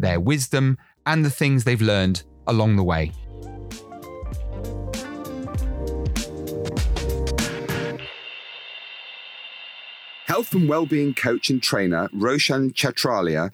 their 0.00 0.20
wisdom, 0.20 0.78
and 1.06 1.24
the 1.24 1.30
things 1.30 1.64
they've 1.64 1.80
learned 1.80 2.22
along 2.46 2.76
the 2.76 2.84
way. 2.84 3.12
Health 10.26 10.54
and 10.54 10.68
well-being 10.68 11.12
coach 11.14 11.50
and 11.50 11.62
trainer 11.62 12.08
Roshan 12.12 12.70
Chhatralia 12.72 13.50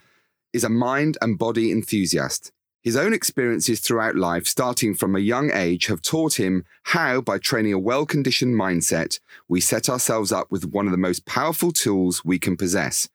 is 0.52 0.62
a 0.62 0.68
mind 0.68 1.16
and 1.20 1.38
body 1.38 1.72
enthusiast. 1.72 2.52
His 2.82 2.96
own 2.96 3.12
experiences 3.12 3.80
throughout 3.80 4.14
life, 4.14 4.46
starting 4.46 4.94
from 4.94 5.16
a 5.16 5.20
young 5.20 5.50
age, 5.50 5.86
have 5.86 6.02
taught 6.02 6.38
him 6.38 6.64
how, 6.84 7.20
by 7.20 7.38
training 7.38 7.72
a 7.72 7.78
well 7.78 8.06
conditioned 8.06 8.54
mindset, 8.54 9.18
we 9.48 9.60
set 9.60 9.88
ourselves 9.88 10.30
up 10.30 10.52
with 10.52 10.66
one 10.66 10.86
of 10.86 10.92
the 10.92 10.98
most 10.98 11.26
powerful 11.26 11.72
tools 11.72 12.24
we 12.24 12.38
can 12.38 12.56
possess. 12.56 13.08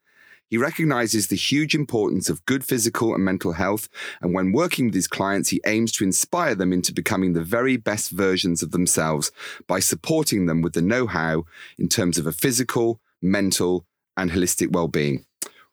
He 0.52 0.58
recognizes 0.58 1.28
the 1.28 1.38
huge 1.38 1.74
importance 1.74 2.30
of 2.30 2.44
good 2.44 2.66
physical 2.66 3.16
and 3.16 3.24
mental 3.24 3.54
health, 3.54 3.88
and 4.22 4.34
when 4.34 4.52
working 4.52 4.88
with 4.88 4.94
his 4.94 5.08
clients, 5.08 5.48
he 5.48 5.62
aims 5.66 5.94
to 5.94 6.04
inspire 6.04 6.56
them 6.56 6.74
into 6.74 6.94
becoming 6.94 7.32
the 7.32 7.42
very 7.42 7.78
best 7.78 8.12
versions 8.12 8.62
of 8.62 8.72
themselves 8.72 9.32
by 9.66 9.80
supporting 9.80 10.48
them 10.48 10.62
with 10.62 10.74
the 10.74 10.82
know 10.82 11.08
how 11.08 11.46
in 11.78 11.88
terms 11.88 12.18
of 12.18 12.28
a 12.28 12.34
physical, 12.34 13.00
mental, 13.22 13.86
and 14.18 14.32
holistic 14.32 14.74
well 14.74 14.90
being. 14.90 15.26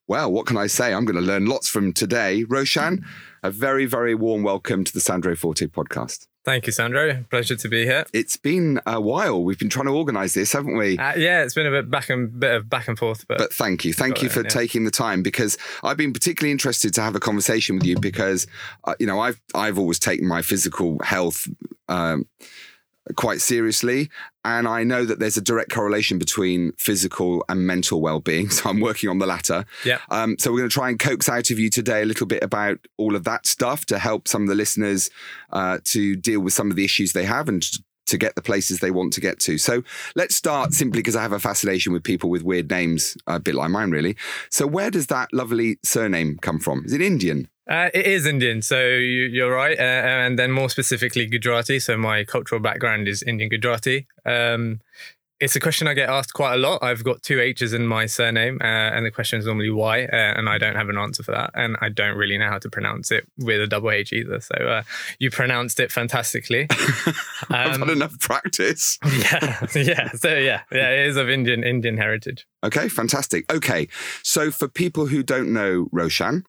Well, 0.07 0.31
what 0.31 0.47
can 0.47 0.57
I 0.57 0.69
say? 0.69 0.95
I'm 0.95 1.05
going 1.05 1.17
to 1.17 1.23
learn 1.23 1.47
lots 1.47 1.69
from 1.69 1.93
today. 1.93 2.45
Roshan, 2.45 3.05
a 3.43 3.51
very, 3.51 3.85
very 3.85 4.15
warm 4.15 4.45
welcome 4.45 4.85
to 4.85 4.93
the 4.93 5.01
Sandro 5.01 5.35
Forte 5.35 5.67
podcast. 5.67 6.29
Thank 6.49 6.65
you, 6.65 6.73
Sandro. 6.73 7.25
Pleasure 7.29 7.57
to 7.57 7.69
be 7.69 7.85
here. 7.85 8.07
It's 8.15 8.39
been 8.39 8.81
a 8.87 8.99
while. 8.99 9.45
We've 9.45 9.59
been 9.59 9.69
trying 9.69 9.85
to 9.85 9.93
organise 9.93 10.33
this, 10.33 10.51
haven't 10.55 10.79
we? 10.79 10.97
Uh, 10.97 11.15
yeah, 11.15 11.43
it's 11.43 11.53
been 11.53 11.67
a 11.67 11.71
bit 11.71 11.91
back 11.91 12.09
and 12.09 12.41
bit 12.41 12.55
of 12.55 12.71
back 12.71 12.89
and 12.89 12.99
forth, 12.99 13.29
but, 13.29 13.37
but 13.37 13.53
thank 13.53 13.85
you, 13.85 13.93
thank 13.93 14.23
you 14.23 14.31
for 14.31 14.41
yeah. 14.41 14.49
taking 14.49 14.87
the 14.87 14.91
time 14.91 15.23
because 15.23 15.59
I've 15.83 15.99
been 15.99 16.15
particularly 16.15 16.51
interested 16.51 16.95
to 16.95 17.03
have 17.03 17.15
a 17.15 17.21
conversation 17.21 17.77
with 17.77 17.85
you 17.85 18.01
because 18.01 18.47
uh, 18.85 18.95
you 18.99 19.07
know 19.07 19.21
I've 19.21 19.39
I've 19.55 19.79
always 19.79 19.99
taken 19.99 20.27
my 20.27 20.41
physical 20.41 20.99
health. 21.01 21.47
Um, 21.91 22.25
quite 23.17 23.41
seriously. 23.41 24.11
And 24.45 24.67
I 24.67 24.83
know 24.83 25.05
that 25.05 25.19
there's 25.19 25.37
a 25.37 25.43
direct 25.43 25.71
correlation 25.71 26.19
between 26.19 26.73
physical 26.79 27.45
and 27.49 27.67
mental 27.67 28.01
well 28.01 28.21
being. 28.21 28.49
So 28.59 28.71
I'm 28.71 28.81
working 28.81 29.09
on 29.09 29.19
the 29.19 29.27
latter. 29.27 29.65
Yeah. 29.85 30.01
Um, 30.11 30.37
so 30.39 30.51
we're 30.51 30.59
going 30.59 30.71
to 30.71 30.75
try 30.75 30.89
and 30.89 30.99
coax 30.99 31.29
out 31.29 31.51
of 31.53 31.61
you 31.61 31.71
today 31.71 32.03
a 32.03 32.07
little 32.07 32.27
bit 32.27 32.43
about 32.43 32.79
all 32.97 33.15
of 33.15 33.23
that 33.25 33.47
stuff 33.47 33.87
to 33.87 33.99
help 33.99 34.27
some 34.27 34.43
of 34.43 34.49
the 34.49 34.57
listeners 34.57 35.11
uh, 35.53 35.79
to 35.85 36.17
deal 36.17 36.41
with 36.41 36.53
some 36.53 36.71
of 36.71 36.77
the 36.77 36.85
issues 36.85 37.13
they 37.13 37.25
have 37.25 37.49
and 37.49 37.65
to 38.09 38.19
get 38.19 38.35
the 38.35 38.43
places 38.43 38.81
they 38.81 38.91
want 38.91 39.13
to 39.13 39.21
get 39.21 39.39
to. 39.41 39.59
So 39.59 39.83
let's 40.17 40.35
start 40.35 40.73
simply 40.73 41.01
because 41.01 41.15
I 41.15 41.23
have 41.23 41.33
a 41.33 41.39
fascination 41.39 41.93
with 41.93 42.03
people 42.03 42.31
with 42.31 42.43
weird 42.43 42.69
names, 42.71 43.17
a 43.27 43.39
bit 43.39 43.55
like 43.55 43.71
mine, 43.71 43.91
really. 43.91 44.17
So 44.51 44.67
where 44.67 44.91
does 44.91 45.07
that 45.09 45.33
lovely 45.33 45.79
surname 45.85 46.39
come 46.41 46.59
from? 46.59 46.85
Is 46.85 46.93
it 46.93 47.01
Indian? 47.01 47.49
Uh, 47.69 47.91
it 47.93 48.07
is 48.07 48.25
Indian, 48.25 48.63
so 48.63 48.81
you, 48.81 49.45
are 49.45 49.51
right. 49.51 49.79
Uh, 49.79 49.83
and 49.83 50.39
then 50.39 50.51
more 50.51 50.71
specifically, 50.71 51.27
Gujarati. 51.27 51.79
So 51.79 51.99
my 51.99 52.25
cultural 52.25 52.61
background 52.63 53.09
is 53.09 53.23
Indian 53.23 53.51
Gujarati. 53.51 54.07
Um, 54.25 54.81
it's 55.41 55.55
a 55.55 55.61
question 55.61 55.87
I 55.87 55.95
get 55.95 56.09
asked 56.09 56.35
quite 56.35 56.55
a 56.55 56.57
lot. 56.57 56.83
I've 56.83 57.05
got 57.05 57.23
two 57.23 57.41
H's 57.41 57.73
in 57.73 57.87
my 57.87 58.07
surname, 58.07 58.59
uh, 58.61 58.65
and 58.65 59.07
the 59.07 59.11
question 59.11 59.39
is 59.39 59.47
normally 59.47 59.71
why, 59.71 60.05
uh, 60.05 60.35
and 60.37 60.49
I 60.49 60.59
don't 60.59 60.75
have 60.75 60.89
an 60.89 60.99
answer 60.99 61.23
for 61.23 61.31
that, 61.33 61.51
and 61.55 61.77
I 61.81 61.89
don't 61.91 62.17
really 62.17 62.37
know 62.39 62.49
how 62.49 62.59
to 62.59 62.69
pronounce 62.69 63.13
it 63.13 63.27
with 63.39 63.61
a 63.61 63.67
double 63.67 63.91
H 63.91 64.13
either. 64.13 64.41
So 64.41 64.55
uh, 64.55 64.83
you 65.19 65.31
pronounced 65.31 65.79
it 65.79 65.93
fantastically. 65.93 66.67
I've 67.51 67.75
um, 67.75 67.81
had 67.81 67.91
enough 67.91 68.19
practice. 68.19 68.99
yeah, 69.07 69.67
yeah. 69.75 70.13
So 70.13 70.35
yeah, 70.35 70.63
yeah, 70.73 70.91
it 70.91 71.07
is 71.07 71.17
of 71.17 71.31
Indian 71.31 71.63
Indian 71.63 71.97
heritage. 71.97 72.47
Okay, 72.65 72.89
fantastic. 72.89 73.51
Okay, 73.53 73.87
so 74.25 74.51
for 74.51 74.67
people 74.67 75.07
who 75.07 75.23
don't 75.23 75.53
know 75.53 75.89
Roshan, 75.93 76.45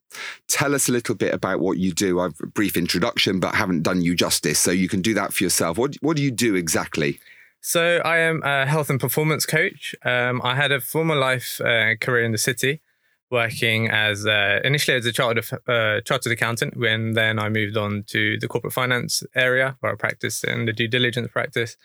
tell 0.47 0.73
us 0.73 0.89
a 0.89 0.91
little 0.91 1.13
bit 1.13 1.33
about 1.33 1.59
what 1.59 1.77
you 1.77 1.93
do. 1.93 2.19
I've 2.19 2.39
a 2.41 2.47
brief 2.47 2.75
introduction, 2.75 3.39
but 3.39 3.53
haven't 3.53 3.83
done 3.83 4.01
you 4.01 4.15
justice, 4.15 4.59
so 4.59 4.71
you 4.71 4.89
can 4.89 5.03
do 5.03 5.13
that 5.13 5.33
for 5.33 5.43
yourself. 5.43 5.77
What 5.77 5.95
what 6.01 6.17
do 6.17 6.23
you 6.23 6.31
do 6.31 6.55
exactly? 6.55 7.19
So 7.61 8.01
I 8.05 8.17
am 8.19 8.41
a 8.43 8.65
health 8.65 8.89
and 8.89 8.99
performance 8.99 9.45
coach. 9.45 9.93
Um, 10.03 10.41
I 10.43 10.55
had 10.55 10.71
a 10.71 10.79
former 10.79 11.15
life 11.15 11.59
uh, 11.61 11.95
career 11.99 12.23
in 12.23 12.31
the 12.31 12.37
city, 12.37 12.81
working 13.29 13.89
as 13.89 14.25
uh, 14.25 14.61
initially 14.63 14.97
as 14.97 15.05
a 15.05 15.11
chartered 15.11 15.45
uh, 15.67 16.01
chartered 16.01 16.31
accountant. 16.31 16.77
When 16.77 17.13
then 17.13 17.37
I 17.37 17.49
moved 17.49 17.77
on 17.77 18.03
to 18.07 18.37
the 18.39 18.47
corporate 18.47 18.73
finance 18.73 19.23
area 19.35 19.77
where 19.81 19.91
I 19.91 19.95
practiced 19.95 20.43
in 20.43 20.65
the 20.65 20.73
due 20.73 20.87
diligence 20.87 21.29
practice, 21.31 21.75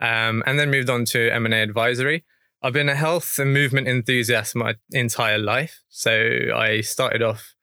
um, 0.00 0.42
and 0.46 0.58
then 0.58 0.70
moved 0.70 0.90
on 0.90 1.04
to 1.06 1.30
M 1.30 1.46
and 1.46 1.54
A 1.54 1.62
advisory. 1.62 2.24
I've 2.62 2.72
been 2.72 2.88
a 2.88 2.94
health 2.94 3.38
and 3.38 3.52
movement 3.52 3.88
enthusiast 3.88 4.54
my 4.54 4.74
entire 4.90 5.38
life. 5.38 5.82
So 5.88 6.50
I 6.54 6.80
started 6.80 7.22
off 7.22 7.54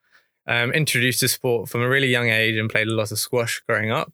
um, 0.48 0.72
introduced 0.72 1.20
to 1.22 1.28
sport 1.28 1.70
from 1.70 1.82
a 1.82 1.90
really 1.90 2.08
young 2.08 2.30
age 2.30 2.56
and 2.58 2.70
played 2.70 2.88
a 2.88 2.94
lot 2.94 3.12
of 3.12 3.20
squash 3.20 3.62
growing 3.68 3.92
up. 3.92 4.14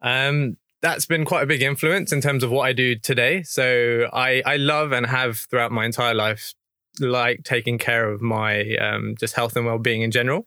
Um, 0.00 0.56
that's 0.82 1.06
been 1.06 1.24
quite 1.24 1.44
a 1.44 1.46
big 1.46 1.62
influence 1.62 2.12
in 2.12 2.20
terms 2.20 2.42
of 2.42 2.50
what 2.50 2.62
I 2.62 2.72
do 2.72 2.96
today. 2.96 3.44
So 3.44 4.08
I, 4.12 4.42
I 4.44 4.56
love 4.56 4.92
and 4.92 5.06
have 5.06 5.38
throughout 5.38 5.70
my 5.72 5.84
entire 5.84 6.12
life 6.12 6.54
like 7.00 7.44
taking 7.44 7.78
care 7.78 8.10
of 8.10 8.20
my 8.20 8.74
um, 8.76 9.14
just 9.18 9.34
health 9.34 9.56
and 9.56 9.64
well-being 9.64 10.02
in 10.02 10.10
general. 10.10 10.46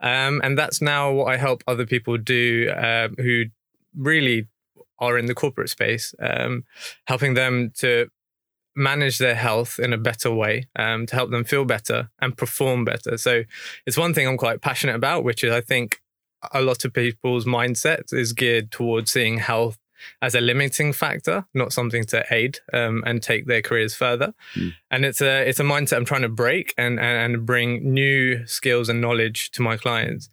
Um, 0.00 0.40
and 0.44 0.56
that's 0.56 0.80
now 0.80 1.10
what 1.10 1.26
I 1.26 1.36
help 1.36 1.64
other 1.66 1.84
people 1.84 2.16
do 2.16 2.70
uh, 2.70 3.08
who 3.18 3.46
really 3.96 4.46
are 5.00 5.18
in 5.18 5.26
the 5.26 5.34
corporate 5.34 5.70
space, 5.70 6.14
um, 6.20 6.64
helping 7.06 7.34
them 7.34 7.72
to 7.78 8.08
manage 8.76 9.18
their 9.18 9.34
health 9.34 9.80
in 9.80 9.92
a 9.92 9.98
better 9.98 10.30
way, 10.30 10.68
um, 10.76 11.04
to 11.06 11.16
help 11.16 11.30
them 11.30 11.44
feel 11.44 11.64
better 11.64 12.10
and 12.20 12.36
perform 12.36 12.84
better. 12.84 13.18
So 13.18 13.42
it's 13.86 13.96
one 13.96 14.14
thing 14.14 14.28
I'm 14.28 14.38
quite 14.38 14.60
passionate 14.60 14.94
about, 14.94 15.24
which 15.24 15.42
is 15.42 15.52
I 15.52 15.60
think 15.60 16.00
a 16.52 16.60
lot 16.60 16.84
of 16.84 16.92
people's 16.92 17.44
mindset 17.44 18.12
is 18.12 18.32
geared 18.32 18.70
towards 18.70 19.10
seeing 19.10 19.38
health 19.38 19.78
as 20.22 20.34
a 20.34 20.40
limiting 20.40 20.92
factor, 20.92 21.44
not 21.54 21.72
something 21.72 22.04
to 22.04 22.24
aid 22.30 22.58
um, 22.72 23.02
and 23.06 23.22
take 23.22 23.46
their 23.46 23.62
careers 23.62 23.94
further. 23.94 24.34
Mm. 24.54 24.74
And 24.90 25.04
it's 25.04 25.20
a 25.20 25.48
it's 25.48 25.60
a 25.60 25.64
mindset 25.64 25.96
I'm 25.96 26.04
trying 26.04 26.22
to 26.22 26.28
break 26.28 26.74
and 26.78 26.98
and, 26.98 27.34
and 27.34 27.46
bring 27.46 27.92
new 27.92 28.46
skills 28.46 28.88
and 28.88 29.00
knowledge 29.00 29.50
to 29.52 29.62
my 29.62 29.76
clients. 29.76 30.28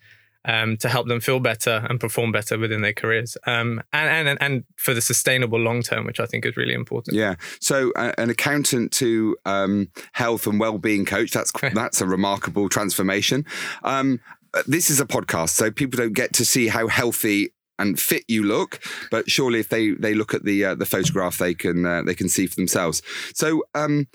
Um, 0.48 0.78
to 0.78 0.90
help 0.90 1.08
them 1.08 1.22
feel 1.22 1.40
better 1.40 1.88
and 1.90 2.00
perform 2.00 2.32
better 2.32 2.60
within 2.60 2.84
their 2.84 2.94
careers, 2.94 3.36
um, 3.48 3.82
and, 3.92 4.28
and 4.28 4.38
and 4.40 4.64
for 4.76 4.94
the 4.94 5.02
sustainable 5.02 5.58
long 5.58 5.82
term, 5.82 6.06
which 6.06 6.20
I 6.20 6.28
think 6.28 6.46
is 6.46 6.56
really 6.56 6.76
important. 6.76 7.18
Yeah. 7.18 7.34
So, 7.60 7.92
uh, 7.96 8.12
an 8.20 8.30
accountant 8.30 8.92
to 8.92 9.36
um, 9.46 9.90
health 10.12 10.46
and 10.46 10.60
well 10.60 10.78
being 10.78 11.04
coach 11.04 11.32
that's 11.32 11.52
that's 11.74 12.00
a 12.00 12.06
remarkable 12.06 12.70
transformation. 12.70 13.44
Um, 13.84 14.20
this 14.68 14.90
is 14.90 15.00
a 15.00 15.06
podcast, 15.06 15.50
so 15.50 15.72
people 15.72 15.98
don't 15.98 16.14
get 16.14 16.34
to 16.34 16.46
see 16.46 16.68
how 16.68 16.88
healthy 16.88 17.54
and 17.78 18.00
fit 18.00 18.24
you 18.28 18.44
look. 18.44 18.80
But 19.12 19.30
surely, 19.30 19.60
if 19.60 19.70
they 19.70 19.92
they 19.92 20.14
look 20.14 20.34
at 20.34 20.44
the 20.44 20.66
uh, 20.66 20.76
the 20.76 20.86
photograph, 20.86 21.38
they 21.38 21.54
can 21.54 21.86
uh, 21.86 22.04
they 22.04 22.16
can 22.16 22.30
see 22.30 22.48
for 22.48 22.56
themselves. 22.56 23.02
So. 23.34 23.64
Um, 23.74 24.08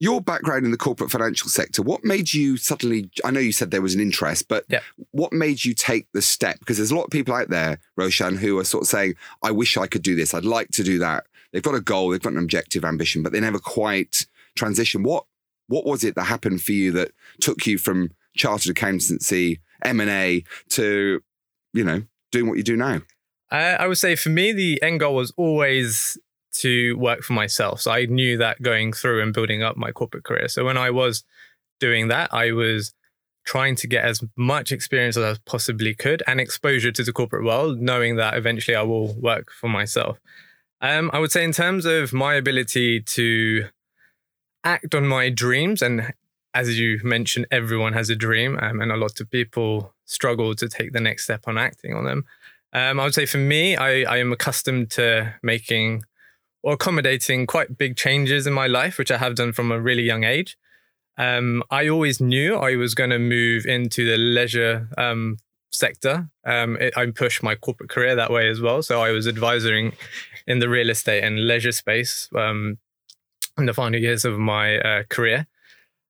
your 0.00 0.20
background 0.20 0.64
in 0.64 0.70
the 0.70 0.76
corporate 0.76 1.10
financial 1.10 1.48
sector, 1.48 1.82
what 1.82 2.04
made 2.04 2.32
you 2.32 2.56
suddenly? 2.56 3.10
I 3.24 3.32
know 3.32 3.40
you 3.40 3.50
said 3.50 3.72
there 3.72 3.82
was 3.82 3.96
an 3.96 4.00
interest, 4.00 4.46
but 4.46 4.64
yeah. 4.68 4.78
what 5.10 5.32
made 5.32 5.64
you 5.64 5.74
take 5.74 6.06
the 6.12 6.22
step? 6.22 6.60
Because 6.60 6.76
there's 6.76 6.92
a 6.92 6.94
lot 6.94 7.02
of 7.02 7.10
people 7.10 7.34
out 7.34 7.48
there, 7.48 7.80
Roshan, 7.96 8.36
who 8.36 8.58
are 8.58 8.64
sort 8.64 8.82
of 8.82 8.88
saying, 8.88 9.14
I 9.42 9.50
wish 9.50 9.76
I 9.76 9.88
could 9.88 10.02
do 10.02 10.14
this. 10.14 10.34
I'd 10.34 10.44
like 10.44 10.68
to 10.70 10.84
do 10.84 11.00
that. 11.00 11.26
They've 11.52 11.64
got 11.64 11.74
a 11.74 11.80
goal, 11.80 12.10
they've 12.10 12.22
got 12.22 12.32
an 12.32 12.38
objective, 12.38 12.84
ambition, 12.84 13.24
but 13.24 13.32
they 13.32 13.40
never 13.40 13.58
quite 13.58 14.26
transition. 14.54 15.02
What 15.02 15.24
what 15.66 15.84
was 15.84 16.04
it 16.04 16.14
that 16.14 16.24
happened 16.24 16.62
for 16.62 16.72
you 16.72 16.92
that 16.92 17.10
took 17.40 17.66
you 17.66 17.76
from 17.76 18.12
chartered 18.36 18.70
accountancy 18.70 19.60
M&A 19.84 20.44
to, 20.70 21.20
you 21.72 21.84
know, 21.84 22.02
doing 22.32 22.48
what 22.48 22.58
you 22.58 22.64
do 22.64 22.76
now? 22.76 23.00
I, 23.50 23.74
I 23.74 23.86
would 23.86 23.98
say 23.98 24.16
for 24.16 24.28
me, 24.28 24.52
the 24.52 24.82
end 24.82 25.00
goal 25.00 25.14
was 25.14 25.32
always 25.36 26.18
to 26.54 26.96
work 26.96 27.22
for 27.22 27.32
myself. 27.32 27.80
So 27.82 27.90
I 27.90 28.06
knew 28.06 28.36
that 28.38 28.62
going 28.62 28.92
through 28.92 29.22
and 29.22 29.32
building 29.32 29.62
up 29.62 29.76
my 29.76 29.92
corporate 29.92 30.24
career. 30.24 30.48
So 30.48 30.64
when 30.64 30.76
I 30.76 30.90
was 30.90 31.24
doing 31.80 32.08
that, 32.08 32.32
I 32.32 32.52
was 32.52 32.94
trying 33.44 33.76
to 33.76 33.86
get 33.86 34.04
as 34.04 34.22
much 34.36 34.72
experience 34.72 35.16
as 35.16 35.38
I 35.38 35.40
possibly 35.46 35.94
could 35.94 36.22
and 36.26 36.40
exposure 36.40 36.92
to 36.92 37.02
the 37.02 37.12
corporate 37.12 37.44
world, 37.44 37.80
knowing 37.80 38.16
that 38.16 38.34
eventually 38.34 38.74
I 38.74 38.82
will 38.82 39.14
work 39.14 39.50
for 39.50 39.68
myself. 39.68 40.18
Um, 40.80 41.10
I 41.12 41.18
would 41.18 41.32
say, 41.32 41.44
in 41.44 41.52
terms 41.52 41.86
of 41.86 42.12
my 42.12 42.34
ability 42.34 43.00
to 43.00 43.68
act 44.64 44.94
on 44.94 45.06
my 45.06 45.30
dreams 45.30 45.80
and 45.80 46.12
as 46.58 46.78
you 46.78 47.00
mentioned, 47.04 47.46
everyone 47.52 47.92
has 47.92 48.10
a 48.10 48.16
dream, 48.16 48.58
um, 48.60 48.80
and 48.80 48.90
a 48.90 48.96
lot 48.96 49.20
of 49.20 49.30
people 49.30 49.94
struggle 50.06 50.54
to 50.56 50.68
take 50.68 50.92
the 50.92 51.00
next 51.00 51.24
step 51.24 51.44
on 51.46 51.56
acting 51.56 51.94
on 51.94 52.04
them. 52.04 52.24
Um, 52.72 52.98
I 52.98 53.04
would 53.04 53.14
say 53.14 53.26
for 53.26 53.38
me, 53.38 53.76
I, 53.76 54.02
I 54.02 54.16
am 54.18 54.32
accustomed 54.32 54.90
to 54.92 55.34
making 55.42 56.02
or 56.64 56.72
accommodating 56.72 57.46
quite 57.46 57.78
big 57.78 57.96
changes 57.96 58.46
in 58.46 58.52
my 58.52 58.66
life, 58.66 58.98
which 58.98 59.12
I 59.12 59.18
have 59.18 59.36
done 59.36 59.52
from 59.52 59.70
a 59.70 59.80
really 59.80 60.02
young 60.02 60.24
age. 60.24 60.58
Um, 61.16 61.62
I 61.70 61.88
always 61.88 62.20
knew 62.20 62.56
I 62.56 62.74
was 62.74 62.94
going 62.94 63.10
to 63.10 63.18
move 63.20 63.64
into 63.64 64.04
the 64.04 64.16
leisure 64.16 64.88
um, 64.98 65.36
sector. 65.70 66.28
Um, 66.44 66.76
it, 66.80 66.96
I 66.96 67.06
pushed 67.06 67.42
my 67.42 67.54
corporate 67.54 67.90
career 67.90 68.16
that 68.16 68.32
way 68.32 68.48
as 68.48 68.60
well. 68.60 68.82
So 68.82 69.00
I 69.00 69.12
was 69.12 69.28
advising 69.28 69.92
in 70.48 70.58
the 70.58 70.68
real 70.68 70.90
estate 70.90 71.22
and 71.22 71.46
leisure 71.46 71.72
space 71.72 72.28
um, 72.34 72.78
in 73.56 73.66
the 73.66 73.74
final 73.74 74.00
years 74.00 74.24
of 74.24 74.38
my 74.38 74.78
uh, 74.78 75.02
career 75.08 75.46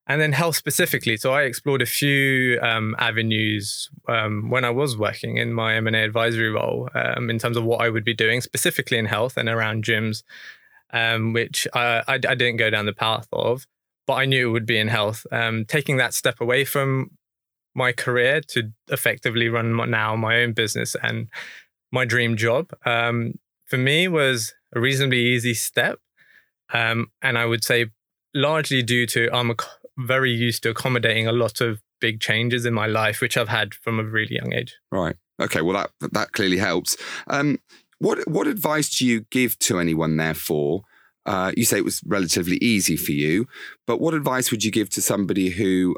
and 0.09 0.23
then 0.23 0.33
health 0.33 0.57
specifically. 0.57 1.19
So 1.19 1.35
I 1.35 1.43
explored 1.43 1.83
a 1.83 1.87
few 1.87 2.59
um, 2.63 2.97
avenues 2.99 3.91
um, 4.09 4.49
when 4.49 4.65
I 4.65 4.71
was 4.71 4.97
working 4.97 5.37
in 5.37 5.53
my 5.53 5.75
M&A 5.77 6.03
advisory 6.03 6.49
role 6.49 6.89
um, 6.95 7.29
in 7.29 7.39
terms 7.39 7.59
of 7.59 7.65
what 7.65 7.83
I 7.83 7.91
would 7.91 8.05
be 8.05 8.15
doing 8.15 8.41
specifically 8.41 8.97
in 8.97 9.05
health 9.05 9.37
and 9.37 9.51
around 9.51 9.85
gyms, 9.85 10.23
um, 10.95 11.35
which 11.35 11.69
I, 11.75 12.03
I, 12.09 12.15
I, 12.15 12.19
didn't 12.19 12.57
go 12.57 12.71
down 12.71 12.87
the 12.87 12.95
path 12.95 13.29
of, 13.35 13.67
but 14.07 14.15
I 14.15 14.25
knew 14.25 14.49
it 14.49 14.53
would 14.53 14.65
be 14.65 14.79
in 14.79 14.89
health. 14.89 15.27
Um, 15.31 15.67
taking 15.67 15.99
that 15.99 16.15
step 16.15 16.41
away 16.41 16.65
from 16.65 17.11
my 17.75 17.93
career 17.93 18.41
to 18.49 18.73
effectively 18.89 19.51
run 19.51 19.75
my, 19.75 19.85
now 19.85 20.17
my 20.17 20.41
own 20.41 20.55
business 20.55 20.97
and 21.03 21.29
my 21.93 22.07
dream 22.07 22.35
job 22.35 22.71
um, 22.87 23.35
for 23.67 23.77
me 23.77 24.09
was 24.09 24.55
a 24.75 24.81
reasonably 24.81 25.21
easy 25.21 25.53
step. 25.53 26.01
and 26.73 27.07
I 27.23 27.45
would 27.45 27.63
say 27.63 27.91
largely 28.35 28.83
due 28.83 29.07
to 29.07 29.29
I'm 29.33 29.51
a 29.51 29.57
very 29.99 30.31
used 30.33 30.63
to 30.63 30.71
accommodating 30.71 31.27
a 31.27 31.33
lot 31.33 31.61
of 31.61 31.81
big 32.01 32.21
changes 32.21 32.65
in 32.65 32.73
my 32.73 32.87
life, 32.87 33.21
which 33.21 33.37
I've 33.37 33.49
had 33.49 33.75
from 33.75 33.99
a 33.99 34.05
really 34.05 34.37
young 34.37 34.53
age. 34.53 34.77
Right. 34.91 35.17
Okay. 35.41 35.63
Well, 35.63 35.89
that 36.01 36.13
that 36.13 36.33
clearly 36.33 36.59
helps. 36.59 36.97
Um, 37.29 37.59
what 37.99 38.27
what 38.29 38.47
advice 38.47 38.97
do 38.97 39.07
you 39.07 39.23
give 39.31 39.59
to 39.61 39.79
anyone? 39.79 40.17
Therefore, 40.17 40.83
uh, 41.27 41.53
you 41.57 41.65
say 41.65 41.79
it 41.79 41.85
was 41.85 42.01
relatively 42.07 42.57
easy 42.59 42.97
for 42.97 43.13
you, 43.13 43.47
but 43.87 44.01
what 44.01 44.15
advice 44.15 44.51
would 44.51 44.65
you 44.65 44.71
give 44.71 44.89
to 44.91 45.03
somebody 45.03 45.51
who 45.51 45.97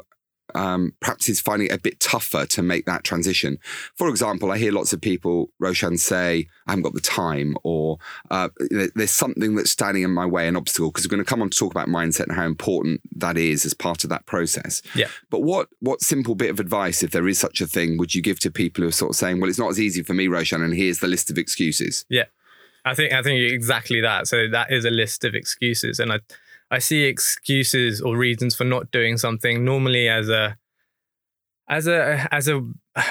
um, 0.55 0.93
perhaps 0.99 1.29
is 1.29 1.41
finding 1.41 1.67
it 1.67 1.73
a 1.73 1.79
bit 1.79 1.99
tougher 1.99 2.45
to 2.45 2.61
make 2.61 2.85
that 2.85 3.03
transition. 3.03 3.57
For 3.95 4.07
example, 4.09 4.51
I 4.51 4.57
hear 4.57 4.71
lots 4.71 4.93
of 4.93 5.01
people, 5.01 5.49
Roshan, 5.59 5.97
say, 5.97 6.47
I 6.67 6.71
haven't 6.71 6.83
got 6.83 6.93
the 6.93 7.01
time, 7.01 7.55
or 7.63 7.97
uh, 8.29 8.49
there's 8.95 9.11
something 9.11 9.55
that's 9.55 9.71
standing 9.71 10.03
in 10.03 10.11
my 10.11 10.25
way, 10.25 10.47
an 10.47 10.55
obstacle, 10.55 10.89
because 10.89 11.05
we're 11.05 11.15
going 11.15 11.23
to 11.23 11.29
come 11.29 11.41
on 11.41 11.49
to 11.49 11.57
talk 11.57 11.71
about 11.71 11.87
mindset 11.87 12.27
and 12.27 12.33
how 12.33 12.45
important 12.45 13.01
that 13.15 13.37
is 13.37 13.65
as 13.65 13.73
part 13.73 14.03
of 14.03 14.09
that 14.09 14.25
process. 14.25 14.81
Yeah. 14.95 15.07
But 15.29 15.43
what 15.43 15.69
what 15.79 16.01
simple 16.01 16.35
bit 16.35 16.49
of 16.49 16.59
advice, 16.59 17.03
if 17.03 17.11
there 17.11 17.27
is 17.27 17.39
such 17.39 17.61
a 17.61 17.67
thing, 17.67 17.97
would 17.97 18.15
you 18.15 18.21
give 18.21 18.39
to 18.41 18.51
people 18.51 18.83
who 18.83 18.89
are 18.89 18.93
sort 18.93 19.11
of 19.11 19.15
saying, 19.15 19.39
well, 19.39 19.49
it's 19.49 19.59
not 19.59 19.69
as 19.69 19.79
easy 19.79 20.03
for 20.03 20.13
me, 20.13 20.27
Roshan, 20.27 20.61
and 20.61 20.73
here's 20.73 20.99
the 20.99 21.07
list 21.07 21.29
of 21.31 21.37
excuses? 21.37 22.05
Yeah. 22.09 22.25
I 22.83 22.95
think 22.95 23.13
I 23.13 23.21
think 23.21 23.39
exactly 23.39 24.01
that. 24.01 24.27
So 24.27 24.47
that 24.47 24.71
is 24.71 24.85
a 24.85 24.89
list 24.89 25.23
of 25.23 25.35
excuses, 25.35 25.99
and 25.99 26.11
I 26.11 26.19
I 26.71 26.79
see 26.79 27.03
excuses 27.03 28.01
or 28.01 28.17
reasons 28.17 28.55
for 28.55 28.63
not 28.63 28.91
doing 28.91 29.17
something 29.17 29.65
normally 29.65 30.07
as 30.07 30.29
a 30.29 30.57
as 31.67 31.85
a 31.85 32.27
as 32.31 32.47
a, 32.47 32.61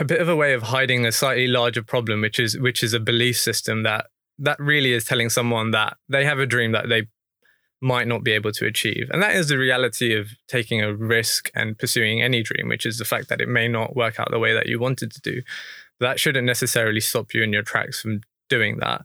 a 0.01 0.05
bit 0.05 0.21
of 0.21 0.29
a 0.29 0.35
way 0.35 0.55
of 0.55 0.65
hiding 0.65 1.05
a 1.05 1.13
slightly 1.13 1.47
larger 1.47 1.83
problem, 1.83 2.23
which 2.23 2.41
is 2.41 2.59
which 2.59 2.83
is 2.83 2.95
a 2.95 3.01
belief 3.01 3.39
system 3.39 3.83
that 3.83 4.07
that 4.39 4.59
really 4.59 4.93
is 4.95 5.05
telling 5.05 5.29
someone 5.29 5.71
that 5.73 5.99
they 6.09 6.25
have 6.25 6.39
a 6.39 6.47
dream 6.47 6.73
that 6.73 6.89
they 6.89 7.07
might 7.83 8.09
not 8.09 8.25
be 8.25 8.33
able 8.33 8.53
to 8.53 8.67
achieve. 8.67 9.09
And 9.11 9.23
that 9.23 9.35
is 9.35 9.49
the 9.49 9.59
reality 9.59 10.15
of 10.15 10.29
taking 10.49 10.83
a 10.83 10.95
risk 10.95 11.51
and 11.55 11.79
pursuing 11.79 12.23
any 12.23 12.43
dream, 12.43 12.69
which 12.69 12.85
is 12.85 12.99
the 12.99 13.05
fact 13.05 13.29
that 13.29 13.41
it 13.41 13.49
may 13.49 13.69
not 13.69 13.97
work 13.97 14.19
out 14.19 14.31
the 14.31 14.39
way 14.39 14.53
that 14.53 14.67
you 14.67 14.79
wanted 14.79 15.11
to 15.13 15.21
do. 15.21 15.43
That 15.99 16.21
shouldn't 16.21 16.47
necessarily 16.47 17.01
stop 17.01 17.33
you 17.33 17.43
in 17.43 17.53
your 17.53 17.63
tracks 17.63 18.01
from 18.01 18.21
doing 18.49 18.79
that. 18.79 19.05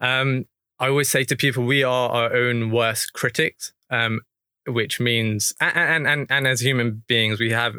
Um, 0.00 0.46
I 0.78 0.88
always 0.88 1.08
say 1.08 1.24
to 1.24 1.36
people, 1.36 1.64
we 1.64 1.82
are 1.82 2.10
our 2.10 2.34
own 2.34 2.70
worst 2.70 3.12
critics 3.14 3.72
um, 3.90 4.20
which 4.66 5.00
means 5.00 5.52
and, 5.60 6.06
and 6.06 6.26
and 6.28 6.46
as 6.46 6.60
human 6.60 7.02
beings 7.06 7.38
we 7.38 7.50
have 7.50 7.76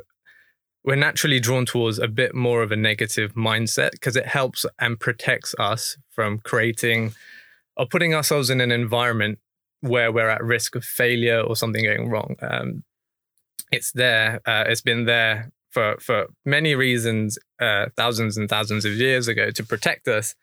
we're 0.83 0.95
naturally 0.95 1.39
drawn 1.39 1.65
towards 1.65 1.99
a 1.99 2.07
bit 2.07 2.33
more 2.33 2.63
of 2.63 2.71
a 2.71 2.75
negative 2.77 3.33
mindset 3.33 3.91
because 3.91 4.15
it 4.15 4.25
helps 4.25 4.65
and 4.79 4.97
protects 4.97 5.53
us 5.59 5.97
from 6.11 6.39
creating 6.39 7.13
or 7.75 7.85
putting 7.85 8.13
ourselves 8.13 8.49
in 8.49 8.61
an 8.61 8.71
environment 8.71 9.37
where 9.81 10.13
we're 10.13 10.29
at 10.29 10.41
risk 10.41 10.75
of 10.75 10.85
failure 10.85 11.41
or 11.41 11.57
something 11.57 11.83
going 11.83 12.09
wrong. 12.09 12.37
Um, 12.41 12.83
it's 13.71 13.91
there. 13.91 14.39
Uh, 14.45 14.63
it's 14.67 14.81
been 14.81 15.05
there 15.05 15.51
for 15.71 15.97
for 15.99 16.27
many 16.45 16.73
reasons, 16.73 17.37
uh, 17.59 17.87
thousands 17.97 18.37
and 18.37 18.49
thousands 18.49 18.85
of 18.85 18.93
years 18.93 19.27
ago, 19.27 19.51
to 19.51 19.63
protect 19.63 20.07
us. 20.07 20.35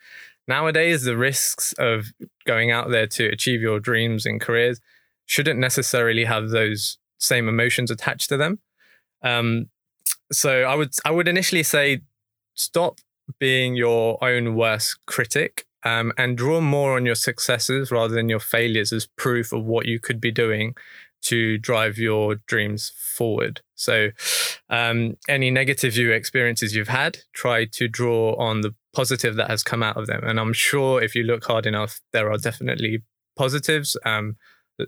Nowadays, 0.47 1.05
the 1.05 1.17
risks 1.17 1.73
of 1.79 2.13
going 2.47 2.71
out 2.71 2.91
there 2.91 3.07
to 3.07 3.27
achieve 3.29 3.63
your 3.63 3.81
dreams 3.81 4.27
and 4.27 4.43
careers 4.43 4.79
shouldn't 5.27 5.59
necessarily 5.59 6.25
have 6.25 6.51
those 6.51 6.99
same 7.19 7.49
emotions 7.49 7.91
attached 7.91 8.29
to 8.29 8.37
them. 8.37 8.59
Um, 9.23 9.67
so 10.33 10.63
I 10.63 10.75
would 10.75 10.93
I 11.05 11.11
would 11.11 11.29
initially 11.29 11.63
say 11.63 12.01
stop 12.55 13.01
being 13.39 13.75
your 13.75 14.23
own 14.23 14.55
worst 14.55 14.99
critic 15.07 15.67
um, 15.85 16.13
and 16.17 16.37
draw 16.37 16.61
more 16.61 16.97
on 16.97 17.07
your 17.07 17.15
successes 17.15 17.91
rather 17.91 18.15
than 18.15 18.29
your 18.29 18.41
failures 18.41 18.93
as 18.93 19.07
proof 19.07 19.53
of 19.53 19.65
what 19.65 19.87
you 19.87 20.01
could 20.01 20.21
be 20.21 20.31
doing 20.31 20.75
to 21.23 21.57
drive 21.59 21.97
your 21.97 22.37
dreams 22.47 22.93
forward. 22.97 23.63
So, 23.75 24.11
um, 24.69 25.17
any 25.27 25.51
negative 25.51 25.97
experiences 25.97 26.75
you've 26.75 26.89
had, 26.89 27.19
try 27.33 27.65
to 27.65 27.89
draw 27.89 28.35
on 28.37 28.61
the 28.61 28.75
positive 28.95 29.37
that 29.37 29.51
has 29.51 29.63
come 29.63 29.83
out 29.83 29.97
of 29.97 30.07
them. 30.07 30.23
And 30.23 30.39
I'm 30.39 30.53
sure 30.53 31.03
if 31.03 31.15
you 31.15 31.23
look 31.23 31.45
hard 31.45 31.67
enough, 31.67 32.01
there 32.13 32.31
are 32.31 32.39
definitely 32.39 33.03
positives. 33.37 33.97
Um, 34.05 34.37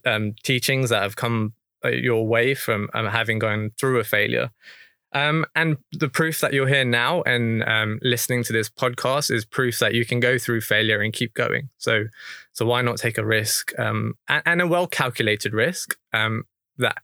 um, 0.04 0.34
teachings 0.42 0.90
that 0.90 1.02
have 1.02 1.16
come 1.16 1.54
uh, 1.84 1.88
your 1.88 2.26
way 2.26 2.54
from 2.54 2.88
um, 2.94 3.06
having 3.06 3.38
gone 3.38 3.70
through 3.78 3.98
a 3.98 4.04
failure. 4.04 4.50
Um, 5.12 5.46
and 5.54 5.78
the 5.92 6.08
proof 6.08 6.40
that 6.40 6.52
you're 6.52 6.66
here 6.66 6.84
now 6.84 7.22
and 7.22 7.62
um, 7.64 7.98
listening 8.02 8.42
to 8.44 8.52
this 8.52 8.68
podcast 8.68 9.30
is 9.30 9.44
proof 9.44 9.78
that 9.78 9.94
you 9.94 10.04
can 10.04 10.20
go 10.20 10.36
through 10.36 10.60
failure 10.60 11.00
and 11.00 11.12
keep 11.12 11.32
going. 11.32 11.70
So, 11.78 12.06
so 12.52 12.66
why 12.66 12.82
not 12.82 12.98
take 12.98 13.16
a 13.16 13.24
risk 13.24 13.72
um, 13.78 14.14
and, 14.28 14.42
and, 14.44 14.62
a 14.62 14.66
well 14.66 14.86
calculated 14.86 15.54
risk 15.54 15.96
um, 16.12 16.44
that 16.78 16.98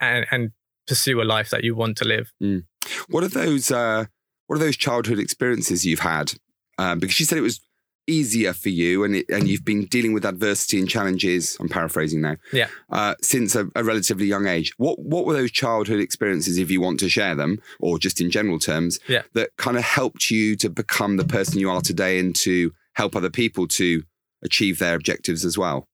and, 0.00 0.26
and, 0.30 0.50
pursue 0.88 1.22
a 1.22 1.24
life 1.24 1.50
that 1.50 1.62
you 1.62 1.76
want 1.76 1.96
to 1.98 2.04
live? 2.04 2.32
Mm. 2.42 2.64
What 3.08 3.22
are 3.22 3.28
those? 3.28 3.70
Uh, 3.70 4.06
what 4.48 4.56
are 4.56 4.64
those 4.64 4.76
childhood 4.76 5.20
experiences 5.20 5.86
you've 5.86 6.00
had? 6.00 6.32
Um, 6.78 6.98
because 6.98 7.20
you 7.20 7.26
said 7.26 7.38
it 7.38 7.42
was 7.42 7.60
easier 8.06 8.52
for 8.52 8.68
you 8.68 9.04
and 9.04 9.16
it, 9.16 9.26
and 9.28 9.46
you've 9.46 9.64
been 9.64 9.86
dealing 9.86 10.12
with 10.12 10.24
adversity 10.24 10.78
and 10.78 10.88
challenges 10.88 11.56
i'm 11.60 11.68
paraphrasing 11.68 12.20
now 12.20 12.36
yeah. 12.52 12.66
uh, 12.90 13.14
since 13.20 13.54
a, 13.54 13.68
a, 13.74 13.84
relatively 13.84 14.26
young 14.26 14.46
age. 14.46 14.72
What 14.76 14.98
what 14.98 15.26
were 15.26 15.34
those 15.34 15.50
childhood 15.50 16.00
experiences 16.00 16.58
if 16.58 16.70
you 16.70 16.80
want 16.80 17.00
to 17.00 17.08
share 17.08 17.34
them 17.34 17.60
or 17.80 17.98
just 17.98 18.20
in 18.20 18.30
general 18.30 18.58
terms 18.58 18.98
yeah. 19.08 19.22
that 19.34 19.50
kind 19.56 19.76
of 19.76 19.84
helped 19.84 20.30
you 20.30 20.56
to 20.56 20.70
become 20.70 21.16
the 21.16 21.24
person 21.24 21.58
you 21.58 21.70
are 21.70 21.80
today 21.80 22.18
and 22.18 22.34
to 22.36 22.72
help 22.94 23.16
other 23.16 23.30
people 23.30 23.66
to 23.66 24.02
achieve 24.42 24.78
their 24.78 24.94
objectives 24.94 25.44
as 25.44 25.56
well? 25.56 25.88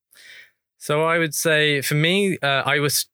So 0.78 1.04
i 1.04 1.18
would 1.18 1.34
say 1.34 1.80
for 1.80 1.94
me 1.94 2.38
uh, 2.42 2.62
i 2.64 2.78
was 2.78 3.06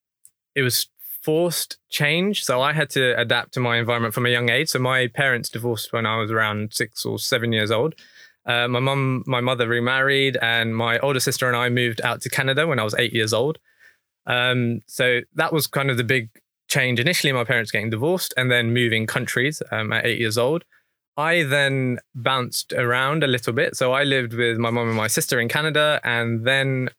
it 0.54 0.62
was 0.62 0.88
forced 1.22 1.78
change. 1.88 2.44
So 2.44 2.60
i 2.60 2.72
had 2.72 2.90
to 2.90 3.18
adapt 3.18 3.54
to 3.54 3.60
my 3.60 3.78
environment 3.78 4.12
from 4.12 4.26
a 4.26 4.28
young 4.28 4.50
age. 4.50 4.68
So 4.68 4.78
my 4.78 5.08
parents 5.08 5.48
divorced 5.48 5.92
when 5.92 6.06
i 6.06 6.16
was 6.16 6.30
around 6.30 6.74
six 6.74 7.04
or 7.04 7.18
seven 7.18 7.52
years 7.52 7.70
old 7.70 7.94
uh, 8.46 8.68
my 8.68 8.80
mum, 8.80 9.24
my 9.26 9.40
mother 9.40 9.66
remarried, 9.66 10.36
and 10.36 10.76
my 10.76 10.98
older 10.98 11.20
sister 11.20 11.48
and 11.48 11.56
I 11.56 11.68
moved 11.68 12.00
out 12.02 12.20
to 12.22 12.28
Canada 12.28 12.66
when 12.66 12.78
I 12.78 12.84
was 12.84 12.94
eight 12.94 13.12
years 13.12 13.32
old. 13.32 13.58
Um, 14.26 14.80
so 14.86 15.20
that 15.34 15.52
was 15.52 15.66
kind 15.66 15.90
of 15.90 15.96
the 15.96 16.04
big 16.04 16.30
change. 16.68 17.00
Initially, 17.00 17.32
my 17.32 17.44
parents 17.44 17.70
getting 17.70 17.90
divorced 17.90 18.34
and 18.36 18.50
then 18.50 18.72
moving 18.72 19.06
countries 19.06 19.62
um, 19.70 19.92
at 19.92 20.06
eight 20.06 20.18
years 20.18 20.38
old. 20.38 20.64
I 21.16 21.44
then 21.44 22.00
bounced 22.14 22.72
around 22.72 23.22
a 23.22 23.28
little 23.28 23.52
bit. 23.52 23.76
So 23.76 23.92
I 23.92 24.02
lived 24.02 24.34
with 24.34 24.58
my 24.58 24.70
mum 24.70 24.88
and 24.88 24.96
my 24.96 25.06
sister 25.06 25.40
in 25.40 25.48
Canada 25.48 26.00
and 26.02 26.44
then 26.44 26.90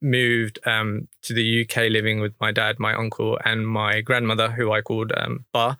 moved 0.00 0.60
um, 0.64 1.08
to 1.22 1.32
the 1.34 1.62
UK, 1.62 1.90
living 1.90 2.20
with 2.20 2.34
my 2.40 2.52
dad, 2.52 2.78
my 2.78 2.94
uncle, 2.94 3.38
and 3.44 3.66
my 3.66 4.00
grandmother, 4.00 4.50
who 4.52 4.70
I 4.70 4.80
called 4.80 5.12
um, 5.16 5.44
Ba 5.52 5.76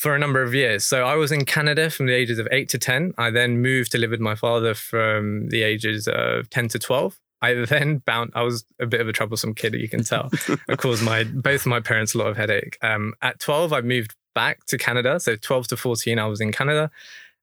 for 0.00 0.14
a 0.14 0.18
number 0.18 0.42
of 0.42 0.54
years. 0.54 0.82
So 0.82 1.04
I 1.04 1.14
was 1.16 1.30
in 1.30 1.44
Canada 1.44 1.90
from 1.90 2.06
the 2.06 2.14
ages 2.14 2.38
of 2.38 2.48
eight 2.50 2.70
to 2.70 2.78
10. 2.78 3.12
I 3.18 3.28
then 3.28 3.60
moved 3.60 3.92
to 3.92 3.98
live 3.98 4.12
with 4.12 4.20
my 4.20 4.34
father 4.34 4.72
from 4.72 5.50
the 5.50 5.62
ages 5.62 6.08
of 6.08 6.48
10 6.48 6.68
to 6.68 6.78
12. 6.78 7.20
I 7.42 7.52
then 7.68 7.98
bound, 7.98 8.32
I 8.34 8.42
was 8.42 8.64
a 8.80 8.86
bit 8.86 9.02
of 9.02 9.08
a 9.08 9.12
troublesome 9.12 9.54
kid, 9.54 9.74
you 9.74 9.90
can 9.90 10.02
tell. 10.02 10.30
I 10.70 10.76
caused 10.76 11.02
my, 11.02 11.24
both 11.24 11.66
my 11.66 11.80
parents 11.80 12.14
a 12.14 12.18
lot 12.18 12.28
of 12.28 12.38
headache. 12.38 12.78
Um, 12.80 13.12
at 13.20 13.40
12, 13.40 13.74
I 13.74 13.82
moved 13.82 14.14
back 14.34 14.64
to 14.68 14.78
Canada. 14.78 15.20
So 15.20 15.36
12 15.36 15.68
to 15.68 15.76
14, 15.76 16.18
I 16.18 16.24
was 16.24 16.40
in 16.40 16.50
Canada. 16.50 16.90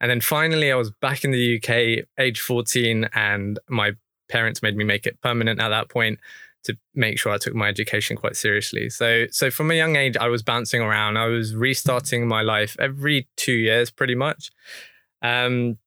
And 0.02 0.10
then 0.10 0.20
finally, 0.20 0.72
I 0.72 0.76
was 0.78 0.90
back 0.90 1.24
in 1.24 1.30
the 1.30 1.58
UK, 1.58 2.08
age 2.18 2.40
14, 2.40 3.08
and 3.14 3.60
my 3.70 3.92
parents 4.30 4.64
made 4.64 4.76
me 4.76 4.84
make 4.84 5.06
it 5.06 5.22
permanent 5.22 5.62
at 5.62 5.70
that 5.70 5.90
point 5.90 6.20
to 6.68 6.78
make 6.96 7.20
sure 7.20 7.32
I 7.32 7.38
took 7.38 7.56
my 7.56 7.68
education 7.68 8.16
quite 8.16 8.36
seriously. 8.36 8.90
So 8.90 9.26
so 9.32 9.50
from 9.52 9.72
a 9.72 9.74
young 9.74 9.96
age, 9.96 10.16
I 10.18 10.28
was 10.28 10.44
bouncing 10.44 10.82
around. 10.82 11.18
I 11.18 11.26
was 11.26 11.56
restarting 11.56 12.28
my 12.28 12.42
life 12.42 12.76
every 12.80 13.28
two 13.36 13.54
years, 13.54 13.92
pretty 13.92 14.16
much, 14.16 14.52
um, 15.22 15.78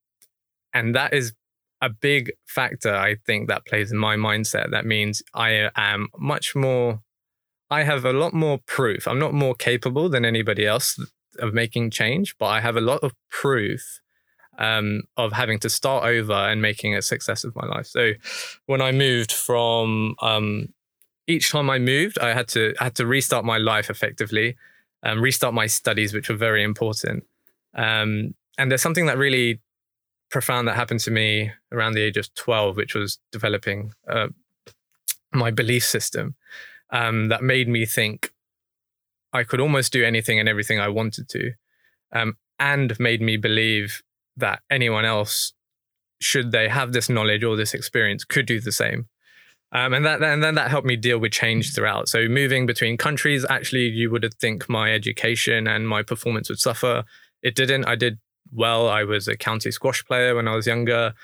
and 0.75 0.95
that 0.95 1.15
is 1.15 1.33
a 1.81 1.89
big 1.89 2.33
factor. 2.47 2.95
I 2.95 3.17
think 3.27 3.49
that 3.49 3.67
plays 3.67 3.91
in 3.93 3.99
my 3.99 4.17
mindset. 4.17 4.71
That 4.71 4.87
means 4.87 5.23
I 5.35 5.71
am 5.77 6.09
much 6.19 6.55
more. 6.55 7.01
I 7.71 7.85
have 7.85 8.05
a 8.05 8.13
lot 8.13 8.35
more 8.35 8.59
proof. 8.67 9.07
I'm 9.07 9.21
not 9.21 9.33
more 9.33 9.55
capable 9.55 10.09
than 10.09 10.25
anybody 10.25 10.67
else 10.67 10.99
of 11.39 11.55
making 11.55 11.91
change, 11.91 12.37
but 12.39 12.47
I 12.47 12.61
have 12.61 12.77
a 12.77 12.81
lot 12.81 13.03
of 13.03 13.13
proof 13.31 14.01
um, 14.61 15.03
of 15.17 15.33
having 15.33 15.59
to 15.61 15.71
start 15.71 16.05
over 16.05 16.35
and 16.35 16.63
making 16.63 16.95
a 16.95 17.03
success 17.03 17.43
of 17.45 17.57
my 17.57 17.67
life. 17.67 17.87
So 17.87 18.13
when 18.67 18.83
I 18.83 18.93
moved 18.93 19.33
from 19.33 20.15
um, 20.21 20.69
each 21.27 21.51
time 21.51 21.71
I 21.71 21.79
moved, 21.79 22.19
I 22.19 22.35
had 22.35 22.47
to 22.49 22.75
I 22.79 22.85
had 22.85 22.95
to 22.97 23.07
restart 23.07 23.45
my 23.45 23.59
life 23.59 23.91
effectively, 23.91 24.57
um, 25.03 25.21
restart 25.21 25.55
my 25.55 25.67
studies, 25.67 26.13
which 26.13 26.29
were 26.29 26.37
very 26.37 26.63
important. 26.63 27.25
Um, 27.75 28.35
and 28.59 28.71
there's 28.71 28.83
something 28.83 29.07
that 29.07 29.17
really 29.17 29.61
profound 30.31 30.69
that 30.69 30.77
happened 30.77 31.01
to 31.01 31.11
me 31.11 31.51
around 31.73 31.95
the 31.95 32.03
age 32.03 32.17
of 32.17 32.33
12, 32.35 32.77
which 32.77 32.95
was 32.95 33.19
developing 33.33 33.93
uh, 34.09 34.29
my 35.33 35.51
belief 35.51 35.85
system 35.85 36.35
um, 36.91 37.29
that 37.29 37.43
made 37.43 37.69
me 37.69 37.87
think 37.87 38.31
I 39.33 39.45
could 39.45 39.61
almost 39.61 39.93
do 39.93 40.05
anything 40.05 40.39
and 40.39 40.49
everything 40.49 40.79
I 40.79 40.89
wanted 40.89 41.29
to, 41.31 41.53
um, 42.13 42.37
and 42.59 42.99
made 43.01 43.23
me 43.23 43.37
believe 43.37 44.03
that 44.41 44.61
anyone 44.71 45.05
else, 45.05 45.53
should 46.21 46.53
they 46.53 46.69
have 46.69 46.93
this 46.93 47.09
knowledge 47.09 47.45
or 47.45 47.57
this 47.57 47.75
experience, 47.75 48.25
could 48.25 48.47
do 48.47 48.61
the 48.61 48.73
same. 48.73 49.09
Um, 49.73 49.95
and 49.95 50.05
that 50.05 50.23
and 50.23 50.43
then 50.43 50.57
that 50.57 50.71
helped 50.71 50.87
me 50.87 50.97
deal 50.97 51.19
with 51.19 51.33
change 51.33 51.75
throughout. 51.75 52.09
So 52.09 52.27
moving 52.27 52.67
between 52.67 52.97
countries, 52.97 53.47
actually, 53.49 53.85
you 53.85 54.11
would 54.11 54.29
think 54.41 54.69
my 54.69 54.93
education 54.93 55.69
and 55.69 55.89
my 55.89 56.03
performance 56.03 56.49
would 56.49 56.59
suffer. 56.59 57.05
It 57.43 57.55
didn't. 57.55 57.85
I 57.85 57.95
did 57.95 58.19
well. 58.53 58.89
I 58.89 59.05
was 59.05 59.29
a 59.29 59.37
county 59.37 59.71
squash 59.71 60.05
player 60.05 60.35
when 60.35 60.49
I 60.49 60.57
was 60.57 60.67
younger. 60.67 61.15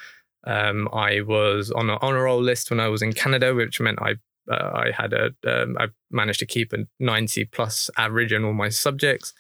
Um, 0.47 0.89
I 0.93 1.23
was 1.23 1.73
on 1.73 1.91
an 1.91 1.99
honor 2.01 2.23
roll 2.23 2.41
list 2.41 2.71
when 2.71 2.79
I 2.79 2.87
was 2.87 3.03
in 3.03 3.13
Canada, 3.13 3.53
which 3.53 3.81
meant 3.81 4.01
I 4.01 4.15
uh, 4.49 4.71
I 4.75 4.93
had 4.97 5.13
a 5.13 5.35
um, 5.45 5.77
I 5.79 5.89
managed 6.13 6.39
to 6.39 6.47
keep 6.47 6.73
a 6.73 6.87
90 7.01 7.47
plus 7.47 7.91
average 7.97 8.33
in 8.33 8.45
all 8.45 8.53
my 8.53 8.69
subjects. 8.69 9.33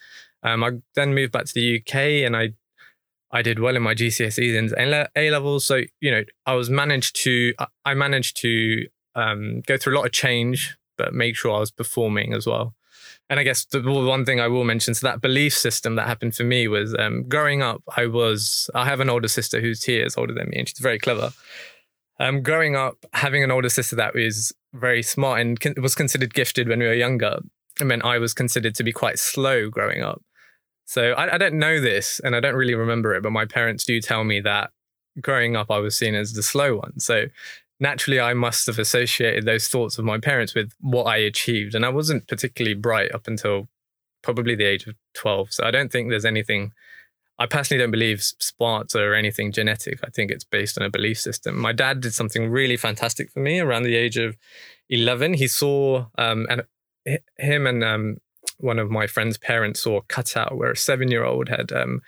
Um, 0.42 0.64
I 0.64 0.70
then 0.96 1.14
moved 1.14 1.32
back 1.32 1.44
to 1.46 1.54
the 1.54 1.80
UK 1.80 2.24
and 2.26 2.36
I 2.36 2.54
I 3.30 3.42
did 3.42 3.58
well 3.58 3.76
in 3.76 3.82
my 3.82 3.94
GCSEs 3.94 4.72
and 4.76 5.08
A 5.16 5.30
levels. 5.30 5.64
So 5.66 5.82
you 6.00 6.10
know, 6.10 6.24
I 6.46 6.54
was 6.54 6.70
managed 6.70 7.16
to 7.24 7.54
I 7.84 7.94
managed 7.94 8.36
to 8.42 8.86
um, 9.14 9.62
go 9.66 9.76
through 9.76 9.94
a 9.94 9.96
lot 9.96 10.06
of 10.06 10.12
change, 10.12 10.76
but 10.96 11.14
make 11.14 11.36
sure 11.36 11.54
I 11.54 11.60
was 11.60 11.70
performing 11.70 12.32
as 12.34 12.46
well. 12.46 12.74
And 13.28 13.40
I 13.40 13.42
guess 13.42 13.64
the 13.64 13.82
one 13.82 14.24
thing 14.24 14.40
I 14.40 14.46
will 14.46 14.62
mention, 14.62 14.94
so 14.94 15.06
that 15.06 15.20
belief 15.20 15.52
system 15.52 15.96
that 15.96 16.06
happened 16.06 16.36
for 16.36 16.44
me 16.44 16.68
was 16.68 16.94
um, 16.96 17.24
growing 17.28 17.60
up. 17.60 17.82
I 17.96 18.06
was 18.06 18.70
I 18.74 18.84
have 18.84 19.00
an 19.00 19.10
older 19.10 19.28
sister 19.28 19.60
who's 19.60 19.80
two 19.80 19.92
years 19.92 20.16
older 20.16 20.32
than 20.32 20.50
me, 20.50 20.58
and 20.58 20.68
she's 20.68 20.78
very 20.78 20.98
clever. 20.98 21.32
Um, 22.18 22.42
growing 22.42 22.76
up, 22.76 23.04
having 23.12 23.42
an 23.44 23.50
older 23.50 23.68
sister 23.68 23.96
that 23.96 24.14
was 24.14 24.52
very 24.72 25.02
smart 25.02 25.40
and 25.40 25.58
con- 25.60 25.74
was 25.82 25.94
considered 25.94 26.32
gifted 26.32 26.68
when 26.68 26.78
we 26.78 26.86
were 26.86 26.94
younger, 26.94 27.40
it 27.80 27.84
meant 27.84 28.04
I 28.04 28.18
was 28.18 28.32
considered 28.32 28.74
to 28.76 28.84
be 28.84 28.92
quite 28.92 29.18
slow 29.18 29.68
growing 29.68 30.02
up. 30.02 30.22
So 30.86 31.12
I, 31.12 31.34
I, 31.34 31.38
don't 31.38 31.58
know 31.58 31.80
this 31.80 32.20
and 32.20 32.34
I 32.34 32.40
don't 32.40 32.54
really 32.54 32.74
remember 32.74 33.14
it, 33.14 33.22
but 33.22 33.32
my 33.32 33.44
parents 33.44 33.84
do 33.84 34.00
tell 34.00 34.24
me 34.24 34.40
that 34.40 34.70
growing 35.20 35.56
up 35.56 35.70
I 35.70 35.78
was 35.78 35.96
seen 35.96 36.14
as 36.14 36.32
the 36.32 36.42
slow 36.42 36.76
one. 36.76 37.00
So 37.00 37.26
naturally 37.80 38.20
I 38.20 38.34
must 38.34 38.66
have 38.66 38.78
associated 38.78 39.44
those 39.44 39.68
thoughts 39.68 39.98
of 39.98 40.04
my 40.04 40.18
parents 40.18 40.54
with 40.54 40.72
what 40.80 41.04
I 41.04 41.16
achieved. 41.16 41.74
And 41.74 41.84
I 41.84 41.88
wasn't 41.88 42.28
particularly 42.28 42.74
bright 42.74 43.12
up 43.12 43.26
until 43.26 43.68
probably 44.22 44.54
the 44.54 44.64
age 44.64 44.86
of 44.86 44.94
12. 45.14 45.52
So 45.52 45.64
I 45.64 45.72
don't 45.72 45.90
think 45.90 46.08
there's 46.08 46.24
anything, 46.24 46.72
I 47.38 47.46
personally 47.46 47.82
don't 47.82 47.90
believe 47.90 48.22
smarts 48.22 48.94
or 48.94 49.14
anything 49.14 49.50
genetic. 49.50 49.98
I 50.04 50.10
think 50.10 50.30
it's 50.30 50.44
based 50.44 50.78
on 50.78 50.86
a 50.86 50.90
belief 50.90 51.18
system. 51.18 51.58
My 51.58 51.72
dad 51.72 52.00
did 52.00 52.14
something 52.14 52.48
really 52.48 52.76
fantastic 52.76 53.30
for 53.32 53.40
me 53.40 53.58
around 53.58 53.82
the 53.82 53.96
age 53.96 54.16
of 54.16 54.36
11. 54.88 55.34
He 55.34 55.48
saw, 55.48 56.06
um, 56.16 56.46
and 56.48 56.62
him 57.38 57.66
and 57.66 57.84
um, 57.84 58.16
one 58.58 58.78
of 58.78 58.90
my 58.90 59.06
friend's 59.06 59.38
parents 59.38 59.82
saw 59.82 59.98
a 59.98 60.02
cutout 60.02 60.56
where 60.56 60.72
a 60.72 60.76
seven 60.76 61.10
year 61.10 61.24
old 61.24 61.48
had 61.48 61.72
um, 61.72 62.02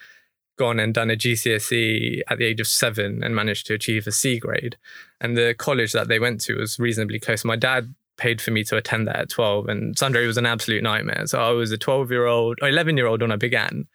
gone 0.59 0.79
and 0.79 0.93
done 0.93 1.11
a 1.11 1.17
GCSE 1.17 2.21
at 2.29 2.39
the 2.39 2.45
age 2.45 2.61
of 2.61 2.67
seven 2.67 3.23
and 3.23 3.35
managed 3.35 3.67
to 3.67 3.75
achieve 3.75 4.07
a 4.07 4.13
C 4.13 4.39
grade. 4.39 4.77
And 5.21 5.37
the 5.37 5.55
college 5.57 5.93
that 5.93 6.09
they 6.09 6.19
went 6.19 6.41
to 6.43 6.57
was 6.57 6.79
reasonably 6.79 7.21
close. 7.21 7.45
My 7.45 7.57
dad 7.57 7.95
paid 8.19 8.43
for 8.43 8.51
me 8.51 8.65
to 8.65 8.77
attend 8.77 9.07
that 9.07 9.17
at 9.17 9.29
12, 9.31 9.69
and 9.69 9.97
Sunday 9.97 10.27
was 10.27 10.37
an 10.37 10.47
absolute 10.47 10.83
nightmare. 10.83 11.27
So 11.27 11.41
I 11.41 11.51
was 11.51 11.71
a 11.71 11.79
12 11.79 12.11
year 12.11 12.27
old, 12.27 12.59
or 12.61 12.69
11 12.69 12.97
year 12.97 13.07
old 13.07 13.23
when 13.23 13.33
I 13.33 13.37
began, 13.37 13.87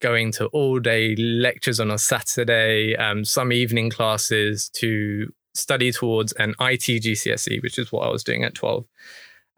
going 0.00 0.30
to 0.30 0.46
all 0.46 0.78
day 0.78 1.16
lectures 1.16 1.80
on 1.80 1.90
a 1.90 1.98
Saturday, 1.98 2.96
um, 2.96 3.24
some 3.24 3.52
evening 3.52 3.90
classes 3.90 4.68
to 4.70 5.32
study 5.54 5.90
towards 5.90 6.32
an 6.32 6.50
IT 6.60 7.02
GCSE, 7.02 7.62
which 7.62 7.78
is 7.78 7.90
what 7.90 8.06
I 8.06 8.10
was 8.10 8.22
doing 8.22 8.44
at 8.44 8.54
12. 8.54 8.84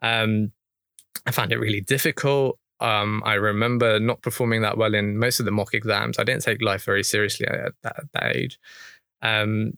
Um, 0.01 0.51
I 1.25 1.31
found 1.31 1.51
it 1.51 1.59
really 1.59 1.81
difficult. 1.81 2.57
Um, 2.79 3.21
I 3.25 3.33
remember 3.33 3.99
not 3.99 4.21
performing 4.21 4.61
that 4.61 4.77
well 4.77 4.93
in 4.93 5.17
most 5.17 5.39
of 5.39 5.45
the 5.45 5.51
mock 5.51 5.73
exams. 5.73 6.17
I 6.17 6.23
didn't 6.23 6.43
take 6.43 6.61
life 6.61 6.85
very 6.85 7.03
seriously 7.03 7.45
at 7.47 7.73
that, 7.83 7.95
at 7.97 8.11
that 8.13 8.35
age. 8.35 8.57
Um, 9.21 9.73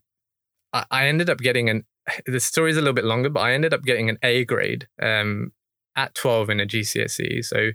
I, 0.71 0.85
I, 0.91 1.07
ended 1.07 1.29
up 1.29 1.39
getting 1.39 1.69
an. 1.69 1.83
The 2.27 2.39
story 2.39 2.69
is 2.69 2.77
a 2.77 2.81
little 2.81 2.93
bit 2.93 3.05
longer, 3.05 3.29
but 3.29 3.39
I 3.39 3.53
ended 3.53 3.73
up 3.73 3.83
getting 3.83 4.09
an 4.09 4.19
A 4.21 4.45
grade 4.45 4.87
um, 5.01 5.51
at 5.95 6.13
12 6.13 6.51
in 6.51 6.59
a 6.59 6.65
GCSE. 6.65 7.43
So 7.43 7.71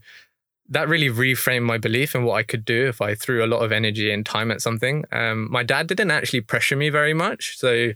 that 0.68 0.88
really 0.88 1.08
reframed 1.08 1.62
my 1.62 1.78
belief 1.78 2.14
in 2.14 2.24
what 2.24 2.34
I 2.34 2.42
could 2.42 2.64
do 2.64 2.86
if 2.86 3.00
I 3.00 3.14
threw 3.14 3.44
a 3.44 3.46
lot 3.46 3.60
of 3.60 3.72
energy 3.72 4.10
and 4.10 4.26
time 4.26 4.50
at 4.50 4.60
something. 4.60 5.04
Um, 5.12 5.50
my 5.50 5.62
dad 5.62 5.86
didn't 5.86 6.10
actually 6.10 6.40
pressure 6.40 6.76
me 6.76 6.88
very 6.88 7.14
much, 7.14 7.56
so 7.58 7.92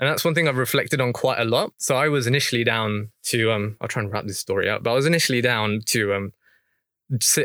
and 0.00 0.08
that's 0.08 0.24
one 0.24 0.34
thing 0.34 0.48
I've 0.48 0.56
reflected 0.56 1.00
on 1.00 1.12
quite 1.12 1.38
a 1.38 1.44
lot. 1.44 1.72
So 1.78 1.96
I 1.96 2.08
was 2.08 2.26
initially 2.26 2.64
down 2.64 3.10
to 3.24 3.52
um, 3.52 3.76
I'll 3.80 3.88
try 3.88 4.02
and 4.02 4.12
wrap 4.12 4.26
this 4.26 4.38
story 4.38 4.68
up, 4.68 4.82
but 4.82 4.92
I 4.92 4.94
was 4.94 5.06
initially 5.06 5.40
down 5.40 5.80
to 5.86 6.14
um, 6.14 6.32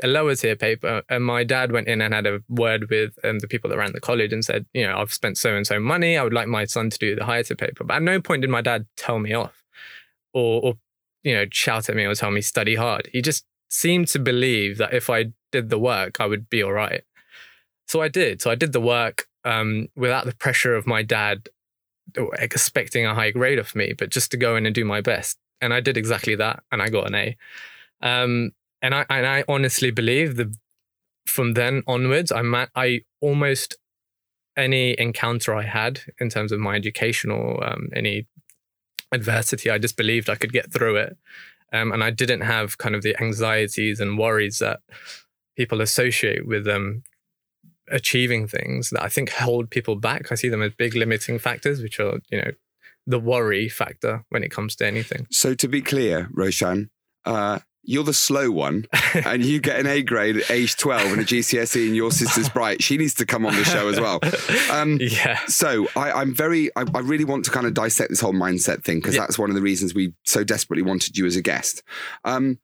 a 0.03 0.08
lower 0.08 0.36
tier 0.36 0.55
paper, 0.55 1.03
and 1.10 1.24
my 1.24 1.44
dad 1.44 1.72
went 1.72 1.88
in 1.88 2.01
and 2.01 2.13
had 2.13 2.27
a 2.27 2.41
word 2.50 2.89
with 2.89 3.17
um, 3.24 3.39
the 3.39 3.48
people 3.48 3.70
that 3.70 3.77
ran 3.77 3.94
the 3.94 4.01
college 4.01 4.34
and 4.34 4.44
said, 4.44 4.65
you 4.74 4.86
know, 4.86 4.98
I've 4.98 5.13
spent 5.13 5.38
so 5.38 5.55
and 5.55 5.65
so 5.65 5.79
money. 5.79 6.17
I 6.17 6.24
would 6.24 6.34
like 6.34 6.48
my 6.48 6.65
son 6.65 6.89
to 6.89 7.00
do 7.00 7.15
the 7.15 7.25
higher 7.25 7.44
tier 7.44 7.58
paper. 7.58 7.84
But 7.84 7.96
at 7.96 8.01
no 8.01 8.22
point 8.22 8.41
did 8.41 8.50
my 8.50 8.62
dad 8.62 8.86
tell 8.98 9.20
me 9.20 9.34
off, 9.34 9.63
or, 10.34 10.62
or 10.62 10.74
you 11.24 11.34
know, 11.34 11.46
shout 11.51 11.89
at 11.89 11.96
me 11.96 12.03
or 12.03 12.13
tell 12.13 12.32
me 12.32 12.41
study 12.41 12.75
hard. 12.75 13.10
He 13.12 13.22
just 13.22 13.46
seemed 13.69 14.07
to 14.10 14.19
believe 14.19 14.77
that 14.77 14.93
if 14.93 15.10
I 15.10 15.34
did 15.51 15.69
the 15.69 15.79
work, 15.79 16.19
I 16.19 16.25
would 16.25 16.50
be 16.50 16.63
all 16.63 16.74
right. 16.74 17.03
So 17.88 18.01
I 18.01 18.07
did. 18.07 18.41
So 18.41 18.50
I 18.50 18.55
did 18.55 18.74
the 18.74 18.81
work 18.81 19.27
um, 19.43 19.88
without 19.95 20.25
the 20.25 20.36
pressure 20.36 20.75
of 20.75 20.88
my 20.88 21.03
dad 21.03 21.50
expecting 22.39 23.05
a 23.05 23.15
high 23.15 23.31
grade 23.31 23.60
of 23.60 23.75
me, 23.75 23.93
but 23.98 24.10
just 24.10 24.31
to 24.31 24.38
go 24.38 24.55
in 24.55 24.65
and 24.65 24.75
do 24.75 24.86
my 24.86 25.01
best. 25.01 25.38
And 25.62 25.74
I 25.74 25.79
did 25.79 25.98
exactly 25.98 26.36
that, 26.36 26.63
and 26.72 26.81
I 26.81 26.89
got 26.89 27.07
an 27.07 27.15
A. 27.15 27.38
Um, 28.01 28.51
and 28.81 28.93
I 28.93 29.05
and 29.10 29.25
I 29.25 29.43
honestly 29.48 29.91
believe 29.91 30.36
that 30.36 30.55
from 31.25 31.53
then 31.53 31.84
onwards, 31.88 32.31
I 32.31 32.41
ma- 32.41 32.67
I 32.75 33.01
almost 33.22 33.77
any 34.57 34.95
encounter 35.00 35.53
I 35.53 35.63
had 35.63 36.01
in 36.19 36.29
terms 36.29 36.51
of 36.51 36.60
my 36.60 36.75
education 36.75 37.31
or 37.31 37.63
um, 37.65 37.89
any 37.93 38.27
adversity, 39.12 39.69
I 39.69 39.77
just 39.77 39.98
believed 39.98 40.29
I 40.29 40.36
could 40.36 40.53
get 40.53 40.72
through 40.72 40.98
it, 40.98 41.17
um, 41.74 41.91
and 41.91 42.03
I 42.03 42.10
didn't 42.10 42.41
have 42.41 42.77
kind 42.77 42.95
of 42.95 43.01
the 43.01 43.19
anxieties 43.22 44.00
and 44.00 44.17
worries 44.17 44.60
that 44.60 44.79
people 45.57 45.81
associate 45.81 46.45
with 46.48 46.67
um, 46.67 47.03
achieving 47.89 48.48
things 48.48 48.89
that 48.89 49.03
I 49.03 49.10
think 49.10 49.31
hold 49.31 49.69
people 49.69 49.95
back. 49.95 50.31
I 50.31 50.36
see 50.36 50.50
them 50.50 50.62
as 50.62 50.74
big 50.74 50.95
limiting 50.95 51.39
factors, 51.39 51.81
which 51.81 52.00
are, 52.00 52.19
you 52.29 52.41
know, 52.41 52.51
the 53.07 53.19
worry 53.19 53.69
factor 53.69 54.25
when 54.29 54.43
it 54.43 54.50
comes 54.50 54.75
to 54.77 54.88
anything. 54.88 55.27
So 55.31 55.53
to 55.53 55.67
be 55.67 55.81
clear, 55.81 56.27
Roshan, 56.31 56.89
uh, 57.25 57.60
you're 57.85 58.03
the 58.03 58.13
slow 58.13 58.51
one 58.51 58.85
and 59.13 59.43
you 59.45 59.59
get 59.59 59.79
an 59.79 59.87
A 59.87 60.01
grade 60.01 60.37
at 60.37 60.51
age 60.51 60.75
12 60.77 61.13
and 61.13 61.21
a 61.21 61.25
GCSE 61.25 61.87
and 61.87 61.95
your 61.95 62.11
sister's 62.11 62.49
bright. 62.49 62.83
She 62.83 62.97
needs 62.97 63.13
to 63.15 63.25
come 63.25 63.45
on 63.45 63.55
the 63.55 63.63
show 63.63 63.87
as 63.87 63.99
well. 63.99 64.19
Um, 64.71 64.97
yeah. 64.99 65.39
So 65.47 65.87
I, 65.95 66.21
am 66.21 66.33
very, 66.33 66.75
I, 66.75 66.85
I, 66.93 66.99
really 66.99 67.23
want 67.23 67.45
to 67.45 67.51
kind 67.51 67.65
of 67.65 67.73
dissect 67.73 68.09
this 68.09 68.19
whole 68.19 68.33
mindset 68.33 68.83
thing 68.83 68.97
because 68.97 69.15
yeah. 69.15 69.21
that's 69.21 69.37
one 69.37 69.49
of 69.49 69.55
the 69.55 69.61
reasons 69.61 69.93
we 69.93 70.13
so 70.23 70.43
desperately 70.43 70.83
wanted 70.83 71.17
you 71.17 71.25
as 71.25 71.35
a 71.35 71.41
guest. 71.41 71.83
Um, 72.23 72.59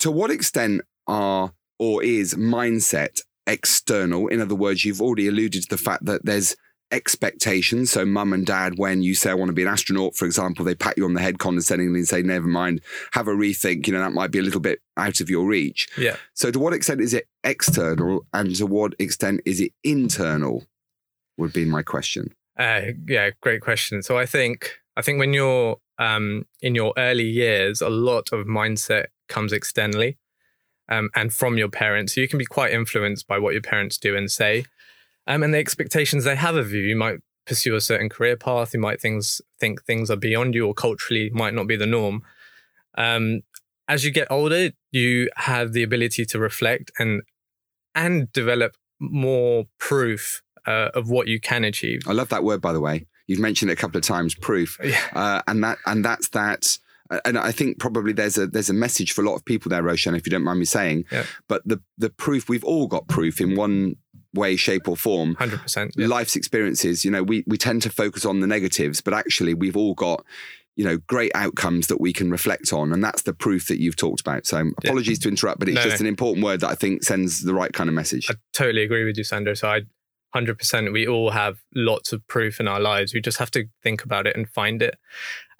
to 0.00 0.10
what 0.10 0.30
extent 0.30 0.82
are 1.06 1.52
or 1.78 2.02
is 2.02 2.34
mindset 2.34 3.20
external. 3.46 4.28
In 4.28 4.40
other 4.40 4.54
words, 4.54 4.84
you've 4.84 5.00
already 5.00 5.26
alluded 5.26 5.62
to 5.62 5.68
the 5.68 5.78
fact 5.78 6.04
that 6.04 6.24
there's 6.24 6.54
expectations. 6.90 7.90
So, 7.90 8.04
mum 8.04 8.32
and 8.32 8.46
dad, 8.46 8.78
when 8.78 9.02
you 9.02 9.14
say, 9.14 9.30
I 9.30 9.34
want 9.34 9.48
to 9.48 9.54
be 9.54 9.62
an 9.62 9.68
astronaut, 9.68 10.16
for 10.16 10.24
example, 10.24 10.64
they 10.64 10.74
pat 10.74 10.96
you 10.96 11.04
on 11.04 11.14
the 11.14 11.20
head 11.20 11.38
condescendingly 11.38 12.00
and 12.00 12.08
say, 12.08 12.22
never 12.22 12.46
mind, 12.46 12.80
have 13.12 13.28
a 13.28 13.32
rethink. 13.32 13.86
You 13.86 13.92
know, 13.92 14.00
that 14.00 14.12
might 14.12 14.30
be 14.30 14.38
a 14.38 14.42
little 14.42 14.60
bit 14.60 14.80
out 14.96 15.20
of 15.20 15.30
your 15.30 15.46
reach. 15.46 15.88
Yeah. 15.96 16.16
So, 16.34 16.50
to 16.50 16.58
what 16.58 16.72
extent 16.72 17.00
is 17.00 17.14
it 17.14 17.28
external 17.44 18.26
and 18.32 18.54
to 18.56 18.66
what 18.66 18.94
extent 18.98 19.40
is 19.44 19.60
it 19.60 19.72
internal? 19.84 20.64
Would 21.36 21.52
be 21.52 21.64
my 21.64 21.82
question. 21.82 22.34
Uh, 22.58 22.92
yeah, 23.06 23.30
great 23.40 23.60
question. 23.60 24.02
So, 24.02 24.18
I 24.18 24.26
think, 24.26 24.78
I 24.96 25.02
think 25.02 25.18
when 25.18 25.32
you're 25.32 25.78
um, 25.98 26.46
in 26.60 26.74
your 26.74 26.92
early 26.96 27.28
years, 27.28 27.80
a 27.80 27.88
lot 27.88 28.32
of 28.32 28.46
mindset 28.46 29.06
comes 29.28 29.52
externally 29.52 30.16
um, 30.88 31.10
and 31.14 31.32
from 31.32 31.58
your 31.58 31.68
parents. 31.68 32.14
So 32.14 32.20
you 32.20 32.28
can 32.28 32.38
be 32.38 32.46
quite 32.46 32.72
influenced 32.72 33.26
by 33.26 33.38
what 33.38 33.52
your 33.52 33.62
parents 33.62 33.98
do 33.98 34.16
and 34.16 34.30
say, 34.30 34.64
um, 35.28 35.42
and 35.44 35.54
the 35.54 35.58
expectations 35.58 36.24
they 36.24 36.34
have 36.36 36.56
of 36.56 36.72
you. 36.72 36.80
You 36.82 36.96
might 36.96 37.18
pursue 37.46 37.76
a 37.76 37.80
certain 37.80 38.08
career 38.08 38.36
path. 38.36 38.74
You 38.74 38.80
might 38.80 39.00
things 39.00 39.40
think 39.60 39.84
things 39.84 40.10
are 40.10 40.16
beyond 40.16 40.54
you, 40.56 40.66
or 40.66 40.74
culturally 40.74 41.30
might 41.32 41.54
not 41.54 41.66
be 41.68 41.76
the 41.76 41.86
norm. 41.86 42.22
Um, 42.96 43.42
as 43.86 44.04
you 44.04 44.10
get 44.10 44.26
older, 44.30 44.70
you 44.90 45.28
have 45.36 45.72
the 45.72 45.82
ability 45.82 46.24
to 46.26 46.38
reflect 46.38 46.90
and 46.98 47.22
and 47.94 48.30
develop 48.32 48.76
more 49.00 49.64
proof 49.78 50.42
uh, 50.66 50.90
of 50.94 51.08
what 51.08 51.28
you 51.28 51.40
can 51.40 51.64
achieve. 51.64 52.00
I 52.06 52.12
love 52.12 52.28
that 52.30 52.44
word, 52.44 52.60
by 52.60 52.72
the 52.72 52.80
way. 52.80 53.06
You've 53.26 53.38
mentioned 53.40 53.70
it 53.70 53.74
a 53.74 53.80
couple 53.80 53.98
of 53.98 54.04
times, 54.04 54.34
proof, 54.34 54.78
Yeah. 54.82 55.00
uh, 55.14 55.42
and 55.46 55.62
that 55.64 55.78
and 55.86 56.04
that's 56.04 56.28
that. 56.30 56.78
uh, 57.10 57.20
And 57.24 57.38
I 57.38 57.52
think 57.52 57.78
probably 57.78 58.12
there's 58.12 58.36
a 58.38 58.46
there's 58.46 58.70
a 58.70 58.74
message 58.74 59.12
for 59.12 59.22
a 59.22 59.24
lot 59.28 59.36
of 59.36 59.44
people 59.44 59.68
there, 59.70 59.82
Roshan, 59.82 60.14
if 60.14 60.26
you 60.26 60.30
don't 60.30 60.44
mind 60.44 60.58
me 60.58 60.64
saying. 60.64 61.04
Yeah. 61.12 61.24
But 61.48 61.62
the 61.64 61.80
the 61.96 62.10
proof 62.10 62.48
we've 62.48 62.64
all 62.64 62.86
got 62.86 63.08
proof 63.08 63.40
in 63.40 63.54
one 63.56 63.96
way, 64.38 64.56
shape, 64.56 64.88
or 64.88 64.96
form. 64.96 65.34
Hundred 65.34 65.60
percent. 65.60 65.96
Life's 65.98 66.36
experiences, 66.36 67.04
you 67.04 67.10
know, 67.10 67.22
we 67.22 67.44
we 67.46 67.58
tend 67.58 67.82
to 67.82 67.90
focus 67.90 68.24
on 68.24 68.40
the 68.40 68.46
negatives, 68.46 69.00
but 69.00 69.12
actually 69.12 69.54
we've 69.54 69.76
all 69.76 69.94
got 69.94 70.24
you 70.76 70.84
know 70.84 70.96
great 71.08 71.32
outcomes 71.34 71.88
that 71.88 72.00
we 72.00 72.12
can 72.12 72.30
reflect 72.30 72.72
on, 72.72 72.92
and 72.92 73.02
that's 73.02 73.22
the 73.22 73.34
proof 73.34 73.66
that 73.68 73.80
you've 73.80 73.96
talked 73.96 74.20
about. 74.20 74.46
So 74.46 74.70
apologies 74.84 75.18
to 75.20 75.28
interrupt, 75.28 75.58
but 75.58 75.68
it's 75.68 75.74
No, 75.76 75.82
just 75.82 76.00
no. 76.00 76.04
an 76.04 76.08
important 76.08 76.44
word 76.44 76.60
that 76.60 76.70
I 76.70 76.74
think 76.74 77.02
sends 77.02 77.42
the 77.42 77.52
right 77.54 77.72
kind 77.72 77.88
of 77.90 77.94
message. 77.94 78.30
I 78.30 78.34
totally 78.52 78.82
agree 78.82 79.04
with 79.04 79.18
you, 79.18 79.24
Sandro. 79.24 79.54
So 79.54 79.68
I, 79.68 79.82
hundred 80.32 80.56
percent, 80.58 80.92
we 80.92 81.06
all 81.06 81.30
have 81.30 81.58
lots 81.74 82.12
of 82.12 82.26
proof 82.28 82.60
in 82.60 82.68
our 82.68 82.80
lives. 82.80 83.12
We 83.12 83.20
just 83.20 83.38
have 83.38 83.50
to 83.52 83.64
think 83.82 84.04
about 84.04 84.26
it 84.28 84.36
and 84.36 84.48
find 84.48 84.80
it. 84.82 84.96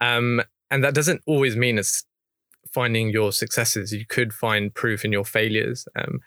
Um, 0.01 0.41
and 0.71 0.85
that 0.85 0.95
doesn't 0.95 1.23
always 1.27 1.57
mean 1.57 1.79
it's 1.79 2.05
finding 2.73 3.11
your 3.11 3.33
successes. 3.33 3.93
You 3.93 4.07
could 4.07 4.33
find 4.33 4.73
proof 4.73 5.05
in 5.05 5.11
your 5.11 5.25
failures. 5.25 5.89
Um, 5.97 6.21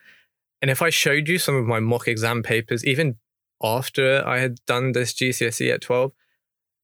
and 0.62 0.70
if 0.70 0.82
I 0.82 0.89
showed 0.89 1.27
you 1.27 1.38
some 1.38 1.56
of 1.56 1.65
my 1.65 1.80
mock 1.80 2.08
exam 2.08 2.44
papers, 2.44 2.86
even 2.86 3.18
after 3.63 4.25
I 4.25 4.39
had 4.39 4.63
done 4.65 4.91
this 4.91 5.13
GCSE 5.13 5.74
at 5.74 5.82
twelve, 5.82 6.12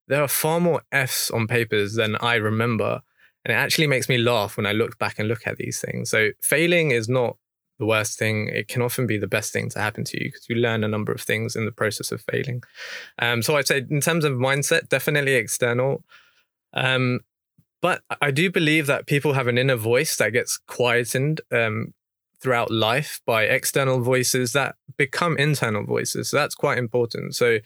there 0.08 0.22
are 0.22 0.28
far 0.28 0.60
more 0.60 0.82
Fs 0.92 1.30
on 1.32 1.48
papers 1.48 1.94
than 1.94 2.16
I 2.18 2.36
remember. 2.36 3.02
And 3.46 3.54
it 3.54 3.60
actually 3.60 3.88
makes 3.88 4.10
me 4.10 4.18
laugh 4.18 4.58
when 4.58 4.66
I 4.66 4.74
look 4.74 4.98
back 4.98 5.20
and 5.20 5.28
look 5.28 5.48
at 5.48 5.58
these 5.58 5.80
things. 5.80 6.10
So 6.10 6.32
failing 6.42 6.92
is 6.92 7.08
not 7.08 7.38
the 7.80 7.86
worst 7.86 8.18
thing. 8.18 8.50
It 8.50 8.68
can 8.68 8.82
often 8.82 9.08
be 9.08 9.18
the 9.18 9.28
best 9.28 9.54
thing 9.54 9.70
to 9.70 9.80
happen 9.80 10.04
to 10.06 10.22
you 10.22 10.30
because 10.30 10.50
you 10.50 10.56
learn 10.56 10.84
a 10.84 10.88
number 10.88 11.12
of 11.12 11.22
things 11.22 11.56
in 11.56 11.66
the 11.66 11.72
process 11.72 12.12
of 12.12 12.22
failing. 12.22 12.64
Um, 13.20 13.42
so 13.42 13.56
I'd 13.56 13.68
say, 13.68 13.86
in 13.90 14.02
terms 14.02 14.26
of 14.26 14.34
mindset, 14.34 14.90
definitely 14.90 15.36
external. 15.36 16.04
Um, 16.74 17.22
but 17.82 18.02
I 18.22 18.32
do 18.32 18.52
believe 18.52 18.88
that 18.88 19.06
people 19.06 19.34
have 19.34 19.48
an 19.48 19.58
inner 19.58 19.76
voice 19.76 20.18
that 20.18 20.34
gets 20.34 20.58
quietened 20.58 21.42
um, 21.52 21.94
throughout 22.40 22.70
life 22.70 23.20
by 23.26 23.44
external 23.44 24.00
voices 24.02 24.54
that 24.54 24.76
become 24.96 25.38
internal 25.38 25.84
voices. 25.84 26.30
So 26.30 26.38
that's 26.38 26.56
quite 26.56 26.78
important. 26.78 27.36
So 27.36 27.60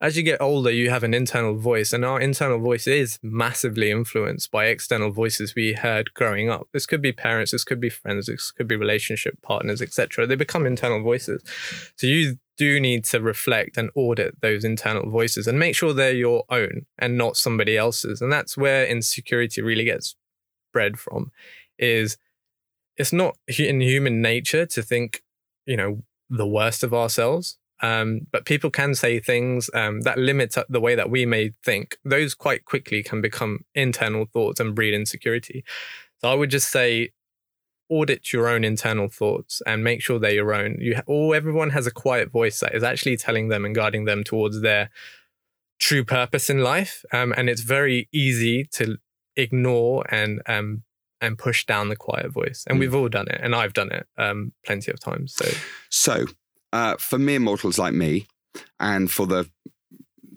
as 0.00 0.16
you 0.16 0.22
get 0.22 0.40
older, 0.40 0.70
you 0.70 0.90
have 0.90 1.02
an 1.02 1.14
internal 1.14 1.56
voice, 1.56 1.92
and 1.92 2.04
our 2.04 2.20
internal 2.20 2.58
voice 2.58 2.86
is 2.86 3.18
massively 3.22 3.90
influenced 3.90 4.50
by 4.50 4.66
external 4.66 5.10
voices 5.10 5.54
we 5.54 5.72
heard 5.72 6.12
growing 6.14 6.50
up. 6.50 6.68
This 6.72 6.86
could 6.86 7.02
be 7.02 7.12
parents, 7.12 7.52
this 7.52 7.64
could 7.64 7.80
be 7.80 7.90
friends, 7.90 8.26
this 8.26 8.50
could 8.50 8.68
be 8.68 8.76
relationship 8.76 9.40
partners, 9.42 9.80
etc. 9.80 10.26
They 10.26 10.36
become 10.36 10.66
internal 10.66 11.02
voices. 11.02 11.42
So 11.96 12.06
you 12.06 12.36
do 12.58 12.80
need 12.80 13.04
to 13.04 13.20
reflect 13.20 13.76
and 13.76 13.88
audit 13.94 14.40
those 14.40 14.64
internal 14.64 15.08
voices 15.10 15.46
and 15.46 15.58
make 15.58 15.76
sure 15.76 15.94
they're 15.94 16.12
your 16.12 16.44
own 16.50 16.86
and 16.98 17.16
not 17.16 17.36
somebody 17.36 17.76
else's. 17.76 18.20
And 18.20 18.32
that's 18.32 18.56
where 18.56 18.84
insecurity 18.84 19.62
really 19.62 19.84
gets 19.84 20.16
bred 20.72 20.98
from. 20.98 21.30
Is 21.78 22.18
it's 22.98 23.12
not 23.12 23.36
in 23.46 23.80
human 23.80 24.20
nature 24.20 24.66
to 24.66 24.82
think, 24.82 25.22
you 25.66 25.76
know, 25.76 26.02
the 26.28 26.46
worst 26.46 26.82
of 26.82 26.92
ourselves. 26.92 27.56
Um, 27.80 28.22
but 28.32 28.44
people 28.44 28.70
can 28.70 28.94
say 28.94 29.20
things 29.20 29.70
um, 29.72 30.00
that 30.02 30.18
limit 30.18 30.56
the 30.68 30.80
way 30.80 30.96
that 30.96 31.10
we 31.10 31.24
may 31.24 31.52
think. 31.64 31.96
Those 32.04 32.34
quite 32.34 32.64
quickly 32.64 33.04
can 33.04 33.20
become 33.20 33.60
internal 33.74 34.26
thoughts 34.26 34.58
and 34.58 34.74
breed 34.74 34.94
insecurity. 34.94 35.64
So 36.20 36.28
I 36.28 36.34
would 36.34 36.50
just 36.50 36.70
say, 36.70 37.12
audit 37.90 38.32
your 38.32 38.48
own 38.48 38.64
internal 38.64 39.08
thoughts 39.08 39.62
and 39.66 39.82
make 39.82 40.02
sure 40.02 40.18
they're 40.18 40.32
your 40.32 40.52
own. 40.52 40.76
You, 40.78 41.00
all 41.06 41.34
everyone 41.34 41.70
has 41.70 41.86
a 41.86 41.90
quiet 41.90 42.30
voice 42.30 42.60
that 42.60 42.74
is 42.74 42.82
actually 42.82 43.16
telling 43.16 43.48
them 43.48 43.64
and 43.64 43.74
guiding 43.74 44.04
them 44.04 44.24
towards 44.24 44.60
their 44.60 44.90
true 45.78 46.04
purpose 46.04 46.50
in 46.50 46.62
life. 46.62 47.04
Um, 47.12 47.32
and 47.36 47.48
it's 47.48 47.62
very 47.62 48.08
easy 48.12 48.64
to 48.72 48.98
ignore 49.36 50.04
and 50.12 50.42
um, 50.46 50.82
and 51.20 51.36
push 51.38 51.66
down 51.66 51.88
the 51.88 51.96
quiet 51.96 52.30
voice. 52.30 52.64
And 52.66 52.76
Mm. 52.76 52.80
we've 52.80 52.94
all 52.94 53.08
done 53.08 53.28
it, 53.28 53.40
and 53.42 53.54
I've 53.54 53.72
done 53.72 53.90
it 53.92 54.06
um, 54.16 54.52
plenty 54.64 54.90
of 54.92 55.00
times. 55.00 55.34
So 55.34 55.46
So, 55.90 56.26
uh, 56.72 56.96
for 56.98 57.18
mere 57.18 57.40
mortals 57.40 57.78
like 57.78 57.94
me, 57.94 58.26
and 58.80 59.10
for 59.10 59.26
the 59.26 59.50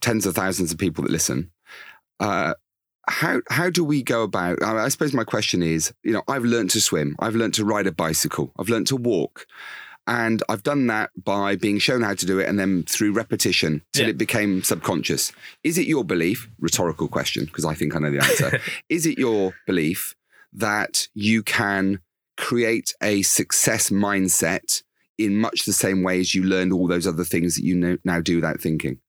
tens 0.02 0.26
of 0.26 0.36
thousands 0.36 0.72
of 0.72 0.78
people 0.78 1.04
that 1.04 1.12
listen, 1.12 1.52
uh, 2.20 2.54
how 3.08 3.42
how 3.50 3.70
do 3.70 3.84
we 3.84 4.02
go 4.04 4.24
about? 4.24 4.62
I 4.64 4.86
I 4.86 4.90
suppose 4.90 5.14
my 5.14 5.24
question 5.24 5.62
is, 5.64 5.94
you 6.04 6.14
know, 6.14 6.24
I've 6.28 6.44
learned 6.46 6.70
to 6.72 6.82
swim, 6.82 7.16
I've 7.20 7.36
learned 7.36 7.54
to 7.56 7.66
ride 7.66 7.88
a 7.88 7.92
bicycle, 7.92 8.52
I've 8.60 8.70
learned 8.70 8.88
to 8.88 8.96
walk, 8.96 9.46
and 10.08 10.42
I've 10.50 10.64
done 10.64 10.88
that 10.88 11.10
by 11.22 11.56
being 11.56 11.80
shown 11.80 12.02
how 12.04 12.14
to 12.14 12.26
do 12.26 12.40
it, 12.40 12.48
and 12.48 12.58
then 12.60 12.84
through 12.84 13.12
repetition 13.14 13.82
till 13.94 14.06
Yeah. 14.06 14.12
it 14.12 14.18
became 14.18 14.64
subconscious. 14.64 15.32
Is 15.64 15.78
it 15.78 15.88
your 15.88 16.04
belief? 16.04 16.48
Rhetorical 16.60 17.08
question, 17.08 17.46
because 17.46 17.66
I 17.66 17.74
think 17.76 17.96
I 17.96 18.00
know 18.00 18.12
the 18.12 18.20
answer. 18.24 18.60
is 18.90 19.06
it 19.06 19.18
your 19.18 19.54
belief 19.68 20.16
that 20.54 21.08
you 21.14 21.44
can 21.44 22.00
create 22.38 22.94
a 23.02 23.22
success 23.22 23.90
mindset 23.90 24.84
in 25.18 25.38
much 25.38 25.66
the 25.66 25.74
same 25.74 26.04
way 26.04 26.20
as 26.20 26.34
you 26.34 26.44
learned 26.44 26.74
all 26.74 26.88
those 26.88 27.06
other 27.06 27.24
things 27.24 27.56
that 27.56 27.64
you 27.64 27.76
know, 27.76 27.98
now 28.04 28.20
do 28.20 28.36
without 28.36 28.60
thinking? 28.60 29.00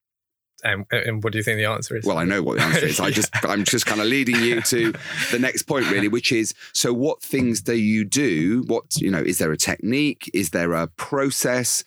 and, 0.65 0.87
and 0.93 1.23
what 1.23 1.33
do 1.33 1.39
you 1.39 1.43
think 1.43 1.59
the 1.59 1.65
answer 1.65 1.97
is? 1.97 2.05
Well, 2.05 2.19
I 2.19 2.25
know 2.25 2.43
what 2.43 2.59
the 2.59 2.65
answer 2.65 2.87
is. 2.87 3.01
I 3.01 3.11
just 3.21 3.31
I'm 3.45 3.65
just 3.65 3.87
kind 3.87 4.01
of 4.01 4.07
leading 4.07 4.37
you 4.37 4.61
to 4.63 4.93
the 5.31 5.39
next 5.39 5.63
point 5.63 5.91
really, 5.91 6.09
which 6.09 6.33
is 6.33 6.55
so 6.73 6.93
what 6.93 7.23
things 7.23 7.61
do 7.61 7.75
you 7.75 8.05
do? 8.05 8.65
What, 8.67 8.97
you 8.97 9.11
know, 9.11 9.21
is 9.21 9.39
there 9.39 9.53
a 9.53 9.57
technique? 9.57 10.31
Is 10.33 10.51
there 10.51 10.73
a 10.73 10.87
process 10.89 11.85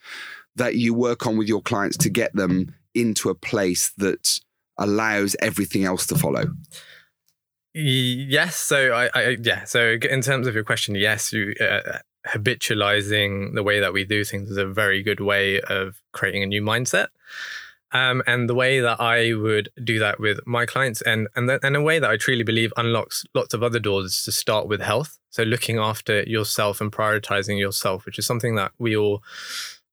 that 0.56 0.76
you 0.76 0.94
work 0.94 1.26
on 1.26 1.38
with 1.38 1.48
your 1.48 1.62
clients 1.62 1.98
to 1.98 2.10
get 2.10 2.34
them 2.36 2.74
into 2.94 3.30
a 3.30 3.36
place 3.36 3.92
that 3.98 4.40
allows 4.78 5.36
everything 5.40 5.86
else 5.86 6.06
to 6.08 6.16
follow? 6.16 6.46
Yes. 7.78 8.56
So 8.56 8.94
I, 8.94 9.10
I 9.14 9.38
yeah. 9.42 9.66
So 9.66 9.98
in 10.10 10.22
terms 10.22 10.48
of 10.48 10.56
your 10.56 10.64
question, 10.64 10.96
yes, 10.96 11.34
you 11.34 11.54
uh, 11.60 12.00
habitualizing 12.26 13.54
the 13.54 13.64
way 13.64 13.82
that 13.82 13.92
we 13.92 14.06
do 14.06 14.24
things 14.24 14.50
is 14.50 14.58
a 14.58 14.66
very 14.66 15.04
good 15.04 15.20
way 15.20 15.60
of 15.62 16.02
creating 16.14 16.42
a 16.42 16.46
new 16.46 16.62
mindset. 16.62 17.08
Um, 17.92 18.24
and 18.26 18.50
the 18.50 18.56
way 18.56 18.80
that 18.80 19.00
I 19.00 19.34
would 19.34 19.70
do 19.84 20.00
that 20.00 20.20
with 20.20 20.40
my 20.46 20.66
clients, 20.66 21.02
and 21.02 21.28
and 21.36 21.50
the, 21.50 21.60
and 21.64 21.76
a 21.76 21.82
way 21.82 22.00
that 22.00 22.10
I 22.10 22.18
truly 22.18 22.44
believe 22.44 22.72
unlocks 22.78 23.26
lots 23.34 23.54
of 23.54 23.62
other 23.62 23.80
doors, 23.80 24.06
is 24.06 24.24
to 24.24 24.32
start 24.32 24.68
with 24.68 24.82
health. 24.82 25.20
So 25.30 25.44
looking 25.44 25.78
after 25.78 26.24
yourself 26.24 26.80
and 26.80 26.92
prioritizing 26.92 27.60
yourself, 27.60 28.06
which 28.06 28.18
is 28.18 28.26
something 28.26 28.56
that 28.56 28.72
we 28.80 28.96
all 28.96 29.22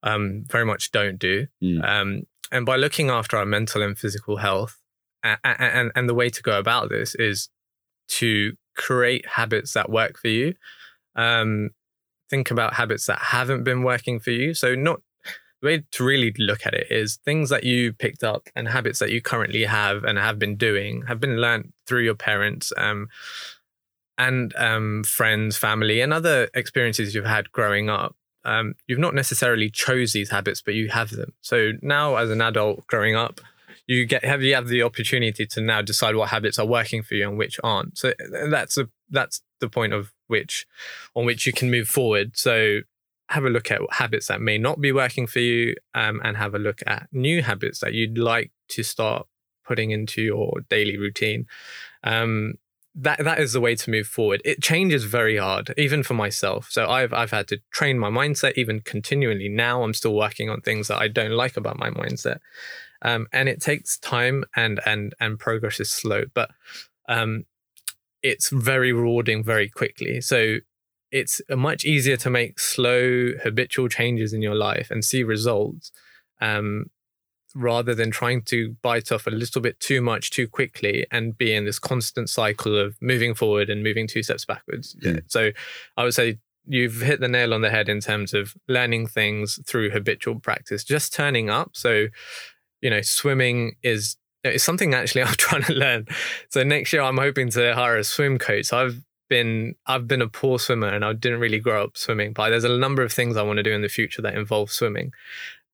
um, 0.05 0.45
very 0.49 0.65
much 0.65 0.93
don't 0.93 1.19
do. 1.19 1.49
Mm. 1.61 1.85
Um, 1.85 2.23
and 2.53 2.65
by 2.65 2.77
looking 2.77 3.11
after 3.11 3.37
our 3.37 3.47
mental 3.47 3.83
and 3.83 3.99
physical 3.99 4.37
health, 4.37 4.81
and, 5.23 5.39
and 5.45 5.93
and 5.95 6.09
the 6.09 6.15
way 6.15 6.31
to 6.31 6.43
go 6.43 6.59
about 6.59 6.89
this 6.89 7.15
is 7.17 7.49
to 8.09 8.55
create 8.77 9.27
habits 9.27 9.73
that 9.75 9.91
work 9.91 10.19
for 10.19 10.29
you. 10.29 10.55
Um, 11.17 11.71
think 12.31 12.51
about 12.51 12.75
habits 12.75 13.07
that 13.07 13.19
haven't 13.19 13.65
been 13.65 13.83
working 13.83 14.19
for 14.21 14.31
you. 14.31 14.55
So, 14.55 14.75
not 14.75 15.01
the 15.61 15.67
way 15.67 15.85
to 15.93 16.05
really 16.05 16.35
look 16.39 16.67
at 16.67 16.75
it 16.75 16.89
is 16.91 17.17
things 17.25 17.51
that 17.51 17.65
you 17.65 17.93
picked 17.93 18.25
up 18.25 18.49
and 18.57 18.69
habits 18.69 18.99
that 18.99 19.11
you 19.11 19.23
currently 19.23 19.65
have 19.65 20.05
and 20.05 20.19
have 20.19 20.39
been 20.39 20.57
doing 20.57 21.03
have 21.07 21.21
been 21.21 21.41
learned 21.41 21.73
through 21.87 22.03
your 22.03 22.17
parents 22.17 22.73
um, 22.77 23.09
and 24.19 24.55
um, 24.57 25.05
friends, 25.05 25.57
family, 25.57 26.01
and 26.01 26.13
other 26.13 26.49
experiences 26.55 27.15
you've 27.15 27.25
had 27.25 27.51
growing 27.53 27.89
up. 27.89 28.17
Um, 28.45 28.75
you've 28.87 28.99
not 28.99 29.15
necessarily 29.15 29.71
chose 29.71 30.13
these 30.13 30.31
habits, 30.31 30.61
but 30.61 30.75
you 30.75 30.89
have 30.89 31.11
them. 31.11 31.33
So 31.43 31.73
now, 31.81 32.17
as 32.17 32.31
an 32.31 32.41
adult 32.41 32.87
growing 32.89 33.15
up, 33.15 33.41
you 33.87 34.07
get 34.07 34.25
have 34.25 34.43
you 34.43 34.55
have 34.55 34.69
the 34.69 34.83
opportunity 34.83 35.47
to 35.47 35.61
now 35.61 35.83
decide 35.83 36.15
what 36.15 36.29
habits 36.31 36.59
are 36.59 36.67
working 36.67 37.03
for 37.03 37.15
you 37.15 37.29
and 37.29 37.39
which 37.39 37.59
aren't. 37.63 37.99
So 37.99 38.13
that's 38.49 38.79
a 38.79 38.89
that's 39.11 39.43
the 39.61 39.69
point 39.69 39.93
of 39.93 40.13
which 40.29 40.67
on 41.15 41.25
which 41.25 41.47
you 41.47 41.53
can 41.53 41.71
move 41.71 41.89
forward. 41.89 42.37
So 42.37 42.81
have 43.29 43.45
a 43.45 43.51
look 43.51 43.71
at 43.71 43.81
habits 43.91 44.29
that 44.29 44.41
may 44.41 44.59
not 44.59 44.81
be 44.81 44.93
working 44.93 45.27
for 45.27 45.41
you, 45.41 45.75
um, 45.95 46.21
and 46.23 46.37
have 46.37 46.55
a 46.55 46.59
look 46.59 46.81
at 46.87 47.09
new 47.13 47.43
habits 47.43 47.81
that 47.81 47.95
you'd 47.95 48.19
like 48.19 48.51
to 48.69 48.83
start 48.83 49.27
putting 49.65 49.91
into 49.91 50.21
your 50.23 50.61
daily 50.69 50.99
routine. 50.99 51.47
Um, 52.05 52.55
that 52.95 53.25
that 53.25 53.39
is 53.39 53.55
the 53.55 53.61
way 53.61 53.75
to 53.75 53.91
move 53.91 54.07
forward. 54.07 54.43
It 54.45 54.63
changes 54.63 55.05
very 55.05 55.39
hard, 55.39 55.73
even 55.79 56.03
for 56.03 56.15
myself. 56.15 56.69
So 56.71 56.87
I've 56.87 57.13
I've 57.13 57.31
had 57.31 57.49
to 57.49 57.61
train 57.71 57.99
my 57.99 58.11
mindset 58.11 58.53
even 58.57 58.81
continually. 58.81 59.49
Now 59.49 59.83
I'm 59.83 59.95
still 59.95 60.15
working 60.15 60.51
on 60.51 60.61
things 60.61 60.89
that 60.89 60.99
I 60.99 61.09
don't 61.09 61.31
like 61.31 61.57
about 61.57 61.79
my 61.79 61.89
mindset, 61.89 62.39
um, 63.03 63.27
and 63.33 63.49
it 63.49 63.61
takes 63.61 63.99
time 63.99 64.45
and 64.57 64.81
and 64.87 65.15
and 65.21 65.39
progress 65.39 65.81
is 65.81 65.91
slow. 65.91 66.25
But 66.35 66.51
um, 67.09 67.45
it's 68.23 68.51
very 68.51 68.93
rewarding 68.93 69.43
very 69.43 69.69
quickly. 69.69 70.21
So 70.21 70.59
it's 71.11 71.41
much 71.51 71.85
easier 71.85 72.17
to 72.17 72.31
make 72.31 72.59
slow 72.59 73.33
habitual 73.43 73.89
changes 73.89 74.33
in 74.33 74.41
your 74.41 74.55
life 74.55 74.91
and 74.91 75.05
see 75.05 75.23
results 75.23 75.93
um, 76.41 76.87
rather 77.55 77.95
than 77.95 78.11
trying 78.11 78.43
to 78.43 78.77
bite 78.83 79.13
off 79.13 79.27
a 79.27 79.31
little 79.31 79.61
bit 79.61 79.79
too 79.79 80.01
much 80.01 80.31
too 80.31 80.49
quickly 80.49 81.07
and 81.11 81.37
be 81.37 81.53
in 81.53 81.67
this 81.67 81.79
constant 81.79 82.31
cycle 82.31 82.79
of 82.79 82.97
moving 83.03 83.35
forward 83.35 83.69
and 83.69 83.83
moving 83.83 84.07
two 84.07 84.23
steps 84.23 84.47
backwards. 84.47 84.97
Yeah. 85.03 85.19
So 85.27 85.51
I 85.99 86.05
would 86.05 86.15
say 86.15 86.39
you've 86.67 87.01
hit 87.01 87.21
the 87.21 87.29
nail 87.29 87.53
on 87.53 87.61
the 87.61 87.71
head 87.71 87.89
in 87.89 88.01
terms 88.01 88.35
of 88.35 88.55
learning 88.69 89.09
things 89.09 89.59
through 89.67 89.91
habitual 89.91 90.39
practice, 90.41 90.85
just 90.85 91.13
turning 91.13 91.51
up. 91.51 91.71
So, 91.75 92.07
you 92.83 92.91
know, 92.91 93.01
swimming 93.01 93.77
is 93.83 94.17
it's 94.45 94.65
something 94.65 94.93
actually 94.93 95.23
I'm 95.25 95.35
trying 95.35 95.63
to 95.63 95.73
learn. 95.73 96.07
So 96.51 96.63
next 96.63 96.93
year 96.93 97.03
I'm 97.03 97.19
hoping 97.19 97.51
to 97.51 97.75
hire 97.75 97.97
a 97.97 98.05
swim 98.05 98.39
coach. 98.39 98.67
So 98.67 98.79
I've 98.79 99.03
been 99.29 99.75
I've 99.87 100.07
been 100.07 100.21
a 100.21 100.29
poor 100.29 100.59
swimmer 100.59 100.89
and 100.89 101.05
I 101.05 101.15
didn't 101.15 101.41
really 101.41 101.61
grow 101.61 101.85
up 101.85 101.97
swimming, 101.97 102.33
but 102.33 102.51
there's 102.51 102.65
a 102.65 102.77
number 102.77 103.03
of 103.03 103.13
things 103.13 103.37
I 103.37 103.43
want 103.43 103.57
to 103.59 103.63
do 103.63 103.73
in 103.73 103.83
the 103.83 103.89
future 103.89 104.21
that 104.23 104.35
involve 104.35 104.71
swimming. 104.71 105.13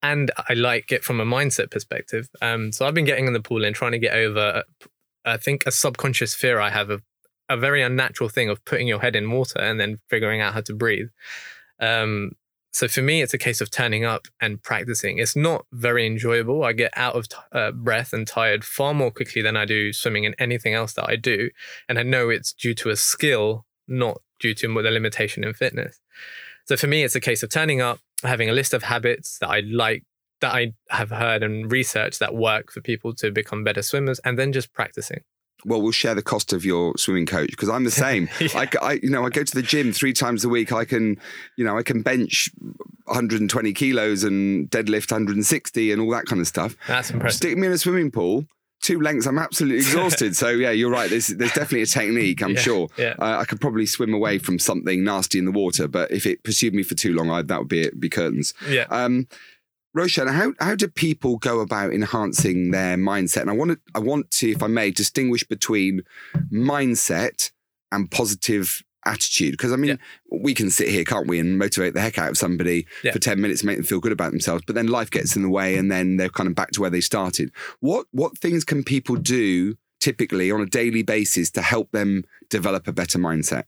And 0.01 0.31
I 0.49 0.55
like 0.55 0.93
it 0.93 1.03
from 1.03 1.19
a 1.19 1.25
mindset 1.25 1.73
perspective. 1.73 2.29
Um, 2.41 2.71
so 2.71 2.87
I've 2.87 2.95
been 2.95 3.05
getting 3.05 3.27
in 3.27 3.33
the 3.33 3.41
pool 3.41 3.65
and 3.65 3.75
trying 3.75 3.93
to 3.93 3.99
get 3.99 4.15
over, 4.15 4.63
I 5.25 5.39
think, 5.39 5.65
a 5.67 5.73
subconscious 5.73 6.37
fear 6.37 6.61
I 6.61 6.71
have 6.71 6.91
of 6.91 7.03
a 7.49 7.57
very 7.57 7.83
unnatural 7.83 8.29
thing 8.29 8.49
of 8.49 8.65
putting 8.65 8.87
your 8.87 9.01
head 9.01 9.17
in 9.17 9.31
water 9.31 9.59
and 9.59 9.81
then 9.81 9.99
figuring 10.09 10.41
out 10.41 10.55
how 10.55 10.61
to 10.61 10.75
breathe. 10.75 11.09
Um, 11.81 12.33
so 12.79 12.87
for 12.87 13.03
me, 13.03 13.23
it's 13.23 13.35
a 13.35 13.39
case 13.39 13.61
of 13.61 13.73
turning 13.73 14.05
up 14.05 14.29
and 14.41 14.63
practicing. 14.63 15.19
It's 15.19 15.35
not 15.35 15.67
very 15.73 16.07
enjoyable. 16.07 16.63
I 16.63 16.73
get 16.73 16.93
out 16.95 17.17
of 17.17 17.29
t- 17.29 17.37
uh, 17.51 17.73
breath 17.73 18.13
and 18.13 18.25
tired 18.25 18.65
far 18.65 18.95
more 18.95 19.11
quickly 19.11 19.43
than 19.43 19.57
I 19.57 19.65
do 19.65 19.93
swimming 19.93 20.25
and 20.25 20.37
anything 20.39 20.75
else 20.75 20.93
that 20.93 21.11
I 21.11 21.17
do. 21.17 21.51
And 21.89 21.99
I 21.99 22.05
know 22.05 22.29
it's 22.29 22.53
due 22.53 22.77
to 22.77 22.91
a 22.91 22.95
skill, 22.95 23.67
not 23.89 24.23
due 24.39 24.55
to 24.55 24.69
the 24.81 24.91
limitation 24.93 25.43
in 25.43 25.55
fitness. 25.55 25.99
So 26.67 26.77
for 26.77 26.87
me, 26.87 27.03
it's 27.03 27.17
a 27.17 27.21
case 27.21 27.43
of 27.43 27.51
turning 27.51 27.81
up, 27.81 27.99
having 28.23 28.49
a 28.49 28.53
list 28.53 28.73
of 28.73 28.85
habits 28.85 29.39
that 29.41 29.51
I 29.51 29.59
like, 29.59 30.05
that 30.41 30.55
I 30.55 30.75
have 30.91 31.11
heard 31.11 31.43
and 31.43 31.73
researched 31.73 32.21
that 32.21 32.37
work 32.37 32.71
for 32.71 32.81
people 32.81 33.13
to 33.15 33.33
become 33.33 33.65
better 33.65 33.83
swimmers, 33.83 34.21
and 34.21 34.39
then 34.39 34.53
just 34.53 34.73
practicing 34.73 35.23
well, 35.65 35.83
we'll 35.83 35.93
share 35.93 36.15
the 36.15 36.23
cost 36.23 36.53
of 36.53 36.65
your 36.65 36.97
swimming 36.97 37.27
coach 37.27 37.51
because 37.51 37.69
I'm 37.69 37.85
the 37.85 37.91
same. 38.07 38.29
yeah. 38.41 38.49
I, 38.55 38.69
I, 38.81 38.93
you 39.03 39.11
know, 39.11 39.25
I 39.27 39.31
go 39.31 39.43
to 39.43 39.55
the 39.55 39.63
gym 39.63 39.93
three 39.93 40.13
times 40.13 40.45
a 40.45 40.49
week. 40.49 40.73
I 40.73 40.85
can, 40.85 41.19
you 41.57 41.65
know, 41.65 41.77
I 41.77 41.83
can 41.83 42.03
bench 42.03 42.51
120 43.05 43.73
kilos 43.73 44.25
and 44.25 44.71
deadlift 44.71 45.11
160 45.11 45.93
and 45.93 46.01
all 46.01 46.11
that 46.11 46.27
kind 46.27 46.41
of 46.41 46.47
stuff. 46.47 46.77
That's 46.87 47.11
impressive. 47.11 47.37
Stick 47.39 47.59
me 47.59 47.67
in 47.67 47.73
a 47.73 47.79
swimming 47.79 48.11
pool. 48.11 48.45
Two 48.81 49.01
lengths, 49.01 49.27
I'm 49.27 49.39
absolutely 49.39 49.79
exhausted. 49.85 50.37
so 50.37 50.51
yeah, 50.51 50.71
you're 50.71 50.91
right. 50.91 51.11
There's 51.11 51.27
there's 51.27 51.53
definitely 51.53 51.83
a 51.83 51.87
technique. 51.87 52.41
I'm 52.43 52.51
yeah, 52.55 52.61
sure. 52.61 52.89
Yeah. 52.97 53.15
Uh, 53.19 53.39
I 53.41 53.45
could 53.45 53.61
probably 53.61 53.87
swim 53.87 54.15
away 54.15 54.39
from 54.39 54.61
something 54.61 55.03
nasty 55.03 55.41
in 55.41 55.47
the 55.47 55.51
water, 55.51 55.89
but 55.89 56.13
if 56.13 56.27
it 56.27 56.45
pursued 56.45 56.75
me 56.75 56.85
for 56.85 56.95
too 56.95 57.13
long, 57.13 57.29
I, 57.29 57.43
that 57.43 57.59
would 57.59 57.69
be 57.69 57.81
it, 57.81 57.99
be 57.99 58.09
curtains. 58.09 58.55
Yeah. 58.69 58.85
Um, 58.91 59.27
Roshan, 59.95 60.29
how 60.29 60.53
how 60.61 60.75
do 60.75 60.89
people 60.89 61.39
go 61.39 61.61
about 61.61 61.93
enhancing 61.93 62.71
their 62.71 62.97
mindset? 62.97 63.43
And 63.43 63.51
I 63.51 63.55
want 63.55 63.73
to 63.73 63.79
I 63.95 63.99
want 63.99 64.31
to, 64.33 64.51
if 64.51 64.63
I 64.63 64.67
may, 64.67 64.91
distinguish 64.91 65.45
between 65.45 66.03
mindset 66.53 67.51
and 67.91 68.11
positive 68.11 68.83
attitude. 69.09 69.53
Because 69.53 69.73
I 69.73 69.77
mean, 69.77 69.91
yeah. 69.91 70.39
we 70.41 70.55
can 70.55 70.71
sit 70.71 70.89
here, 70.89 71.05
can't 71.05 71.27
we, 71.27 71.39
and 71.39 71.59
motivate 71.59 71.95
the 71.95 72.01
heck 72.01 72.19
out 72.19 72.31
of 72.31 72.39
somebody 72.39 72.87
yeah. 73.03 73.13
for 73.13 73.19
10 73.19 73.41
minutes, 73.41 73.65
make 73.65 73.77
them 73.77 73.85
feel 73.85 74.01
good 74.01 74.13
about 74.13 74.31
themselves, 74.31 74.63
but 74.67 74.75
then 74.75 74.87
life 74.87 75.11
gets 75.11 75.35
in 75.35 75.43
the 75.43 75.49
way 75.49 75.77
and 75.77 75.91
then 75.91 76.17
they're 76.17 76.29
kind 76.29 76.49
of 76.49 76.55
back 76.55 76.71
to 76.73 76.81
where 76.81 76.91
they 76.91 77.01
started. 77.01 77.51
What 77.81 78.07
what 78.13 78.37
things 78.39 78.65
can 78.65 78.85
people 78.85 79.17
do 79.17 79.77
typically 80.01 80.51
on 80.51 80.61
a 80.61 80.67
daily 80.67 81.03
basis 81.03 81.51
to 81.53 81.63
help 81.63 81.91
them 81.91 82.25
develop 82.51 82.87
a 82.87 82.93
better 82.93 83.19
mindset? 83.19 83.65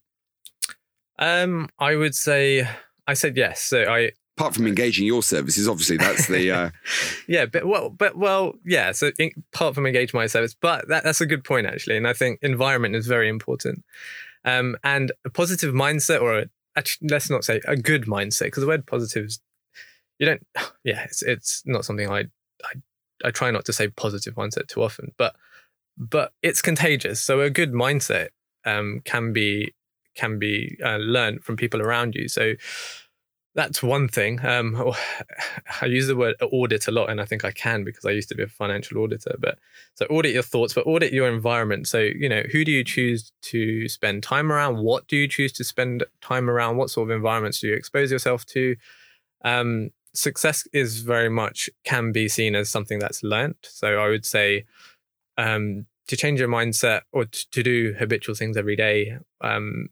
Um, 1.19 1.69
I 1.77 1.95
would 1.95 2.15
say 2.15 2.67
I 3.07 3.13
said 3.13 3.35
yes. 3.37 3.61
So 3.61 3.83
I 3.83 4.11
apart 4.37 4.55
from 4.55 4.67
engaging 4.67 5.05
your 5.05 5.23
services, 5.23 5.67
obviously 5.67 5.97
that's 5.97 6.27
the 6.27 6.51
uh... 6.51 6.69
yeah. 7.27 7.45
But 7.45 7.65
well, 7.65 7.89
but 7.89 8.17
well, 8.17 8.55
yeah. 8.65 8.91
So 8.91 9.11
in, 9.19 9.31
apart 9.53 9.75
from 9.75 9.85
engaging 9.85 10.17
my 10.17 10.27
service, 10.27 10.55
but 10.59 10.87
that, 10.87 11.03
that's 11.03 11.21
a 11.21 11.25
good 11.25 11.43
point 11.43 11.67
actually, 11.67 11.97
and 11.97 12.07
I 12.07 12.13
think 12.13 12.39
environment 12.41 12.95
is 12.95 13.07
very 13.07 13.29
important. 13.29 13.83
Um, 14.43 14.75
and 14.83 15.11
a 15.25 15.29
positive 15.29 15.73
mindset, 15.73 16.21
or 16.21 16.39
a, 16.39 16.45
actually, 16.75 17.09
let's 17.09 17.29
not 17.29 17.43
say 17.43 17.61
a 17.67 17.75
good 17.75 18.05
mindset, 18.05 18.45
because 18.45 18.61
the 18.61 18.67
word 18.67 18.87
positive 18.87 19.25
is 19.25 19.39
you 20.19 20.25
don't. 20.27 20.45
Yeah, 20.83 21.03
it's 21.03 21.21
it's 21.21 21.61
not 21.65 21.85
something 21.85 22.09
I 22.09 22.25
I 22.63 22.73
I 23.23 23.31
try 23.31 23.51
not 23.51 23.65
to 23.65 23.73
say 23.73 23.87
positive 23.89 24.33
mindset 24.33 24.67
too 24.67 24.81
often, 24.81 25.13
but 25.17 25.35
but 25.95 26.33
it's 26.41 26.61
contagious. 26.61 27.21
So 27.21 27.41
a 27.41 27.51
good 27.51 27.71
mindset 27.71 28.29
um, 28.65 29.01
can 29.05 29.31
be 29.31 29.75
can 30.15 30.39
be 30.39 30.77
uh, 30.83 30.97
learned 30.97 31.43
from 31.43 31.55
people 31.55 31.81
around 31.81 32.15
you. 32.15 32.27
So 32.27 32.53
that's 33.53 33.83
one 33.83 34.07
thing. 34.07 34.43
Um, 34.45 34.93
I 35.81 35.85
use 35.85 36.07
the 36.07 36.15
word 36.15 36.35
audit 36.41 36.87
a 36.87 36.91
lot, 36.91 37.09
and 37.09 37.19
I 37.19 37.25
think 37.25 37.43
I 37.43 37.51
can 37.51 37.83
because 37.83 38.05
I 38.05 38.11
used 38.11 38.29
to 38.29 38.35
be 38.35 38.43
a 38.43 38.47
financial 38.47 38.99
auditor. 38.99 39.35
But 39.39 39.59
so 39.95 40.05
audit 40.05 40.33
your 40.33 40.43
thoughts, 40.43 40.73
but 40.73 40.87
audit 40.87 41.13
your 41.13 41.27
environment. 41.27 41.87
So 41.87 41.99
you 41.99 42.29
know, 42.29 42.43
who 42.51 42.63
do 42.63 42.71
you 42.71 42.83
choose 42.83 43.31
to 43.43 43.87
spend 43.87 44.23
time 44.23 44.51
around? 44.51 44.77
What 44.77 45.07
do 45.07 45.15
you 45.15 45.27
choose 45.27 45.51
to 45.53 45.63
spend 45.63 46.03
time 46.21 46.49
around? 46.49 46.77
What 46.77 46.89
sort 46.89 47.09
of 47.09 47.15
environments 47.15 47.59
do 47.59 47.67
you 47.67 47.73
expose 47.73 48.11
yourself 48.11 48.45
to? 48.47 48.75
Um, 49.43 49.89
success 50.13 50.67
is 50.73 51.01
very 51.01 51.29
much 51.29 51.69
can 51.83 52.11
be 52.11 52.27
seen 52.27 52.55
as 52.55 52.69
something 52.69 52.99
that's 52.99 53.23
learnt. 53.23 53.57
So 53.61 53.99
I 53.99 54.09
would 54.09 54.25
say 54.25 54.65
um, 55.37 55.85
to 56.07 56.17
change 56.17 56.39
your 56.39 56.49
mindset 56.49 57.01
or 57.11 57.25
to 57.25 57.63
do 57.63 57.95
habitual 57.97 58.35
things 58.35 58.57
every 58.57 58.75
day. 58.75 59.17
Um, 59.41 59.87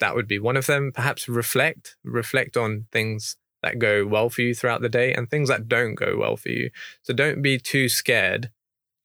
that 0.00 0.14
would 0.14 0.28
be 0.28 0.38
one 0.38 0.56
of 0.56 0.66
them. 0.66 0.92
Perhaps 0.92 1.28
reflect, 1.28 1.96
reflect 2.04 2.56
on 2.56 2.86
things 2.92 3.36
that 3.62 3.78
go 3.78 4.06
well 4.06 4.28
for 4.28 4.42
you 4.42 4.54
throughout 4.54 4.82
the 4.82 4.88
day 4.88 5.12
and 5.12 5.30
things 5.30 5.48
that 5.48 5.68
don't 5.68 5.94
go 5.94 6.16
well 6.18 6.36
for 6.36 6.50
you. 6.50 6.70
So 7.02 7.14
don't 7.14 7.42
be 7.42 7.58
too 7.58 7.88
scared 7.88 8.50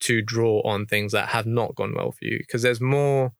to 0.00 0.22
draw 0.22 0.60
on 0.62 0.86
things 0.86 1.12
that 1.12 1.30
have 1.30 1.46
not 1.46 1.74
gone 1.74 1.94
well 1.94 2.12
for 2.12 2.24
you 2.24 2.38
because 2.38 2.62
there's 2.62 2.80
more 2.80 3.32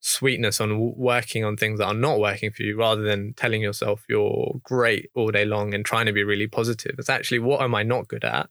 sweetness 0.00 0.60
on 0.60 0.96
working 0.96 1.44
on 1.44 1.56
things 1.56 1.78
that 1.78 1.86
are 1.86 1.94
not 1.94 2.18
working 2.18 2.50
for 2.50 2.64
you 2.64 2.76
rather 2.76 3.02
than 3.02 3.32
telling 3.34 3.62
yourself 3.62 4.04
you're 4.08 4.60
great 4.64 5.08
all 5.14 5.30
day 5.30 5.44
long 5.44 5.72
and 5.74 5.84
trying 5.84 6.06
to 6.06 6.12
be 6.12 6.24
really 6.24 6.48
positive. 6.48 6.96
It's 6.98 7.10
actually 7.10 7.38
what 7.38 7.62
am 7.62 7.74
I 7.74 7.82
not 7.82 8.08
good 8.08 8.24
at? 8.24 8.50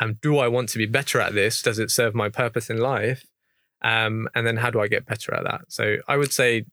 And 0.00 0.20
do 0.20 0.38
I 0.38 0.48
want 0.48 0.68
to 0.70 0.78
be 0.78 0.86
better 0.86 1.20
at 1.20 1.34
this? 1.34 1.62
Does 1.62 1.78
it 1.78 1.90
serve 1.90 2.14
my 2.14 2.28
purpose 2.28 2.70
in 2.70 2.78
life? 2.78 3.26
Um, 3.82 4.28
and 4.34 4.46
then 4.46 4.56
how 4.56 4.70
do 4.70 4.80
I 4.80 4.88
get 4.88 5.06
better 5.06 5.34
at 5.34 5.44
that? 5.44 5.60
So 5.68 5.98
I 6.08 6.16
would 6.16 6.32
say 6.32 6.64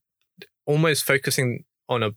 almost 0.67 1.03
focusing 1.03 1.63
on 1.89 2.03
a 2.03 2.11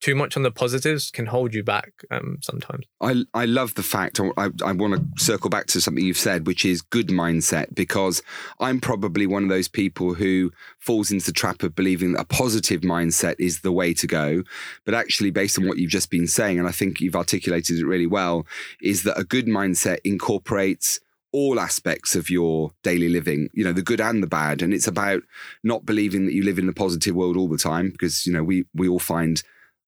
too 0.00 0.14
much 0.14 0.36
on 0.36 0.42
the 0.42 0.50
positives 0.50 1.10
can 1.10 1.26
hold 1.26 1.52
you 1.52 1.62
back 1.62 1.92
um, 2.10 2.38
sometimes. 2.40 2.86
I, 3.00 3.22
I 3.34 3.44
love 3.44 3.74
the 3.74 3.82
fact, 3.82 4.18
I, 4.18 4.48
I 4.64 4.72
want 4.72 4.94
to 4.94 5.22
circle 5.22 5.50
back 5.50 5.66
to 5.66 5.80
something 5.80 6.02
you've 6.02 6.16
said, 6.16 6.46
which 6.46 6.64
is 6.64 6.80
good 6.80 7.08
mindset, 7.08 7.74
because 7.74 8.22
I'm 8.58 8.80
probably 8.80 9.26
one 9.26 9.42
of 9.42 9.50
those 9.50 9.68
people 9.68 10.14
who 10.14 10.52
falls 10.78 11.10
into 11.10 11.26
the 11.26 11.32
trap 11.32 11.62
of 11.62 11.74
believing 11.74 12.12
that 12.12 12.22
a 12.22 12.24
positive 12.24 12.80
mindset 12.80 13.36
is 13.38 13.60
the 13.60 13.72
way 13.72 13.92
to 13.94 14.06
go. 14.06 14.42
But 14.86 14.94
actually, 14.94 15.30
based 15.30 15.58
on 15.58 15.68
what 15.68 15.76
you've 15.76 15.90
just 15.90 16.10
been 16.10 16.26
saying, 16.26 16.58
and 16.58 16.66
I 16.66 16.72
think 16.72 17.00
you've 17.00 17.16
articulated 17.16 17.78
it 17.78 17.84
really 17.86 18.06
well, 18.06 18.46
is 18.80 19.02
that 19.02 19.18
a 19.18 19.24
good 19.24 19.46
mindset 19.46 19.98
incorporates 20.04 21.00
all 21.32 21.60
aspects 21.60 22.16
of 22.16 22.30
your 22.30 22.72
daily 22.82 23.08
living, 23.08 23.48
you 23.52 23.64
know, 23.64 23.72
the 23.72 23.82
good 23.82 24.00
and 24.00 24.22
the 24.22 24.26
bad. 24.26 24.62
And 24.62 24.74
it's 24.74 24.88
about 24.88 25.22
not 25.62 25.86
believing 25.86 26.26
that 26.26 26.34
you 26.34 26.42
live 26.42 26.58
in 26.58 26.66
the 26.66 26.72
positive 26.72 27.14
world 27.14 27.36
all 27.36 27.48
the 27.48 27.58
time, 27.58 27.90
because, 27.90 28.26
you 28.26 28.32
know, 28.32 28.42
we 28.42 28.64
we 28.74 28.88
all 28.88 28.98
find 28.98 29.42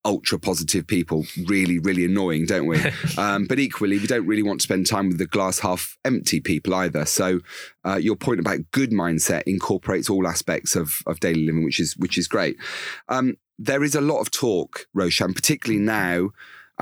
ultra 0.05 0.39
positive 0.39 0.87
people 0.87 1.25
really, 1.47 1.79
really 1.79 2.05
annoying, 2.05 2.45
don't 2.47 2.67
we? 2.67 2.79
um, 3.19 3.47
but 3.47 3.59
equally, 3.59 3.99
we 3.99 4.07
don't 4.07 4.27
really 4.27 4.43
want 4.43 4.61
to 4.61 4.65
spend 4.65 4.87
time 4.87 5.09
with 5.09 5.19
the 5.19 5.27
glass 5.27 5.61
half 5.61 5.97
empty 6.05 6.41
people 6.41 6.75
either. 6.75 7.05
So 7.05 7.41
uh, 7.85 7.97
your 7.97 8.17
point 8.17 8.41
about 8.41 8.71
good 8.73 8.91
mindset 8.91 9.43
incorporates 9.47 10.11
all 10.11 10.27
aspects 10.27 10.75
of, 10.77 11.03
of 11.07 11.21
daily 11.21 11.47
living, 11.47 11.65
which 11.65 11.81
is 11.81 11.97
which 11.97 12.19
is 12.19 12.29
great. 12.29 12.57
Um, 13.09 13.37
there 13.59 13.85
is 13.85 13.95
a 13.95 14.01
lot 14.01 14.21
of 14.21 14.31
talk, 14.31 14.87
Roshan, 14.93 15.35
particularly 15.35 15.81
now 15.81 16.31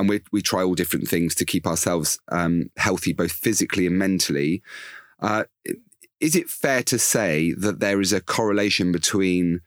and 0.01 0.09
we 0.09 0.23
we 0.33 0.43
try 0.43 0.63
all 0.63 0.75
different 0.75 1.07
things 1.07 1.35
to 1.37 1.45
keep 1.45 1.67
ourselves 1.67 2.19
um, 2.29 2.71
healthy, 2.77 3.13
both 3.13 3.33
physically 3.33 3.87
and 3.87 3.99
mentally. 3.99 4.63
Uh, 5.21 5.45
is 6.21 6.35
it 6.35 6.49
fair 6.49 6.83
to 6.85 6.99
say 6.99 7.53
that 7.53 7.81
there 7.81 8.01
is 8.01 8.13
a 8.13 8.21
correlation 8.21 8.93
between 8.93 9.61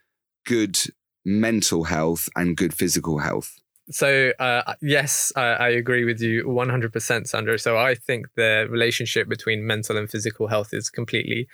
good 0.46 0.78
mental 1.24 1.86
health 1.86 2.28
and 2.36 2.58
good 2.58 2.74
physical 2.74 3.20
health? 3.20 3.60
So 3.92 4.32
uh, 4.40 4.74
yes, 4.82 5.32
I, 5.36 5.42
I, 5.42 5.70
agree 5.70 6.06
with 6.06 6.22
you 6.22 6.46
100%, 6.46 7.28
Sandro. 7.28 7.58
So 7.58 7.78
I 7.78 7.96
think 7.96 8.28
the 8.36 8.66
relationship 8.70 9.28
between 9.28 9.68
mental 9.68 9.98
and 9.98 10.10
physical 10.10 10.48
health 10.48 10.74
is 10.74 10.90
completely 10.90 11.50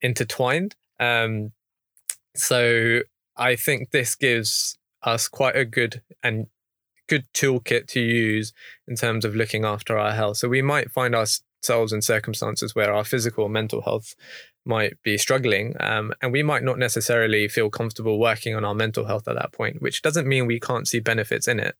intertwined. 0.00 0.76
Um, 0.98 1.52
so 2.34 3.00
I 3.36 3.54
think 3.56 3.90
this 3.90 4.14
gives 4.14 4.78
us 5.02 5.28
quite 5.28 5.56
a 5.56 5.66
good 5.66 6.00
and 6.22 6.46
good 7.08 7.24
toolkit 7.34 7.86
to 7.88 8.00
use 8.00 8.52
in 8.88 8.96
terms 8.96 9.24
of 9.24 9.34
looking 9.34 9.64
after 9.64 9.98
our 9.98 10.12
health. 10.12 10.38
So 10.38 10.48
we 10.48 10.62
might 10.62 10.90
find 10.90 11.14
ourselves 11.14 11.92
in 11.92 12.02
circumstances 12.02 12.74
where 12.74 12.92
our 12.92 13.04
physical 13.04 13.44
or 13.44 13.50
mental 13.50 13.82
health 13.82 14.14
might 14.66 14.94
be 15.02 15.18
struggling, 15.18 15.74
um, 15.80 16.12
and 16.22 16.32
we 16.32 16.42
might 16.42 16.62
not 16.62 16.78
necessarily 16.78 17.48
feel 17.48 17.68
comfortable 17.68 18.18
working 18.18 18.54
on 18.54 18.64
our 18.64 18.74
mental 18.74 19.04
health 19.04 19.28
at 19.28 19.36
that 19.36 19.52
point, 19.52 19.82
which 19.82 20.00
doesn't 20.00 20.26
mean 20.26 20.46
we 20.46 20.58
can't 20.58 20.88
see 20.88 21.00
benefits 21.00 21.46
in 21.46 21.60
it. 21.60 21.76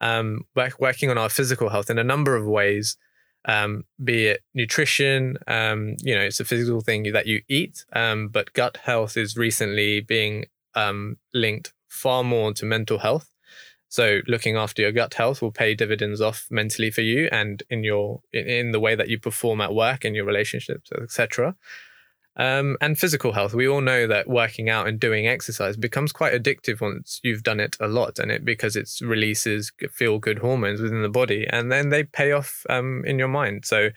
Um, 0.00 0.46
working 0.78 1.10
on 1.10 1.18
our 1.18 1.28
physical 1.28 1.68
health 1.68 1.90
in 1.90 1.98
a 1.98 2.04
number 2.04 2.36
of 2.36 2.46
ways, 2.46 2.96
um, 3.46 3.84
be 4.02 4.26
it 4.26 4.42
nutrition, 4.54 5.38
um, 5.46 5.96
you 6.02 6.14
know, 6.14 6.22
it's 6.22 6.40
a 6.40 6.44
physical 6.44 6.80
thing 6.80 7.12
that 7.12 7.26
you 7.26 7.42
eat, 7.48 7.84
um, 7.94 8.28
but 8.28 8.52
gut 8.52 8.78
health 8.84 9.16
is 9.16 9.36
recently 9.36 10.00
being 10.00 10.44
um, 10.74 11.16
linked 11.34 11.72
far 11.88 12.22
more 12.22 12.52
to 12.52 12.64
mental 12.64 12.98
health. 12.98 13.34
So 13.90 14.20
looking 14.28 14.56
after 14.56 14.82
your 14.82 14.92
gut 14.92 15.14
health 15.14 15.42
will 15.42 15.50
pay 15.50 15.74
dividends 15.74 16.20
off 16.20 16.46
mentally 16.48 16.92
for 16.92 17.00
you 17.02 17.28
and 17.32 17.62
in 17.68 17.82
your 17.82 18.22
in, 18.32 18.46
in 18.46 18.70
the 18.70 18.80
way 18.80 18.94
that 18.94 19.08
you 19.08 19.18
perform 19.18 19.60
at 19.60 19.74
work 19.74 20.04
and 20.04 20.14
your 20.14 20.24
relationships, 20.24 20.90
etc. 20.92 21.56
Um, 22.36 22.76
and 22.80 22.96
physical 22.96 23.32
health. 23.32 23.52
We 23.52 23.68
all 23.68 23.80
know 23.80 24.06
that 24.06 24.28
working 24.28 24.70
out 24.70 24.86
and 24.86 25.00
doing 25.00 25.26
exercise 25.26 25.76
becomes 25.76 26.12
quite 26.12 26.32
addictive 26.32 26.80
once 26.80 27.20
you've 27.24 27.42
done 27.42 27.58
it 27.58 27.76
a 27.80 27.88
lot, 27.88 28.20
and 28.20 28.30
it 28.30 28.44
because 28.44 28.76
it 28.76 28.88
releases 29.02 29.72
feel 29.90 30.20
good 30.20 30.38
hormones 30.38 30.80
within 30.80 31.02
the 31.02 31.08
body, 31.08 31.46
and 31.50 31.72
then 31.72 31.88
they 31.88 32.04
pay 32.04 32.30
off 32.30 32.64
um, 32.70 33.02
in 33.04 33.18
your 33.18 33.28
mind. 33.28 33.64
So, 33.66 33.90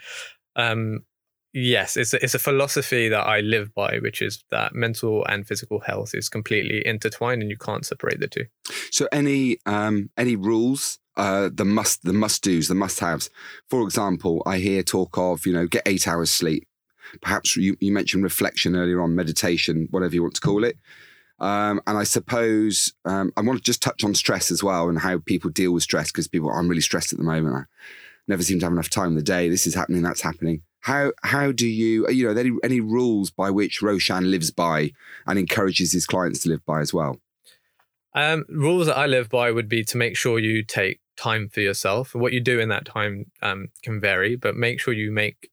um, 0.56 1.06
yes, 1.54 1.98
it's 1.98 2.14
a, 2.14 2.24
it's 2.24 2.36
a 2.36 2.40
philosophy 2.40 3.10
that 3.10 3.26
I 3.26 3.42
live 3.42 3.74
by, 3.74 4.00
which 4.00 4.22
is 4.22 4.44
that 4.52 4.76
mental 4.76 5.26
and 5.26 5.48
physical 5.48 5.80
health 5.80 6.14
is 6.14 6.30
completely 6.30 6.86
intertwined, 6.86 7.42
and 7.42 7.50
you 7.52 7.58
can't 7.58 7.86
separate 7.86 8.20
the 8.20 8.28
two. 8.28 8.46
So, 8.92 9.08
any 9.12 9.58
um, 9.66 10.10
any 10.18 10.36
rules 10.36 11.00
uh, 11.16 11.50
the 11.54 11.66
must 11.66 12.04
the 12.04 12.14
must 12.14 12.44
dos, 12.44 12.68
the 12.68 12.76
must 12.76 13.00
haves. 13.00 13.30
For 13.70 13.84
example, 13.84 14.42
I 14.46 14.58
hear 14.58 14.84
talk 14.84 15.18
of 15.18 15.46
you 15.46 15.54
know 15.54 15.68
get 15.68 15.84
eight 15.86 16.08
hours 16.08 16.32
sleep 16.32 16.68
perhaps 17.22 17.56
you, 17.56 17.78
you 17.80 17.92
mentioned 17.92 18.24
reflection 18.24 18.76
earlier 18.76 19.02
on, 19.02 19.16
meditation, 19.16 19.88
whatever 19.92 20.16
you 20.16 20.22
want 20.22 20.36
to 20.36 20.42
call 20.42 20.64
it. 20.64 20.78
Um, 21.40 21.82
and 21.88 21.98
I 21.98 22.04
suppose 22.04 22.94
um, 23.06 23.34
I 23.36 23.42
want 23.42 23.58
to 23.60 23.64
just 23.64 23.82
touch 23.82 24.04
on 24.04 24.16
stress 24.16 24.52
as 24.52 24.64
well 24.64 24.88
and 24.88 25.00
how 25.00 25.20
people 25.20 25.50
deal 25.50 25.72
with 25.72 25.84
stress 25.84 26.12
because 26.12 26.28
people, 26.28 26.50
I'm 26.50 26.68
really 26.68 26.82
stressed 26.82 27.12
at 27.12 27.20
the 27.20 27.26
moment. 27.26 27.56
I 27.56 27.64
never 28.28 28.44
seem 28.44 28.60
to 28.60 28.66
have 28.66 28.74
enough 28.74 28.90
time 28.90 29.10
in 29.10 29.16
the 29.16 29.24
day. 29.24 29.50
This 29.50 29.68
is 29.68 29.76
happening, 29.76 30.02
that's 30.02 30.22
happening. 30.22 30.62
How 30.84 31.14
how 31.24 31.54
do 31.54 31.66
you 31.66 32.10
you 32.10 32.26
know 32.26 32.38
any 32.38 32.52
any 32.62 32.82
rules 32.82 33.32
by 33.32 33.50
which 33.50 33.82
Roshan 33.82 34.30
lives 34.30 34.52
by 34.52 34.92
and 35.26 35.40
encourages 35.40 35.94
his 35.94 36.06
clients 36.06 36.40
to 36.42 36.50
live 36.50 36.66
by 36.66 36.82
as 36.82 36.94
well? 36.94 37.22
Um, 38.14 38.44
rules 38.50 38.88
that 38.88 38.98
I 38.98 39.06
live 39.06 39.30
by 39.30 39.50
would 39.52 39.70
be 39.70 39.86
to 39.86 39.98
make 39.98 40.18
sure 40.18 40.40
you 40.40 40.62
take 40.62 41.00
time 41.16 41.48
for 41.48 41.62
yourself. 41.62 42.14
What 42.14 42.34
you 42.34 42.42
do 42.42 42.60
in 42.60 42.68
that 42.68 42.86
time 42.86 43.32
um, 43.42 43.70
can 43.82 44.02
vary, 44.02 44.36
but 44.36 44.58
make 44.58 44.82
sure 44.82 44.94
you 44.94 45.10
make 45.10 45.50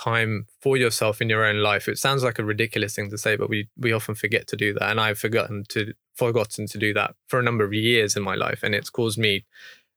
time 0.00 0.46
for 0.60 0.76
yourself 0.76 1.20
in 1.20 1.28
your 1.28 1.44
own 1.44 1.58
life. 1.58 1.88
It 1.88 1.98
sounds 1.98 2.22
like 2.22 2.38
a 2.38 2.44
ridiculous 2.44 2.94
thing 2.94 3.10
to 3.10 3.18
say, 3.18 3.34
but 3.34 3.50
we 3.50 3.68
we 3.76 3.92
often 3.92 4.14
forget 4.14 4.46
to 4.48 4.56
do 4.56 4.74
that, 4.74 4.90
and 4.90 5.00
I've 5.00 5.18
forgotten 5.18 5.64
to 5.70 5.92
forgotten 6.14 6.68
to 6.68 6.78
do 6.78 6.94
that 6.94 7.16
for 7.26 7.40
a 7.40 7.42
number 7.42 7.64
of 7.64 7.74
years 7.74 8.14
in 8.14 8.22
my 8.22 8.36
life, 8.36 8.62
and 8.62 8.76
it's 8.76 8.90
caused 8.90 9.18
me 9.18 9.44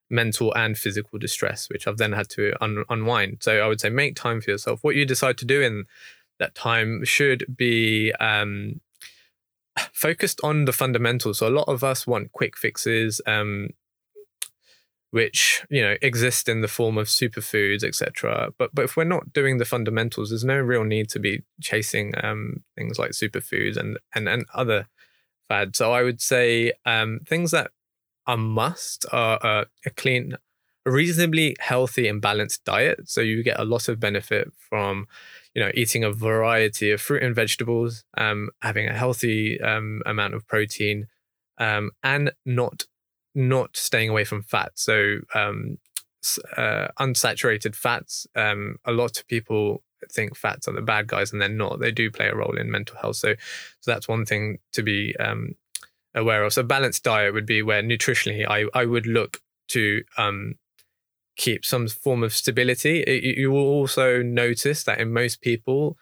mental 0.10 0.54
and 0.56 0.78
physical 0.78 1.20
distress, 1.20 1.70
which 1.70 1.88
I've 1.88 1.98
then 1.98 2.14
had 2.14 2.30
to 2.30 2.54
un- 2.62 2.86
unwind. 2.90 3.38
So 3.42 3.60
I 3.60 3.68
would 3.68 3.82
say 3.82 3.90
make 3.90 4.16
time 4.16 4.42
for 4.42 4.52
yourself. 4.52 4.80
What 4.84 4.96
you 4.96 5.06
decide 5.06 5.38
to 5.40 5.46
do 5.46 5.62
in 5.62 5.86
that 6.40 6.56
time 6.56 7.04
should 7.06 7.46
be 7.56 8.12
um, 8.20 8.82
focused 9.94 10.40
on 10.44 10.66
the 10.66 10.74
fundamentals. 10.74 11.40
So 11.40 11.48
a 11.48 11.50
lot 11.50 11.68
of 11.68 11.84
us 11.84 12.06
want 12.06 12.32
quick 12.32 12.58
fixes. 12.58 13.22
Um, 13.26 13.70
which 15.16 15.64
you 15.70 15.82
know 15.82 15.96
exist 16.02 16.50
in 16.50 16.60
the 16.60 16.68
form 16.68 16.98
of 16.98 17.08
superfoods, 17.08 17.86
etc. 17.86 18.52
But 18.58 18.72
but 18.74 18.84
if 18.84 18.98
we're 18.98 19.06
not 19.06 19.32
doing 19.32 19.60
the 19.60 19.64
fundamentals, 19.64 20.30
there's 20.30 20.44
no 20.44 20.58
real 20.58 20.84
need 20.84 21.10
to 21.12 21.20
be 21.20 21.44
chasing 21.62 22.12
um, 22.22 22.64
things 22.76 23.00
like 23.00 23.12
superfoods 23.12 23.78
and 23.78 23.98
and 24.14 24.28
and 24.28 24.46
other 24.54 24.90
fads. 25.48 25.78
So 25.78 25.94
I 25.94 26.04
would 26.04 26.20
say 26.20 26.74
um, 26.86 27.22
things 27.26 27.52
that 27.52 27.72
are 28.28 28.38
must 28.38 29.06
are 29.12 29.66
a 29.86 29.90
clean, 29.96 30.38
reasonably 30.86 31.56
healthy 31.60 32.08
and 32.08 32.22
balanced 32.22 32.64
diet. 32.66 33.10
So 33.10 33.22
you 33.22 33.44
get 33.44 33.60
a 33.60 33.66
lot 33.66 33.88
of 33.88 34.00
benefit 34.00 34.52
from 34.58 35.08
you 35.54 35.64
know 35.64 35.72
eating 35.74 36.04
a 36.04 36.12
variety 36.12 36.92
of 36.92 37.02
fruit 37.02 37.24
and 37.24 37.36
vegetables, 37.36 38.04
um, 38.18 38.50
having 38.62 38.88
a 38.88 38.94
healthy 38.94 39.60
um, 39.62 40.02
amount 40.06 40.34
of 40.34 40.48
protein, 40.48 41.08
um, 41.58 41.92
and 42.04 42.32
not 42.46 42.84
not 43.34 43.76
staying 43.76 44.10
away 44.10 44.24
from 44.24 44.42
fat. 44.42 44.72
So 44.76 45.18
um, 45.34 45.78
uh, 46.58 46.88
unsaturated 47.00 47.76
fats. 47.76 48.28
Um, 48.36 48.78
a 48.86 48.92
lot 48.92 49.20
of 49.20 49.28
people 49.28 49.84
think 50.12 50.36
fats 50.36 50.68
are 50.68 50.74
the 50.74 50.82
bad 50.82 51.08
guys, 51.08 51.32
and 51.32 51.42
they're 51.42 51.50
not. 51.50 51.80
They 51.80 51.92
do 51.92 52.12
play 52.12 52.28
a 52.28 52.36
role 52.36 52.58
in 52.58 52.72
mental 52.72 52.98
health. 52.98 53.18
So, 53.18 53.36
so 53.82 53.92
that's 53.92 54.08
one 54.08 54.26
thing 54.26 54.60
to 54.74 54.84
be 54.84 55.16
um, 55.20 55.56
aware 56.16 56.44
of. 56.44 56.54
So, 56.54 56.64
balanced 56.64 57.04
diet 57.04 57.34
would 57.34 57.46
be 57.46 57.62
where 57.62 57.84
nutritionally, 57.84 58.46
I 58.48 58.66
I 58.74 58.86
would 58.86 59.06
look 59.06 59.40
to 59.70 60.04
um, 60.18 60.56
keep 61.36 61.66
some 61.66 61.88
form 61.88 62.24
of 62.24 62.34
stability. 62.34 63.02
It, 63.02 63.38
you 63.38 63.52
will 63.52 63.68
also 63.68 64.22
notice 64.22 64.84
that 64.84 65.00
in 65.00 65.14
most 65.14 65.42
people, 65.42 65.98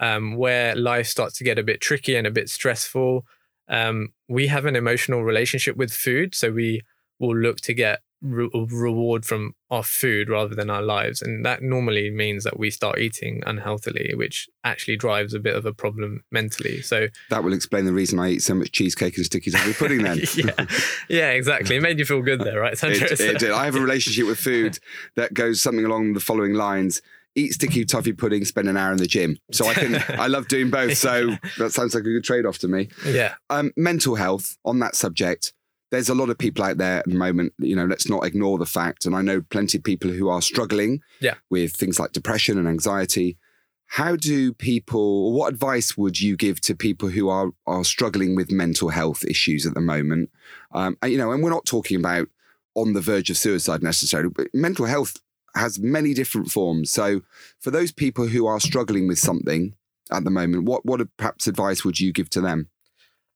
um, 0.00 0.36
where 0.36 0.74
life 0.76 1.06
starts 1.06 1.38
to 1.38 1.44
get 1.44 1.58
a 1.58 1.62
bit 1.62 1.80
tricky 1.80 2.16
and 2.16 2.26
a 2.26 2.30
bit 2.30 2.48
stressful, 2.48 3.24
um, 3.68 4.12
we 4.28 4.46
have 4.46 4.66
an 4.66 4.76
emotional 4.76 5.24
relationship 5.24 5.76
with 5.76 5.92
food. 5.92 6.34
So 6.34 6.52
we 6.52 6.82
will 7.18 7.36
look 7.36 7.60
to 7.62 7.74
get 7.74 8.00
re- 8.22 8.48
reward 8.52 9.24
from 9.24 9.54
our 9.70 9.82
food 9.82 10.28
rather 10.28 10.54
than 10.54 10.70
our 10.70 10.82
lives. 10.82 11.22
And 11.22 11.44
that 11.44 11.62
normally 11.62 12.10
means 12.10 12.44
that 12.44 12.58
we 12.58 12.70
start 12.70 12.98
eating 12.98 13.42
unhealthily, 13.46 14.12
which 14.14 14.48
actually 14.64 14.96
drives 14.96 15.34
a 15.34 15.40
bit 15.40 15.54
of 15.54 15.66
a 15.66 15.72
problem 15.72 16.22
mentally. 16.30 16.82
So 16.82 17.08
that 17.30 17.44
will 17.44 17.52
explain 17.52 17.84
the 17.84 17.92
reason 17.92 18.18
I 18.18 18.30
eat 18.30 18.42
so 18.42 18.54
much 18.54 18.72
cheesecake 18.72 19.16
and 19.16 19.26
sticky 19.26 19.50
toffee 19.50 19.74
pudding 19.74 20.02
then. 20.02 20.20
yeah. 20.36 20.66
yeah, 21.08 21.30
exactly. 21.30 21.76
It 21.76 21.82
made 21.82 21.98
you 21.98 22.04
feel 22.04 22.22
good 22.22 22.40
there, 22.40 22.60
right? 22.60 22.72
It, 22.82 23.20
it 23.20 23.38
did. 23.38 23.50
I 23.50 23.64
have 23.64 23.76
a 23.76 23.80
relationship 23.80 24.26
with 24.26 24.38
food 24.38 24.78
that 25.16 25.34
goes 25.34 25.60
something 25.60 25.84
along 25.84 26.14
the 26.14 26.20
following 26.20 26.54
lines 26.54 27.02
eat 27.36 27.52
sticky 27.52 27.84
toffee 27.84 28.14
pudding, 28.14 28.44
spend 28.44 28.68
an 28.68 28.76
hour 28.76 28.90
in 28.90 28.98
the 28.98 29.06
gym. 29.06 29.36
So 29.52 29.66
I 29.66 29.74
can, 29.74 30.02
I 30.18 30.26
love 30.26 30.48
doing 30.48 30.70
both. 30.70 30.96
So 30.96 31.36
that 31.58 31.70
sounds 31.72 31.94
like 31.94 32.00
a 32.00 32.04
good 32.04 32.24
trade 32.24 32.46
off 32.46 32.58
to 32.60 32.68
me. 32.68 32.88
Yeah. 33.06 33.34
Um, 33.50 33.72
mental 33.76 34.16
health 34.16 34.56
on 34.64 34.80
that 34.80 34.96
subject. 34.96 35.52
There's 35.90 36.08
a 36.08 36.14
lot 36.14 36.30
of 36.30 36.38
people 36.38 36.64
out 36.64 36.78
there 36.78 36.98
at 36.98 37.08
the 37.08 37.14
moment. 37.14 37.52
You 37.58 37.76
know, 37.76 37.86
let's 37.86 38.08
not 38.08 38.26
ignore 38.26 38.58
the 38.58 38.66
fact, 38.66 39.06
and 39.06 39.14
I 39.14 39.22
know 39.22 39.40
plenty 39.40 39.78
of 39.78 39.84
people 39.84 40.10
who 40.10 40.28
are 40.28 40.42
struggling 40.42 41.00
yeah. 41.20 41.34
with 41.50 41.72
things 41.72 42.00
like 42.00 42.12
depression 42.12 42.58
and 42.58 42.68
anxiety. 42.68 43.38
How 43.86 44.16
do 44.16 44.52
people? 44.52 45.32
What 45.32 45.52
advice 45.52 45.96
would 45.96 46.20
you 46.20 46.36
give 46.36 46.60
to 46.62 46.74
people 46.74 47.08
who 47.08 47.28
are 47.28 47.50
are 47.66 47.84
struggling 47.84 48.34
with 48.34 48.50
mental 48.50 48.88
health 48.88 49.24
issues 49.24 49.64
at 49.64 49.74
the 49.74 49.80
moment? 49.80 50.30
Um, 50.72 50.96
you 51.04 51.18
know, 51.18 51.30
and 51.30 51.42
we're 51.42 51.50
not 51.50 51.66
talking 51.66 51.98
about 51.98 52.28
on 52.74 52.92
the 52.92 53.00
verge 53.00 53.30
of 53.30 53.36
suicide 53.36 53.82
necessarily, 53.82 54.28
but 54.28 54.48
mental 54.52 54.86
health 54.86 55.16
has 55.56 55.78
many 55.78 56.14
different 56.14 56.48
forms. 56.48 56.92
So, 56.92 57.22
for 57.60 57.70
those 57.70 57.90
people 57.90 58.28
who 58.28 58.46
are 58.46 58.60
struggling 58.60 59.08
with 59.08 59.18
something 59.18 59.74
at 60.12 60.24
the 60.24 60.30
moment, 60.30 60.64
what 60.64 60.84
what 60.84 61.00
perhaps 61.16 61.46
advice 61.46 61.84
would 61.84 61.98
you 61.98 62.12
give 62.12 62.30
to 62.30 62.40
them? 62.40 62.70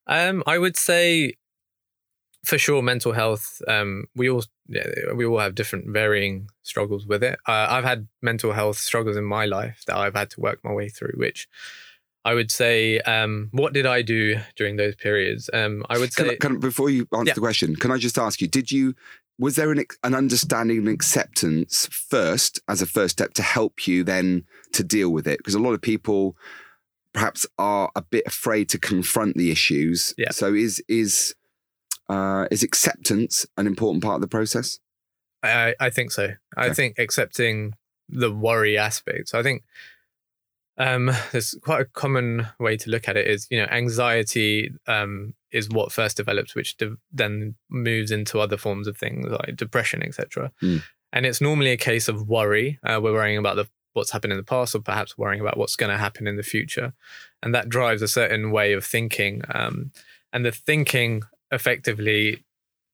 Um, 0.07 0.43
I 0.47 0.59
would 0.59 0.77
say, 0.77 1.35
for 2.45 2.59
sure, 2.59 2.83
mental 2.83 3.13
health. 3.13 3.61
Um, 3.69 4.07
we 4.15 4.31
all 4.31 4.45
yeah, 4.69 4.85
we 5.15 5.25
all 5.25 5.39
have 5.39 5.55
different 5.55 5.89
varying 5.89 6.49
struggles 6.63 7.07
with 7.07 7.23
it. 7.23 7.39
Uh, 7.47 7.67
I've 7.69 7.85
had 7.85 8.09
mental 8.23 8.53
health 8.53 8.79
struggles 8.79 9.17
in 9.17 9.25
my 9.25 9.47
life 9.47 9.83
that 9.87 9.97
I've 9.97 10.15
had 10.15 10.31
to 10.31 10.41
work 10.41 10.61
my 10.65 10.73
way 10.73 10.89
through, 10.89 11.15
which. 11.17 11.49
I 12.23 12.35
would 12.35 12.51
say, 12.51 12.99
um, 13.01 13.49
what 13.51 13.73
did 13.73 13.87
I 13.87 14.03
do 14.03 14.39
during 14.55 14.77
those 14.77 14.95
periods? 14.95 15.49
Um, 15.55 15.87
I 15.89 15.97
would 15.97 16.13
say, 16.13 16.37
can, 16.37 16.51
can, 16.51 16.61
before 16.61 16.91
you 16.91 17.09
answer 17.15 17.29
yeah. 17.29 17.33
the 17.33 17.41
question, 17.41 17.75
can 17.77 17.91
I 17.91 17.97
just 17.97 18.19
ask 18.19 18.43
you, 18.43 18.47
did 18.47 18.71
you 18.71 18.95
was 19.41 19.57
there 19.57 19.73
an, 19.73 19.83
an 20.05 20.15
understanding 20.15 20.77
and 20.77 20.89
acceptance 20.89 21.87
first 21.87 22.61
as 22.69 22.83
a 22.83 22.87
first 22.87 23.13
step 23.13 23.33
to 23.33 23.43
help 23.43 23.87
you 23.89 24.05
then 24.05 24.45
to 24.73 24.85
deal 24.85 25.09
with 25.09 25.27
it? 25.27 25.39
Because 25.39 25.55
a 25.55 25.59
lot 25.59 25.73
of 25.73 25.81
people 25.81 26.37
perhaps 27.15 27.47
are 27.59 27.91
a 27.97 28.03
bit 28.03 28.25
afraid 28.27 28.69
to 28.69 28.79
confront 28.79 29.37
the 29.37 29.51
issues. 29.51 30.15
Yeah. 30.19 30.31
So 30.31 30.53
is 30.53 30.83
is 30.89 31.35
uh, 32.11 32.49
is 32.51 32.65
acceptance 32.65 33.47
an 33.57 33.67
important 33.67 34.03
part 34.03 34.17
of 34.17 34.21
the 34.21 34.29
process? 34.29 34.81
I, 35.43 35.75
I 35.79 35.91
think 35.91 36.11
so. 36.11 36.25
Okay. 36.25 36.37
I 36.57 36.75
think 36.75 36.99
accepting 36.99 37.75
the 38.09 38.33
worry 38.33 38.77
aspect. 38.77 39.29
So 39.29 39.39
I 39.39 39.43
think 39.43 39.63
um, 40.77 41.13
there's 41.31 41.55
quite 41.63 41.83
a 41.83 41.85
common 41.85 42.49
way 42.59 42.77
to 42.79 42.91
look 42.91 43.09
at 43.09 43.17
it 43.17 43.29
is, 43.29 43.47
you 43.49 43.59
know, 43.59 43.69
anxiety 43.71 44.73
um, 44.89 45.35
is 45.53 45.69
what 45.69 45.93
first 45.93 46.17
develops, 46.17 46.55
which 46.55 46.77
de- 46.77 46.97
then 47.13 47.55
moves 47.69 48.11
into 48.11 48.41
other 48.41 48.57
forms 48.57 48.89
of 48.89 48.97
things 48.97 49.27
like 49.27 49.57
depression, 49.57 50.03
etc. 50.03 50.51
Mm. 50.61 50.83
And 51.13 51.27
it's 51.27 51.41
normally 51.41 51.71
a 51.71 51.77
case 51.77 52.09
of 52.09 52.29
worry. 52.29 52.81
Uh, 52.83 52.99
we're 53.01 53.13
worrying 53.13 53.39
about 53.39 53.57
the 53.57 53.69
what's 53.93 54.11
happened 54.11 54.33
in 54.33 54.37
the 54.37 54.45
past, 54.45 54.75
or 54.75 54.81
perhaps 54.81 55.17
worrying 55.19 55.41
about 55.41 55.57
what's 55.57 55.77
going 55.77 55.91
to 55.91 55.99
happen 55.99 56.27
in 56.27 56.37
the 56.37 56.43
future, 56.43 56.93
and 57.43 57.55
that 57.55 57.69
drives 57.69 58.03
a 58.03 58.09
certain 58.09 58.51
way 58.51 58.73
of 58.73 58.85
thinking. 58.85 59.43
Um, 59.53 59.93
and 60.33 60.45
the 60.45 60.53
thinking 60.53 61.23
effectively 61.51 62.45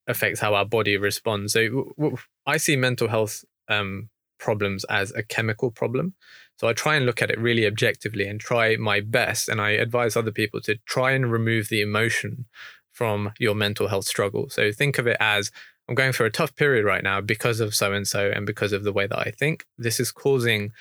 affects 0.07 0.40
how 0.40 0.55
our 0.55 0.64
body 0.64 0.97
responds. 0.97 1.53
So 1.53 1.64
w- 1.66 1.95
w- 1.99 2.16
I 2.47 2.57
see 2.59 2.77
mental 2.77 3.09
health 3.09 3.45
um, 3.69 4.09
problems 4.38 4.85
as 4.85 5.12
a 5.12 5.23
chemical 5.23 5.71
problem. 5.71 6.14
So 6.59 6.69
I 6.69 6.73
try 6.73 6.97
and 6.97 7.05
look 7.05 7.21
at 7.21 7.31
it 7.31 7.38
really 7.38 7.66
objectively 7.66 8.27
and 8.27 8.40
try 8.40 8.77
my 8.77 9.01
best. 9.01 9.49
And 9.49 9.61
I 9.61 9.71
advise 9.71 10.16
other 10.16 10.33
people 10.33 10.61
to 10.62 10.77
try 10.87 11.12
and 11.12 11.31
remove 11.31 11.69
the 11.69 11.83
emotion 11.83 12.47
from 12.92 13.33
your 13.38 13.55
mental 13.55 13.88
health 13.88 14.07
struggle. 14.07 14.49
So 14.49 14.73
think 14.73 14.99
of 14.99 15.07
it 15.07 15.19
as 15.21 15.51
I'm 15.88 15.95
going 15.95 16.12
through 16.12 16.27
a 16.27 16.31
tough 16.31 16.57
period 16.57 16.85
right 16.85 17.03
now 17.03 17.21
because 17.21 17.61
of 17.61 17.75
so 17.75 17.92
and 17.92 18.07
so 18.09 18.31
and 18.31 18.47
because 18.47 18.73
of 18.73 18.85
the 18.85 18.92
way 18.92 19.07
that 19.07 19.19
I 19.19 19.31
think. 19.31 19.66
This 19.77 20.01
is 20.01 20.11
causing 20.11 20.73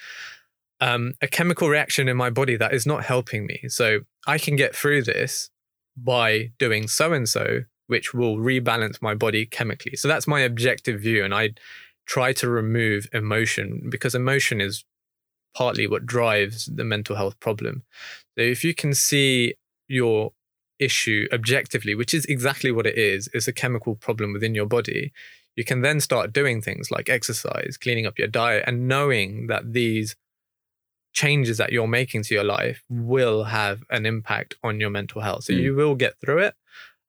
um, 0.79 1.13
a 1.21 1.27
chemical 1.27 1.69
reaction 1.69 2.07
in 2.07 2.17
my 2.17 2.29
body 2.29 2.55
that 2.55 2.73
is 2.73 2.85
not 2.85 3.03
helping 3.03 3.45
me. 3.45 3.63
So 3.67 3.99
I 4.25 4.37
can 4.37 4.55
get 4.55 4.75
through 4.75 5.03
this 5.03 5.49
by 5.97 6.51
doing 6.59 6.87
so 6.87 7.13
and 7.13 7.27
so, 7.27 7.61
which 7.87 8.13
will 8.13 8.37
rebalance 8.37 9.01
my 9.01 9.13
body 9.13 9.45
chemically. 9.45 9.95
So 9.95 10.07
that's 10.07 10.27
my 10.27 10.41
objective 10.41 11.01
view. 11.01 11.23
And 11.23 11.33
I 11.33 11.51
try 12.05 12.33
to 12.33 12.49
remove 12.49 13.07
emotion 13.13 13.87
because 13.89 14.15
emotion 14.15 14.61
is 14.61 14.83
partly 15.55 15.87
what 15.87 16.05
drives 16.05 16.65
the 16.65 16.83
mental 16.83 17.15
health 17.15 17.39
problem. 17.39 17.83
So 18.37 18.43
if 18.43 18.63
you 18.63 18.73
can 18.73 18.93
see 18.93 19.55
your 19.87 20.31
issue 20.79 21.27
objectively, 21.31 21.95
which 21.95 22.13
is 22.13 22.25
exactly 22.25 22.71
what 22.71 22.85
it 22.85 22.97
is, 22.97 23.29
is 23.33 23.47
a 23.47 23.53
chemical 23.53 23.95
problem 23.95 24.33
within 24.33 24.53
your 24.53 24.65
body, 24.65 25.13
you 25.55 25.63
can 25.63 25.81
then 25.81 26.01
start 26.01 26.33
doing 26.33 26.61
things 26.61 26.91
like 26.91 27.09
exercise, 27.09 27.77
cleaning 27.77 28.05
up 28.05 28.19
your 28.19 28.27
diet, 28.27 28.65
and 28.67 28.87
knowing 28.87 29.47
that 29.47 29.71
these 29.71 30.15
changes 31.15 31.57
that 31.57 31.71
you're 31.71 31.87
making 31.87 32.21
to 32.23 32.35
your 32.35 32.43
life 32.43 32.83
will 32.89 33.45
have 33.45 33.81
an 33.89 34.05
impact 34.05 34.55
on 34.63 34.79
your 34.79 34.91
mental 34.91 35.21
health. 35.21 35.45
So 35.45 35.53
mm. 35.53 35.61
you 35.61 35.73
will 35.73 35.95
get 35.95 36.19
through 36.19 36.39
it. 36.39 36.55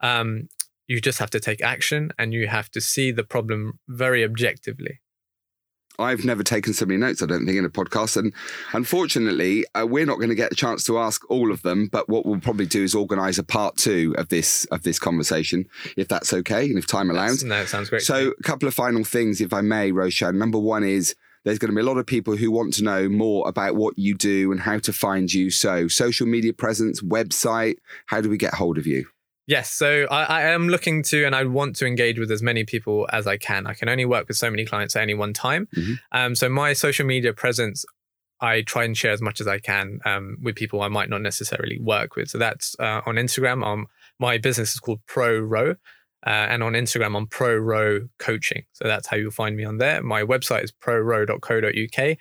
Um, 0.00 0.48
you 0.86 1.00
just 1.00 1.18
have 1.18 1.30
to 1.30 1.40
take 1.40 1.62
action 1.62 2.12
and 2.18 2.32
you 2.32 2.46
have 2.46 2.70
to 2.70 2.80
see 2.80 3.10
the 3.10 3.24
problem 3.24 3.80
very 3.88 4.24
objectively. 4.24 5.00
I've 5.98 6.24
never 6.24 6.42
taken 6.42 6.74
so 6.74 6.84
many 6.84 6.98
notes, 6.98 7.22
I 7.22 7.26
don't 7.26 7.46
think, 7.46 7.56
in 7.56 7.64
a 7.64 7.70
podcast. 7.70 8.18
And 8.18 8.32
unfortunately, 8.74 9.64
uh, 9.74 9.86
we're 9.86 10.04
not 10.04 10.16
going 10.16 10.28
to 10.28 10.34
get 10.34 10.52
a 10.52 10.54
chance 10.54 10.84
to 10.84 10.98
ask 10.98 11.28
all 11.30 11.50
of 11.50 11.62
them. 11.62 11.88
But 11.90 12.08
what 12.08 12.26
we'll 12.26 12.38
probably 12.38 12.66
do 12.66 12.84
is 12.84 12.94
organise 12.94 13.38
a 13.38 13.42
part 13.42 13.76
two 13.76 14.14
of 14.18 14.28
this 14.28 14.66
of 14.66 14.82
this 14.82 14.98
conversation, 14.98 15.66
if 15.96 16.06
that's 16.06 16.34
okay 16.34 16.66
and 16.66 16.78
if 16.78 16.86
time 16.86 17.10
allows. 17.10 17.42
no, 17.42 17.62
it 17.62 17.68
sounds 17.68 17.88
great. 17.88 18.02
So, 18.02 18.34
a 18.38 18.42
couple 18.42 18.68
of 18.68 18.74
final 18.74 19.04
things, 19.04 19.40
if 19.40 19.54
I 19.54 19.62
may, 19.62 19.90
Roshan. 19.90 20.38
Number 20.38 20.58
one 20.58 20.84
is 20.84 21.14
there's 21.46 21.61
going 21.61 21.70
to 21.70 21.74
be 21.76 21.80
a 21.80 21.85
lot 21.85 21.96
of 21.96 22.04
people 22.04 22.37
who 22.37 22.50
want 22.50 22.74
to 22.74 22.82
know 22.82 23.09
more 23.09 23.48
about 23.48 23.76
what 23.76 23.96
you 23.96 24.14
do 24.14 24.50
and 24.50 24.61
how 24.61 24.80
to 24.80 24.92
find 24.92 25.32
you. 25.32 25.48
So, 25.48 25.87
social 25.87 26.26
media 26.26 26.52
presence, 26.52 27.00
website, 27.02 27.76
how 28.06 28.20
do 28.20 28.28
we 28.28 28.37
get 28.37 28.52
hold 28.52 28.78
of 28.78 28.87
you? 28.87 29.06
Yes, 29.46 29.70
so 29.70 30.09
I, 30.11 30.24
I, 30.24 30.42
am 30.42 30.68
looking 30.68 31.04
to 31.04 31.24
and 31.24 31.32
I 31.32 31.44
want 31.44 31.76
to 31.76 31.87
engage 31.87 32.18
with 32.18 32.32
as 32.32 32.42
many 32.42 32.64
people 32.64 33.09
as 33.12 33.28
I 33.28 33.37
can. 33.37 33.68
I 33.68 33.74
can 33.74 33.88
only 33.88 34.04
work 34.04 34.26
with 34.26 34.37
so 34.37 34.50
many 34.50 34.64
clients 34.64 34.96
at 34.96 35.02
any 35.02 35.14
one 35.14 35.32
time. 35.32 35.68
Mm-hmm. 35.76 35.92
Um, 36.11 36.35
so 36.35 36.48
my 36.48 36.72
social 36.72 37.06
media 37.06 37.32
presence, 37.32 37.85
I 38.40 38.62
try 38.62 38.82
and 38.82 38.96
share 38.96 39.12
as 39.12 39.22
much 39.22 39.40
as 39.40 39.46
I 39.46 39.61
can 39.61 40.00
um, 40.04 40.38
with 40.42 40.56
people 40.56 40.82
I 40.82 40.88
might 40.88 41.09
not 41.09 41.22
necessarily 41.22 41.78
work 41.78 42.16
with. 42.16 42.28
So 42.28 42.38
that's 42.38 42.74
uh, 42.80 43.02
on 43.06 43.14
Instagram. 43.14 43.64
Um, 43.64 43.87
my 44.18 44.37
business 44.37 44.72
is 44.72 44.80
called 44.80 44.98
Proro. 45.06 45.76
Uh, 46.26 46.30
and 46.50 46.62
on 46.62 46.72
Instagram, 46.72 47.16
I'm 47.16 47.26
Proro 47.26 48.08
Coaching. 48.18 48.64
So 48.72 48.86
that's 48.86 49.06
how 49.06 49.16
you'll 49.16 49.30
find 49.30 49.56
me 49.56 49.64
on 49.64 49.78
there. 49.78 50.02
My 50.02 50.22
website 50.22 50.64
is 50.64 50.72
proro.co.uk. 50.72 52.16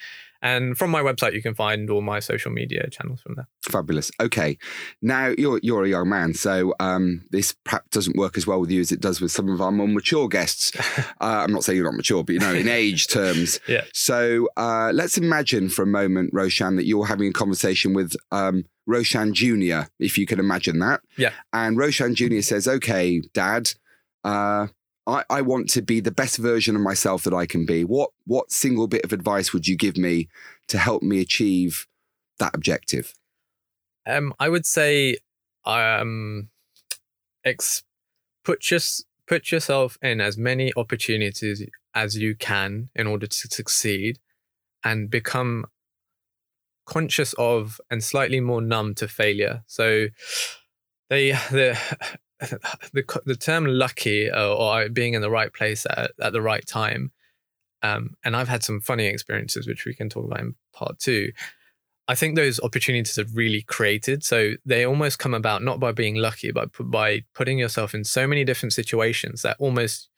And 0.46 0.78
from 0.78 0.92
my 0.92 1.02
website, 1.02 1.34
you 1.34 1.42
can 1.42 1.56
find 1.56 1.90
all 1.90 2.02
my 2.02 2.20
social 2.20 2.52
media 2.52 2.88
channels 2.92 3.20
from 3.22 3.34
there. 3.34 3.48
Fabulous. 3.64 4.12
Okay, 4.20 4.60
now 5.02 5.34
you're 5.40 5.60
you're 5.64 5.86
a 5.86 5.90
young 5.90 6.08
man, 6.08 6.36
so 6.36 6.76
um, 6.80 7.26
this 7.32 7.56
perhaps 7.64 7.88
doesn't 7.90 8.16
work 8.16 8.38
as 8.38 8.46
well 8.46 8.62
with 8.62 8.70
you 8.70 8.80
as 8.80 8.92
it 8.92 9.02
does 9.02 9.20
with 9.20 9.32
some 9.32 9.50
of 9.50 9.60
our 9.60 9.72
more 9.72 9.88
mature 9.88 10.28
guests. 10.28 10.72
uh, 11.00 11.04
I'm 11.20 11.52
not 11.52 11.64
saying 11.64 11.78
you're 11.78 11.86
not 11.86 11.98
mature, 11.98 12.24
but 12.24 12.34
you 12.34 12.40
know, 12.40 12.54
in 12.54 12.68
age 12.68 13.08
terms. 13.18 13.60
Yeah. 13.68 13.86
So 13.92 14.48
uh, 14.56 14.92
let's 14.94 15.18
imagine 15.18 15.70
for 15.70 15.82
a 15.82 15.88
moment, 15.88 16.30
Roshan, 16.32 16.76
that 16.76 16.86
you're 16.86 17.08
having 17.08 17.30
a 17.30 17.34
conversation 17.34 17.94
with 17.96 18.16
um, 18.32 18.66
Roshan 18.86 19.34
Junior, 19.34 19.88
if 20.00 20.16
you 20.16 20.28
can 20.28 20.40
imagine 20.40 20.78
that. 20.78 21.02
Yeah. 21.18 21.32
And 21.54 21.76
Roshan 21.76 22.14
Junior 22.14 22.44
says, 22.44 22.68
"Okay, 22.68 23.24
Dad." 23.34 23.72
Uh, 24.26 24.68
I, 25.06 25.24
I 25.30 25.42
want 25.42 25.70
to 25.70 25.84
be 25.84 26.00
the 26.00 26.12
best 26.12 26.38
version 26.38 26.76
of 26.76 26.82
myself 26.82 27.24
that 27.24 27.34
I 27.34 27.46
can 27.46 27.66
be. 27.66 27.84
What 27.84 28.10
what 28.26 28.52
single 28.52 28.88
bit 28.88 29.06
of 29.06 29.14
advice 29.14 29.54
would 29.54 29.68
you 29.68 29.78
give 29.78 29.98
me 29.98 30.28
to 30.68 30.80
help 30.80 31.04
me 31.04 31.22
achieve 31.22 31.86
that 32.40 32.56
objective? 32.56 33.14
Um, 34.08 34.34
I 34.40 34.50
would 34.50 34.66
say, 34.66 35.18
um, 35.64 36.50
ex- 37.44 37.84
put 38.44 38.62
just 38.62 39.06
put 39.28 39.52
yourself 39.52 39.98
in 40.02 40.22
as 40.22 40.38
many 40.38 40.72
opportunities 40.76 41.64
as 41.94 42.18
you 42.18 42.36
can 42.36 42.90
in 42.96 43.06
order 43.06 43.28
to 43.28 43.48
succeed, 43.48 44.18
and 44.84 45.10
become 45.10 45.66
conscious 46.88 47.34
of 47.38 47.80
and 47.92 48.04
slightly 48.04 48.40
more 48.40 48.62
numb 48.62 48.96
to 48.96 49.08
failure. 49.08 49.64
So, 49.68 50.08
they 51.12 51.32
the 51.52 51.78
the 52.94 53.22
the 53.26 53.36
term 53.36 53.66
lucky 53.66 54.30
or, 54.30 54.36
or, 54.36 54.90
being 54.90 55.14
in 55.14 55.22
the 55.22 55.30
right 55.30 55.54
place 55.54 55.86
at, 55.90 56.12
at 56.22 56.34
the 56.34 56.42
right 56.42 56.66
time, 56.66 57.12
um, 57.82 58.16
and 58.24 58.36
I've 58.36 58.50
had 58.50 58.64
some 58.64 58.82
funny 58.82 59.06
experiences 59.06 59.68
which 59.68 59.86
we 59.86 59.94
can 59.94 60.10
talk 60.10 60.26
about 60.26 60.42
in 60.42 60.56
part 60.74 61.00
two. 61.00 61.32
I 62.08 62.16
think 62.16 62.36
those 62.36 62.60
opportunities 62.60 63.18
are 63.18 63.26
really 63.34 63.62
created, 63.62 64.24
so 64.24 64.54
they 64.66 64.86
almost 64.86 65.18
come 65.18 65.34
about 65.34 65.64
not 65.64 65.80
by 65.80 65.92
being 65.92 66.16
lucky, 66.16 66.52
but 66.52 66.70
by 66.80 67.24
putting 67.34 67.58
yourself 67.58 67.96
in 67.96 68.04
so 68.04 68.28
many 68.28 68.44
different 68.44 68.74
situations 68.74 69.42
that 69.42 69.56
almost 69.60 70.10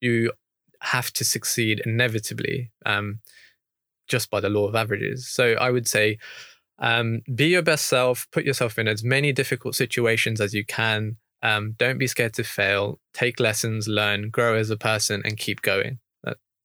you 0.00 0.32
have 0.80 1.12
to 1.14 1.24
succeed 1.24 1.82
inevitably, 1.84 2.70
um, 2.86 3.18
just 4.06 4.30
by 4.30 4.38
the 4.38 4.48
law 4.48 4.68
of 4.68 4.74
averages. 4.74 5.28
So 5.28 5.54
I 5.54 5.70
would 5.70 5.88
say. 5.88 6.18
Um, 6.80 7.22
be 7.32 7.46
your 7.46 7.62
best 7.62 7.86
self, 7.86 8.26
put 8.32 8.44
yourself 8.44 8.80
in 8.80 8.88
as 8.88 9.04
many 9.04 9.32
difficult 9.32 9.76
situations 9.76 10.40
as 10.40 10.54
you 10.54 10.64
can, 10.66 11.16
um, 11.44 11.74
don't 11.78 11.98
be 11.98 12.06
scared 12.06 12.32
to 12.34 12.42
fail. 12.42 12.98
Take 13.12 13.38
lessons, 13.38 13.86
learn, 13.86 14.30
grow 14.30 14.56
as 14.56 14.70
a 14.70 14.78
person, 14.78 15.22
and 15.24 15.36
keep 15.36 15.62
going. 15.62 15.98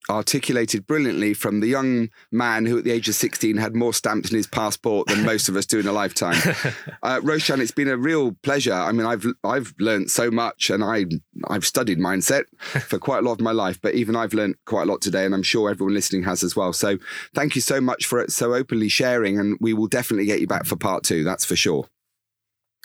Articulated 0.09 0.87
brilliantly 0.87 1.35
from 1.35 1.59
the 1.59 1.67
young 1.67 2.09
man 2.31 2.65
who, 2.65 2.79
at 2.79 2.83
the 2.83 2.89
age 2.89 3.07
of 3.07 3.13
16, 3.13 3.57
had 3.57 3.75
more 3.75 3.93
stamps 3.93 4.31
in 4.31 4.37
his 4.37 4.47
passport 4.47 5.07
than 5.07 5.23
most 5.23 5.49
of 5.49 5.55
us 5.55 5.67
do 5.67 5.79
in 5.79 5.85
a 5.87 5.91
lifetime. 5.91 6.35
Uh, 7.01 7.19
Roshan, 7.23 7.61
it's 7.61 7.71
been 7.71 7.87
a 7.87 7.95
real 7.95 8.33
pleasure. 8.43 8.73
I 8.73 8.91
mean, 8.91 9.05
I've 9.05 9.25
I've 9.43 9.73
learned 9.79 10.11
so 10.11 10.29
much, 10.29 10.69
and 10.69 10.83
I 10.83 11.05
I've 11.47 11.65
studied 11.65 11.97
mindset 11.97 12.43
for 12.59 12.99
quite 13.07 13.19
a 13.19 13.21
lot 13.21 13.33
of 13.33 13.41
my 13.41 13.53
life. 13.53 13.79
But 13.81 13.95
even 13.95 14.17
I've 14.17 14.33
learned 14.33 14.55
quite 14.65 14.83
a 14.83 14.85
lot 14.91 15.01
today, 15.01 15.25
and 15.25 15.33
I'm 15.33 15.43
sure 15.43 15.69
everyone 15.69 15.93
listening 15.93 16.23
has 16.23 16.43
as 16.43 16.57
well. 16.57 16.73
So, 16.73 16.97
thank 17.33 17.55
you 17.55 17.61
so 17.61 17.79
much 17.79 18.05
for 18.05 18.19
it, 18.19 18.31
so 18.31 18.53
openly 18.53 18.89
sharing, 18.89 19.39
and 19.39 19.57
we 19.61 19.73
will 19.73 19.87
definitely 19.87 20.25
get 20.25 20.41
you 20.41 20.47
back 20.47 20.65
for 20.65 20.75
part 20.75 21.03
two. 21.03 21.23
That's 21.23 21.45
for 21.45 21.55
sure. 21.55 21.87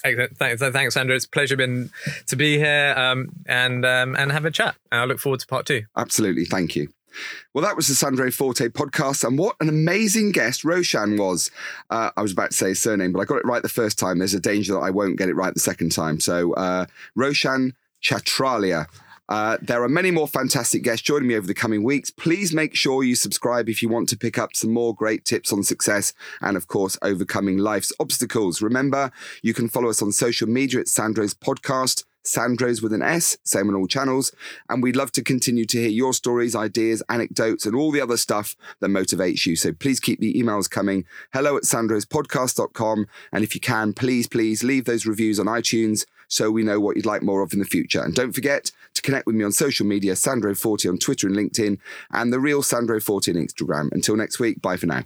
Thanks, 0.05 0.61
thanks, 0.61 0.95
Sandro. 0.95 1.17
It's 1.17 1.25
a 1.25 1.29
pleasure 1.29 1.57
been 1.57 1.90
to 2.27 2.37
be 2.37 2.59
here 2.59 2.95
um, 2.97 3.31
and 3.47 3.85
um, 3.87 4.14
and 4.17 4.31
have 4.31 4.45
a 4.45 4.51
chat. 4.51 4.77
And 4.93 5.01
I 5.01 5.05
look 5.05 5.19
forward 5.19 5.40
to 5.40 5.47
part 5.47 5.67
two. 5.67 5.85
Absolutely, 5.97 6.45
thank 6.45 6.77
you. 6.77 6.88
Well, 7.53 7.64
that 7.64 7.77
was 7.77 7.87
the 7.87 7.95
Sandro 7.95 8.31
Forte 8.31 8.69
podcast, 8.69 9.25
and 9.25 9.38
what 9.38 9.57
an 9.61 9.69
amazing 9.69 10.33
guest 10.33 10.64
Roshan 10.64 11.17
was. 11.17 11.51
Uh, 11.88 12.11
I 12.17 12.23
was 12.23 12.33
about 12.33 12.51
to 12.51 12.57
say 12.57 12.69
his 12.71 12.81
surname, 12.81 13.12
but 13.12 13.21
I 13.21 13.25
got 13.25 13.37
it 13.37 13.47
right 13.47 13.62
the 13.62 13.69
first 13.69 13.99
time. 13.99 14.19
There's 14.19 14.35
a 14.35 14.40
danger 14.40 14.75
that 14.75 14.81
I 14.81 14.90
won't 14.90 15.17
get 15.17 15.29
it 15.29 15.35
right 15.35 15.55
the 15.55 15.61
second 15.61 15.93
time. 15.93 16.21
So, 16.21 16.53
uh, 16.55 16.87
Roshan 17.14 17.75
Chhatralia. 18.03 18.87
Uh, 19.28 19.56
there 19.62 19.82
are 19.82 19.88
many 19.88 20.10
more 20.10 20.28
fantastic 20.28 20.82
guests 20.82 21.02
joining 21.02 21.28
me 21.28 21.37
over 21.37 21.46
the 21.46 21.54
coming 21.54 21.82
weeks. 21.82 22.10
Please 22.10 22.52
make 22.52 22.74
sure 22.74 23.02
you 23.02 23.14
subscribe 23.14 23.68
if 23.68 23.82
you 23.82 23.88
want 23.88 24.08
to 24.08 24.18
pick 24.18 24.38
up 24.38 24.54
some 24.54 24.72
more 24.72 24.94
great 24.94 25.24
tips 25.24 25.52
on 25.52 25.62
success 25.62 26.12
and, 26.40 26.56
of 26.56 26.68
course, 26.68 26.98
overcoming 27.02 27.58
life's 27.58 27.92
obstacles. 27.98 28.60
Remember, 28.60 29.10
you 29.42 29.54
can 29.54 29.68
follow 29.68 29.88
us 29.88 30.02
on 30.02 30.12
social 30.12 30.48
media 30.48 30.80
at 30.80 30.88
Sandro's 30.88 31.34
Podcast. 31.34 32.04
Sandro's 32.26 32.80
with 32.80 32.94
an 32.94 33.02
S, 33.02 33.37
same 33.44 33.68
on 33.68 33.74
all 33.74 33.87
channels. 33.87 34.32
And 34.68 34.82
we'd 34.82 34.96
love 34.96 35.12
to 35.12 35.22
continue 35.22 35.66
to 35.66 35.78
hear 35.78 35.90
your 35.90 36.14
stories, 36.14 36.56
ideas, 36.56 37.02
anecdotes, 37.08 37.66
and 37.66 37.76
all 37.76 37.92
the 37.92 38.00
other 38.00 38.16
stuff 38.16 38.56
that 38.80 38.88
motivates 38.88 39.44
you. 39.44 39.56
So 39.56 39.72
please 39.72 40.00
keep 40.00 40.20
the 40.20 40.34
emails 40.34 40.68
coming. 40.68 41.04
Hello 41.34 41.56
at 41.56 41.64
sandrospodcast.com. 41.64 43.06
And 43.33 43.44
if 43.44 43.54
you 43.54 43.60
can, 43.60 43.92
please, 43.92 44.27
please 44.27 44.64
leave 44.64 44.87
those 44.87 45.06
reviews 45.06 45.38
on 45.38 45.46
iTunes 45.46 46.06
so 46.29 46.50
we 46.50 46.62
know 46.62 46.81
what 46.81 46.96
you'd 46.96 47.06
like 47.06 47.22
more 47.22 47.42
of 47.42 47.52
in 47.52 47.58
the 47.58 47.64
future. 47.64 48.02
And 48.02 48.14
don't 48.14 48.33
forget 48.33 48.70
to 48.94 49.02
connect 49.02 49.27
with 49.27 49.37
me 49.37 49.44
on 49.44 49.52
social 49.52 49.87
media, 49.87 50.14
Sandro40 50.14 50.90
on 50.90 50.98
Twitter 50.98 51.27
and 51.27 51.37
LinkedIn, 51.37 51.79
and 52.10 52.33
the 52.33 52.40
real 52.40 52.62
Sandro40 52.62 53.35
on 53.35 53.46
Instagram. 53.46 53.92
Until 53.92 54.16
next 54.16 54.38
week, 54.38 54.60
bye 54.62 54.77
for 54.77 54.87
now. 54.87 55.04